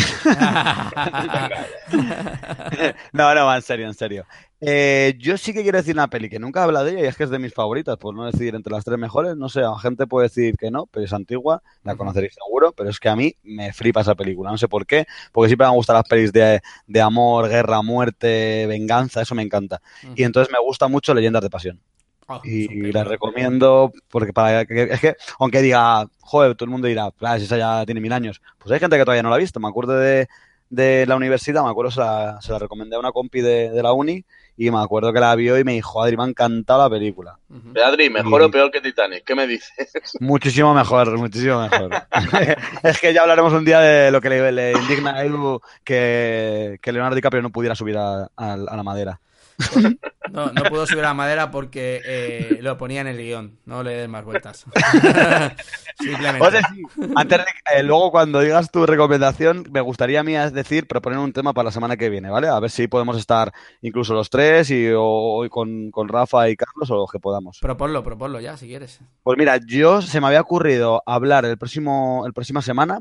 no, 3.13 3.33
no, 3.33 3.45
va, 3.45 3.55
en 3.55 3.61
serio, 3.61 3.87
en 3.87 3.93
serio. 3.93 4.25
Eh, 4.59 5.13
yo 5.19 5.37
sí 5.37 5.53
que 5.53 5.61
quiero 5.61 5.77
decir 5.77 5.93
una 5.93 6.09
peli 6.09 6.29
que 6.29 6.39
nunca 6.39 6.61
he 6.61 6.63
hablado 6.63 6.85
de 6.85 6.93
ella 6.93 7.01
y 7.01 7.05
es 7.05 7.15
que 7.15 7.25
es 7.25 7.29
de 7.29 7.37
mis 7.37 7.53
favoritas, 7.53 7.95
por 7.97 8.15
no 8.15 8.25
decidir 8.25 8.55
entre 8.55 8.73
las 8.73 8.83
tres 8.83 8.97
mejores. 8.97 9.35
No 9.37 9.49
sé, 9.49 9.61
la 9.61 9.77
gente 9.77 10.07
puede 10.07 10.27
decir 10.29 10.55
que 10.57 10.71
no, 10.71 10.87
pero 10.87 11.05
es 11.05 11.13
antigua, 11.13 11.61
la 11.83 11.95
conoceréis 11.95 12.33
seguro, 12.33 12.71
pero 12.71 12.89
es 12.89 12.99
que 12.99 13.07
a 13.09 13.15
mí 13.15 13.35
me 13.43 13.71
flipa 13.71 14.01
esa 14.01 14.15
película. 14.15 14.49
No 14.49 14.57
sé 14.57 14.67
por 14.67 14.87
qué, 14.87 15.05
porque 15.31 15.49
siempre 15.49 15.67
me 15.67 15.73
gustan 15.75 15.95
las 15.97 16.07
pelis 16.07 16.33
de, 16.33 16.61
de 16.87 17.01
amor, 17.01 17.47
guerra, 17.49 17.83
muerte, 17.83 18.65
venganza, 18.67 19.21
eso 19.21 19.35
me 19.35 19.43
encanta. 19.43 19.79
Y 20.15 20.23
entonces 20.23 20.51
me 20.51 20.59
gusta 20.59 20.87
mucho 20.87 21.13
Leyendas 21.13 21.43
de 21.43 21.49
Pasión. 21.51 21.79
Oh, 22.29 22.41
Y 22.43 22.91
la 22.91 23.03
recomiendo 23.05 23.93
porque 24.09 24.33
para 24.33 24.65
que, 24.65 24.83
es 24.83 24.99
que, 24.99 25.15
aunque 25.39 25.61
diga, 25.61 26.07
joder, 26.19 26.55
todo 26.55 26.65
el 26.65 26.71
mundo 26.71 26.87
dirá, 26.87 27.09
"Ah, 27.21 27.37
si 27.39 27.45
esa 27.45 27.57
ya 27.57 27.85
tiene 27.85 28.01
mil 28.01 28.11
años. 28.11 28.41
Pues 28.57 28.71
hay 28.73 28.79
gente 28.79 28.97
que 28.97 29.05
todavía 29.05 29.23
no 29.23 29.29
la 29.29 29.35
ha 29.35 29.39
visto. 29.39 29.59
Me 29.61 29.67
acuerdo 29.69 29.93
de, 29.97 30.27
de 30.69 31.05
la 31.05 31.15
universidad, 31.15 31.63
me 31.63 31.69
acuerdo, 31.69 31.91
se 31.91 32.01
la, 32.01 32.39
se 32.41 32.51
la 32.51 32.59
recomendé 32.59 32.95
a 32.97 32.99
una 32.99 33.11
compi 33.13 33.39
de, 33.41 33.69
de 33.71 33.83
la 33.83 33.93
uni 33.93 34.25
y 34.57 34.71
me 34.71 34.79
acuerdo 34.81 35.13
que 35.13 35.19
la 35.19 35.35
vio 35.35 35.57
y 35.59 35.63
me 35.63 35.73
dijo, 35.73 36.01
Adri, 36.01 36.17
me 36.17 36.23
ha 36.23 36.27
encantado 36.27 36.81
la 36.83 36.89
película. 36.89 37.37
Pero, 37.73 37.85
Adri, 37.85 38.09
¿mejor 38.09 38.41
Y- 38.41 38.45
o 38.45 38.51
peor 38.51 38.71
que 38.71 38.81
Titanic? 38.81 39.23
¿Qué 39.23 39.35
me 39.35 39.45
dices? 39.47 39.71
Muchísimo 40.19 40.73
mejor, 40.73 41.15
muchísimo 41.17 41.61
mejor. 41.61 41.91
es 42.83 42.99
que 42.99 43.13
ya 43.13 43.21
hablaremos 43.21 43.53
un 43.53 43.63
día 43.65 43.79
de 43.79 44.11
lo 44.11 44.19
que 44.19 44.29
le, 44.29 44.51
le 44.51 44.71
indigna 44.73 45.15
a 45.15 45.23
Edu 45.23 45.61
que, 45.83 46.79
que 46.81 46.91
Leonardo 46.91 47.15
DiCaprio 47.15 47.41
no 47.41 47.51
pudiera 47.51 47.75
subir 47.75 47.97
a, 47.97 48.23
a- 48.35 48.53
a 48.53 48.75
la 48.75 48.83
madera. 48.83 49.19
No, 50.31 50.51
no 50.51 50.63
puedo 50.65 50.85
subir 50.85 51.03
a 51.03 51.07
la 51.07 51.13
madera 51.13 51.49
porque 51.51 52.01
eh, 52.05 52.59
lo 52.61 52.77
ponía 52.77 53.01
en 53.01 53.07
el 53.07 53.17
guion. 53.17 53.57
No 53.65 53.81
le 53.81 53.91
des 53.91 54.09
más 54.09 54.23
vueltas. 54.25 54.65
Simplemente. 55.99 56.61
Sí, 56.73 56.83
antes 57.15 57.37
de- 57.39 57.79
eh, 57.79 57.83
luego 57.83 58.11
cuando 58.11 58.39
digas 58.41 58.69
tu 58.71 58.85
recomendación, 58.85 59.65
me 59.71 59.81
gustaría 59.81 60.19
a 60.19 60.23
mí 60.23 60.35
es 60.35 60.53
decir, 60.53 60.87
proponer 60.87 61.19
un 61.19 61.33
tema 61.33 61.53
para 61.53 61.65
la 61.65 61.71
semana 61.71 61.97
que 61.97 62.09
viene, 62.09 62.29
¿vale? 62.29 62.47
A 62.49 62.59
ver 62.59 62.69
si 62.69 62.87
podemos 62.87 63.17
estar 63.17 63.51
incluso 63.81 64.13
los 64.13 64.29
tres 64.29 64.69
y 64.69 64.87
o 64.95 65.45
con, 65.49 65.89
con 65.91 66.07
Rafa 66.07 66.49
y 66.49 66.55
Carlos 66.55 66.89
o 66.91 66.95
los 66.95 67.11
que 67.11 67.19
podamos. 67.19 67.59
Proponlo, 67.59 68.03
proponlo 68.03 68.39
ya, 68.39 68.57
si 68.57 68.67
quieres. 68.67 68.99
Pues 69.23 69.37
mira, 69.37 69.57
yo 69.65 70.01
se 70.01 70.21
me 70.21 70.27
había 70.27 70.41
ocurrido 70.41 71.01
hablar 71.05 71.45
el 71.45 71.57
próximo, 71.57 72.23
el 72.27 72.33
próxima 72.33 72.61
semana 72.61 72.99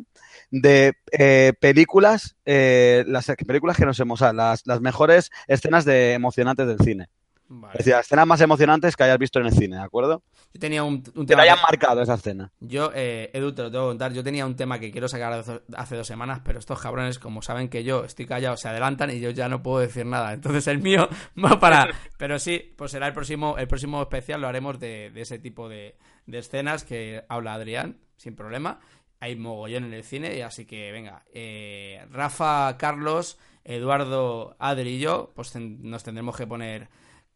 de 0.51 0.94
eh, 1.12 1.53
películas, 1.61 2.36
eh, 2.44 3.05
las 3.07 3.26
películas 3.47 3.76
que 3.76 3.86
nos 3.86 3.99
hemos, 4.01 4.20
o 4.20 4.24
sea, 4.24 4.32
las, 4.32 4.66
las 4.66 4.80
mejores 4.80 5.30
escenas 5.47 5.84
de 5.84 6.12
emocionantes 6.14 6.66
del 6.66 6.78
cine. 6.78 7.09
Vale. 7.49 7.74
Es 7.74 7.78
decir, 7.78 7.92
las 7.92 8.07
escenas 8.07 8.26
más 8.26 8.40
emocionantes 8.40 8.97
que 8.97 9.05
hayas 9.05 9.18
visto 9.18 9.38
en 9.38 9.47
el 9.47 9.53
cine, 9.53 9.76
¿de 9.76 9.82
acuerdo? 9.82 10.22
Yo 10.53 10.61
tenía 10.61 10.82
un, 10.82 10.94
un 11.14 11.26
tema. 11.26 11.26
Que 11.26 11.34
te 11.34 11.40
hayan 11.42 11.62
marcado 11.62 12.03
esa 12.03 12.14
escena. 12.14 12.53
Yo, 12.61 12.90
eh, 12.94 13.30
Edu, 13.32 13.53
te 13.53 13.62
lo 13.62 13.70
tengo 13.70 13.84
que 13.84 13.90
contar. 13.90 14.12
Yo 14.12 14.24
tenía 14.24 14.47
un 14.47 14.57
tema 14.57 14.80
que 14.80 14.90
quiero 14.90 15.07
sacar 15.07 15.44
hace 15.76 15.97
dos 15.97 16.07
semanas, 16.07 16.40
pero 16.44 16.59
estos 16.59 16.80
cabrones, 16.80 17.18
como 17.18 17.42
saben 17.42 17.68
que 17.68 17.84
yo 17.84 18.05
estoy 18.05 18.26
callado, 18.26 18.57
se 18.57 18.68
adelantan 18.68 19.11
y 19.11 19.20
yo 19.20 19.30
ya 19.30 19.49
no 19.49 19.62
puedo 19.62 19.78
decir 19.78 20.07
nada. 20.07 20.32
Entonces 20.32 20.66
el 20.66 20.78
mío 20.78 21.09
va 21.44 21.61
para. 21.61 21.88
Pero 22.16 22.38
sí, 22.38 22.74
pues 22.76 22.90
será 22.90 23.07
el 23.07 23.12
próximo, 23.12 23.59
el 23.59 23.68
próximo 23.68 24.03
especial, 24.03 24.40
lo 24.40 24.49
haremos 24.49 24.80
de, 24.80 25.12
ese 25.14 25.38
tipo 25.38 25.68
de, 25.68 25.97
escenas 26.26 26.84
que 26.84 27.24
habla 27.28 27.55
Adrián, 27.55 27.99
sin 28.16 28.34
problema. 28.34 28.80
Hay 29.20 29.36
mogollón 29.36 29.84
en 29.84 29.94
el 29.94 30.04
cine, 30.04 30.36
y 30.36 30.42
así 30.42 30.66
que 30.66 30.92
venga. 30.92 31.24
Eh, 31.32 32.04
Rafa, 32.10 32.76
Carlos, 32.76 33.38
Eduardo, 33.64 34.56
Adri 34.58 34.96
y 34.96 34.98
yo, 34.98 35.32
pues 35.34 35.54
nos 35.56 36.04
tendremos 36.04 36.36
que 36.36 36.46
poner 36.46 36.88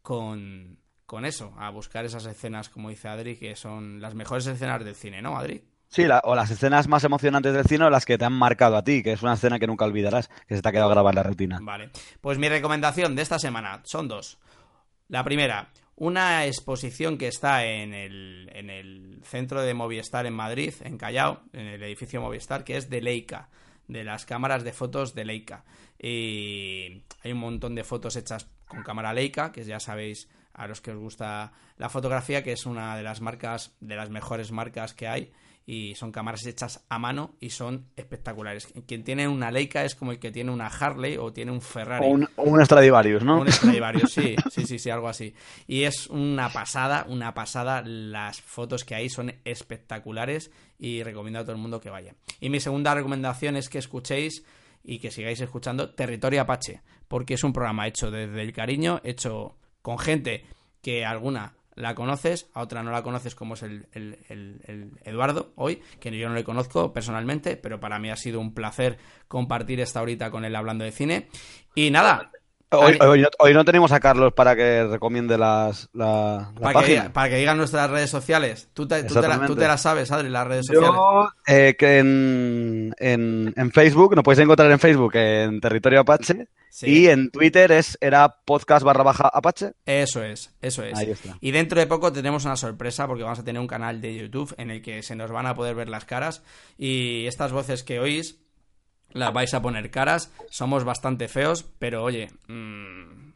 con, 0.03 0.79
con 1.07 1.25
eso, 1.25 1.55
a 1.59 1.71
buscar 1.71 2.05
esas 2.05 2.27
escenas, 2.27 2.69
como 2.69 2.91
dice 2.91 3.09
Adri, 3.09 3.37
que 3.37 3.57
son 3.57 4.01
las 4.01 4.15
mejores 4.15 4.47
escenas 4.47 4.85
del 4.85 4.95
cine, 4.95 5.23
¿no, 5.23 5.37
Adri? 5.37 5.65
Sí, 5.89 6.05
o 6.23 6.35
las 6.37 6.51
escenas 6.53 6.87
más 6.87 7.03
emocionantes 7.03 7.53
del 7.53 7.65
cine 7.65 7.85
o 7.87 7.91
las 7.91 8.07
que 8.07 8.17
te 8.17 8.25
han 8.25 8.33
marcado 8.33 8.77
a 8.77 8.85
ti, 8.85 9.03
que 9.03 9.11
es 9.13 9.23
una 9.23 9.33
escena 9.33 9.59
que 9.59 9.67
nunca 9.67 9.85
olvidarás, 9.85 10.29
que 10.47 10.55
se 10.55 10.63
te 10.63 10.69
ha 10.69 10.73
quedado 10.73 10.89
grabada 10.89 11.11
en 11.11 11.17
la 11.17 11.23
rutina. 11.25 11.59
Vale, 11.61 11.91
pues 12.21 12.39
mi 12.39 12.49
recomendación 12.49 13.17
de 13.17 13.23
esta 13.23 13.41
semana 13.41 13.81
son 13.85 14.07
dos. 14.07 14.39
La 15.09 15.25
primera, 15.25 15.69
una 16.01 16.47
exposición 16.47 17.19
que 17.19 17.29
está 17.29 17.67
en 17.67 17.93
el, 17.93 18.51
en 18.55 18.71
el 18.71 19.21
centro 19.23 19.61
de 19.61 19.75
Movistar 19.75 20.25
en 20.25 20.33
Madrid, 20.33 20.73
en 20.81 20.97
Callao, 20.97 21.43
en 21.53 21.67
el 21.67 21.83
edificio 21.83 22.23
Movistar, 22.23 22.65
que 22.65 22.79
es 22.79 22.89
de 22.89 23.03
Leica, 23.03 23.51
de 23.87 24.03
las 24.03 24.25
cámaras 24.25 24.65
de 24.65 24.73
fotos 24.73 25.15
de 25.15 25.27
Leica. 25.27 25.63
Y 25.99 27.03
hay 27.23 27.33
un 27.33 27.39
montón 27.39 27.75
de 27.75 27.85
fotos 27.85 28.17
hechas 28.17 28.49
con 28.67 28.83
cámara 28.83 29.13
Leica, 29.13 29.53
que 29.53 29.63
ya 29.63 29.79
sabéis 29.79 30.31
a 30.55 30.67
los 30.67 30.81
que 30.81 30.93
os 30.93 30.97
gusta 30.97 31.53
la 31.77 31.91
fotografía, 31.91 32.43
que 32.43 32.53
es 32.53 32.65
una 32.65 32.97
de 32.97 33.03
las 33.03 33.21
marcas, 33.21 33.77
de 33.81 33.97
las 33.97 34.09
mejores 34.09 34.53
marcas 34.53 34.95
que 34.95 35.07
hay, 35.07 35.33
y 35.71 35.95
son 35.95 36.11
cámaras 36.11 36.45
hechas 36.47 36.85
a 36.89 36.99
mano 36.99 37.37
y 37.39 37.51
son 37.51 37.87
espectaculares. 37.95 38.67
Quien 38.89 39.05
tiene 39.05 39.29
una 39.29 39.53
Leica 39.53 39.85
es 39.85 39.95
como 39.95 40.11
el 40.11 40.19
que 40.19 40.33
tiene 40.33 40.51
una 40.51 40.67
Harley 40.67 41.17
o 41.17 41.33
tiene 41.33 41.53
un 41.53 41.61
Ferrari. 41.61 42.05
O 42.05 42.09
un, 42.09 42.29
un 42.39 42.67
Stradivarius, 42.67 43.23
¿no? 43.23 43.43
Un 43.43 43.53
Stradivarius, 43.53 44.13
sí, 44.13 44.35
sí, 44.51 44.67
sí, 44.67 44.81
sí, 44.81 44.91
algo 44.91 45.09
así. 45.09 45.33
Y 45.69 45.85
es 45.85 46.09
una 46.09 46.49
pasada, 46.49 47.07
una 47.09 47.35
pasada. 47.35 47.83
Las 47.87 48.41
fotos 48.41 48.83
que 48.83 48.97
hay 48.97 49.09
son 49.09 49.33
espectaculares 49.45 50.51
y 50.77 51.05
recomiendo 51.05 51.39
a 51.39 51.43
todo 51.45 51.53
el 51.53 51.63
mundo 51.63 51.81
que 51.81 51.89
vaya. 51.89 52.17
Y 52.41 52.51
mi 52.51 52.59
segunda 52.59 52.93
recomendación 52.93 53.55
es 53.55 53.69
que 53.69 53.79
escuchéis 53.79 54.45
y 54.83 54.99
que 54.99 55.13
sigáis 55.13 55.41
escuchando 55.41 55.91
Territorio 55.91 56.41
Apache, 56.41 56.83
porque 57.07 57.35
es 57.35 57.45
un 57.45 57.53
programa 57.53 57.87
hecho 57.87 58.11
desde 58.11 58.43
el 58.43 58.53
cariño, 58.53 59.01
hecho 59.05 59.55
con 59.83 60.01
gente 60.01 60.45
que 60.83 61.05
alguna 61.05 61.55
la 61.81 61.95
conoces, 61.95 62.49
a 62.55 62.63
otra 62.63 62.83
no 62.83 62.91
la 62.91 63.03
conoces 63.03 63.35
como 63.35 63.55
es 63.55 63.63
el, 63.63 63.87
el, 63.93 64.93
Eduardo 65.05 65.53
hoy, 65.57 65.83
que 65.99 66.17
yo 66.17 66.29
no 66.29 66.35
le 66.35 66.45
conozco 66.45 66.93
personalmente, 66.93 67.57
pero 67.57 67.81
para 67.81 67.99
mí 67.99 68.11
ha 68.11 68.17
sido 68.17 68.41
un 68.41 68.55
placer 68.55 68.99
compartir 69.29 69.81
esta 69.81 70.03
horita 70.03 70.31
con 70.31 70.45
él 70.45 70.57
hablando 70.57 70.85
de 70.85 70.93
cine. 70.93 71.29
Y 71.75 71.91
nada, 71.91 72.31
Hoy, 72.73 73.27
hoy, 73.39 73.55
no 73.55 73.65
tenemos 73.65 73.91
a 73.91 73.99
Carlos 73.99 74.33
para 74.33 74.55
que 74.55 74.85
recomiende 74.85 75.37
las, 75.37 75.89
la, 75.93 76.53
para, 76.61 76.83
Que, 76.85 77.01
para 77.13 77.29
que 77.29 77.37
digan 77.37 77.59
nuestras 77.59 77.91
redes 77.91 78.11
sociales. 78.11 78.69
Tú 78.75 78.87
te, 78.87 79.03
tú 79.03 79.15
te, 79.15 79.67
las 79.67 79.83
sabes, 79.83 80.13
Adri, 80.13 80.29
las 80.29 80.47
redes 80.47 80.67
sociales. 80.67 80.91
Yo, 80.95 81.29
eh, 81.47 81.75
que 81.77 81.99
en, 81.99 82.95
en, 82.99 83.53
en, 83.57 83.73
Facebook, 83.73 84.15
nos 84.15 84.23
podéis 84.23 84.45
encontrar 84.45 84.71
en 84.71 84.79
Facebook 84.79 85.17
en 85.17 85.61
Territorio 85.61 86.01
Apache. 86.01 86.49
Y 86.83 87.09
en 87.09 87.31
Twitter 87.31 87.73
es 87.73 87.99
era 88.01 88.37
podcast 88.45 88.85
barra 88.85 89.03
baja 89.03 89.29
Apache. 89.29 89.73
Eso 89.85 90.23
es, 90.23 90.55
eso 90.63 90.85
es. 90.85 90.97
Ahí 90.97 91.11
está. 91.11 91.37
Y 91.41 91.51
dentro 91.51 91.81
de 91.81 91.89
poco 91.89 92.13
tenemos 92.13 92.45
una 92.45 92.57
sorpresa 92.57 93.09
porque 93.09 93.25
vamos 93.25 93.41
a 93.41 93.45
tener 93.45 93.61
un 93.61 93.67
canal 93.67 94.01
de 94.01 94.15
YouTube 94.15 94.55
en 94.57 94.71
el 94.71 94.81
que 94.81 95.03
se 95.03 95.17
nos 95.17 95.33
van 95.33 95.47
a 95.47 95.57
poder 95.57 95.75
ver 95.75 95.89
las 95.89 96.05
caras. 96.05 96.45
Y 96.79 97.27
estas 97.27 97.51
voces 97.51 97.83
que 97.83 97.99
oís 97.99 98.39
las 99.13 99.33
vais 99.33 99.53
a 99.55 99.63
poner 99.63 99.91
caras. 99.91 100.33
Somos 100.51 100.85
bastante 100.85 101.29
feos, 101.29 101.65
pero 101.79 102.03
oye. 102.03 102.31
Mmm, 102.49 103.33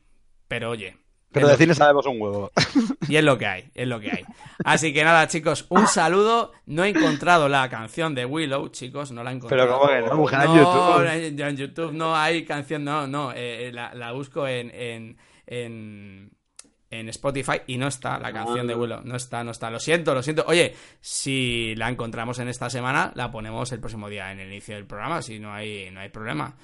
pero 0.48 0.70
oye. 0.70 0.96
Pero 1.34 1.48
de 1.48 1.56
cine 1.56 1.74
sabemos 1.74 2.06
un 2.06 2.20
huevo. 2.20 2.52
Y 3.08 3.16
es 3.16 3.24
lo 3.24 3.36
que 3.36 3.46
hay, 3.46 3.70
es 3.74 3.86
lo 3.86 4.00
que 4.00 4.10
hay. 4.10 4.24
Así 4.64 4.94
que 4.94 5.04
nada, 5.04 5.26
chicos, 5.26 5.66
un 5.68 5.86
saludo. 5.86 6.52
No 6.66 6.84
he 6.84 6.88
encontrado 6.88 7.48
la 7.48 7.68
canción 7.68 8.14
de 8.14 8.24
Willow, 8.24 8.68
chicos, 8.68 9.10
no 9.10 9.22
la 9.24 9.32
he 9.32 9.34
encontrado. 9.34 9.64
Pero 9.64 9.78
como 9.78 9.92
que 9.92 10.00
no, 10.00 10.16
buscar 10.16 10.46
en 10.46 10.54
YouTube. 10.54 11.06
En, 11.06 11.40
en, 11.40 11.56
YouTube 11.56 11.92
no 11.92 12.16
hay 12.16 12.44
canción, 12.44 12.84
no, 12.84 13.06
no. 13.06 13.32
Eh, 13.34 13.70
la, 13.74 13.92
la, 13.94 14.12
busco 14.12 14.46
en, 14.46 14.70
en, 14.70 15.18
en 15.46 16.30
en 16.94 17.08
Spotify 17.08 17.60
y 17.66 17.76
no 17.76 17.88
está 17.88 18.18
la 18.18 18.32
canción 18.32 18.66
de 18.66 18.74
Willow. 18.74 19.02
No 19.04 19.16
está, 19.16 19.44
no 19.44 19.50
está. 19.50 19.70
Lo 19.70 19.78
siento, 19.78 20.14
lo 20.14 20.22
siento. 20.22 20.44
Oye, 20.46 20.74
si 21.00 21.74
la 21.76 21.88
encontramos 21.88 22.38
en 22.38 22.48
esta 22.48 22.70
semana, 22.70 23.12
la 23.14 23.30
ponemos 23.30 23.70
el 23.72 23.80
próximo 23.80 24.08
día 24.08 24.32
en 24.32 24.40
el 24.40 24.48
inicio 24.48 24.74
del 24.74 24.86
programa, 24.86 25.22
si 25.22 25.38
no 25.38 25.52
hay, 25.52 25.90
no 25.90 26.00
hay 26.00 26.08
problema. 26.08 26.56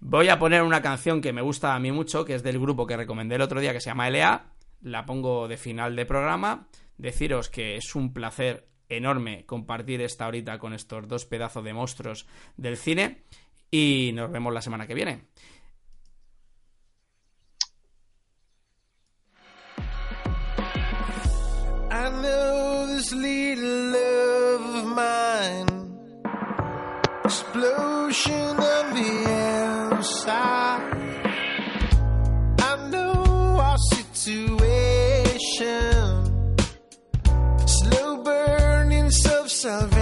Voy 0.00 0.28
a 0.28 0.38
poner 0.38 0.62
una 0.62 0.82
canción 0.82 1.20
que 1.20 1.32
me 1.32 1.42
gusta 1.42 1.74
a 1.74 1.78
mí 1.78 1.90
mucho, 1.90 2.24
que 2.24 2.34
es 2.34 2.42
del 2.42 2.60
grupo 2.60 2.86
que 2.86 2.96
recomendé 2.96 3.36
el 3.36 3.42
otro 3.42 3.60
día, 3.60 3.72
que 3.72 3.80
se 3.80 3.90
llama 3.90 4.10
LA. 4.10 4.52
La 4.82 5.06
pongo 5.06 5.48
de 5.48 5.56
final 5.56 5.96
de 5.96 6.06
programa. 6.06 6.68
Deciros 6.98 7.48
que 7.48 7.76
es 7.76 7.94
un 7.94 8.12
placer 8.12 8.68
enorme 8.88 9.44
compartir 9.46 10.00
esta 10.02 10.26
horita 10.26 10.58
con 10.58 10.72
estos 10.72 11.08
dos 11.08 11.24
pedazos 11.24 11.64
de 11.64 11.72
monstruos 11.72 12.26
del 12.56 12.76
cine. 12.76 13.22
Y 13.70 14.12
nos 14.14 14.30
vemos 14.30 14.52
la 14.52 14.62
semana 14.62 14.86
que 14.86 14.94
viene. 14.94 15.24
I 21.98 22.10
know 22.10 22.86
this 22.88 23.10
little 23.10 23.76
love 23.96 24.64
of 24.80 24.86
mine, 25.00 25.68
explosion 27.24 28.56
the. 30.02 30.80
I 32.60 32.72
know 32.90 33.14
our 33.68 33.78
situation, 33.94 34.96
slow 37.66 38.22
burning 38.22 39.06
of 39.06 39.50
salvation. 39.50 39.95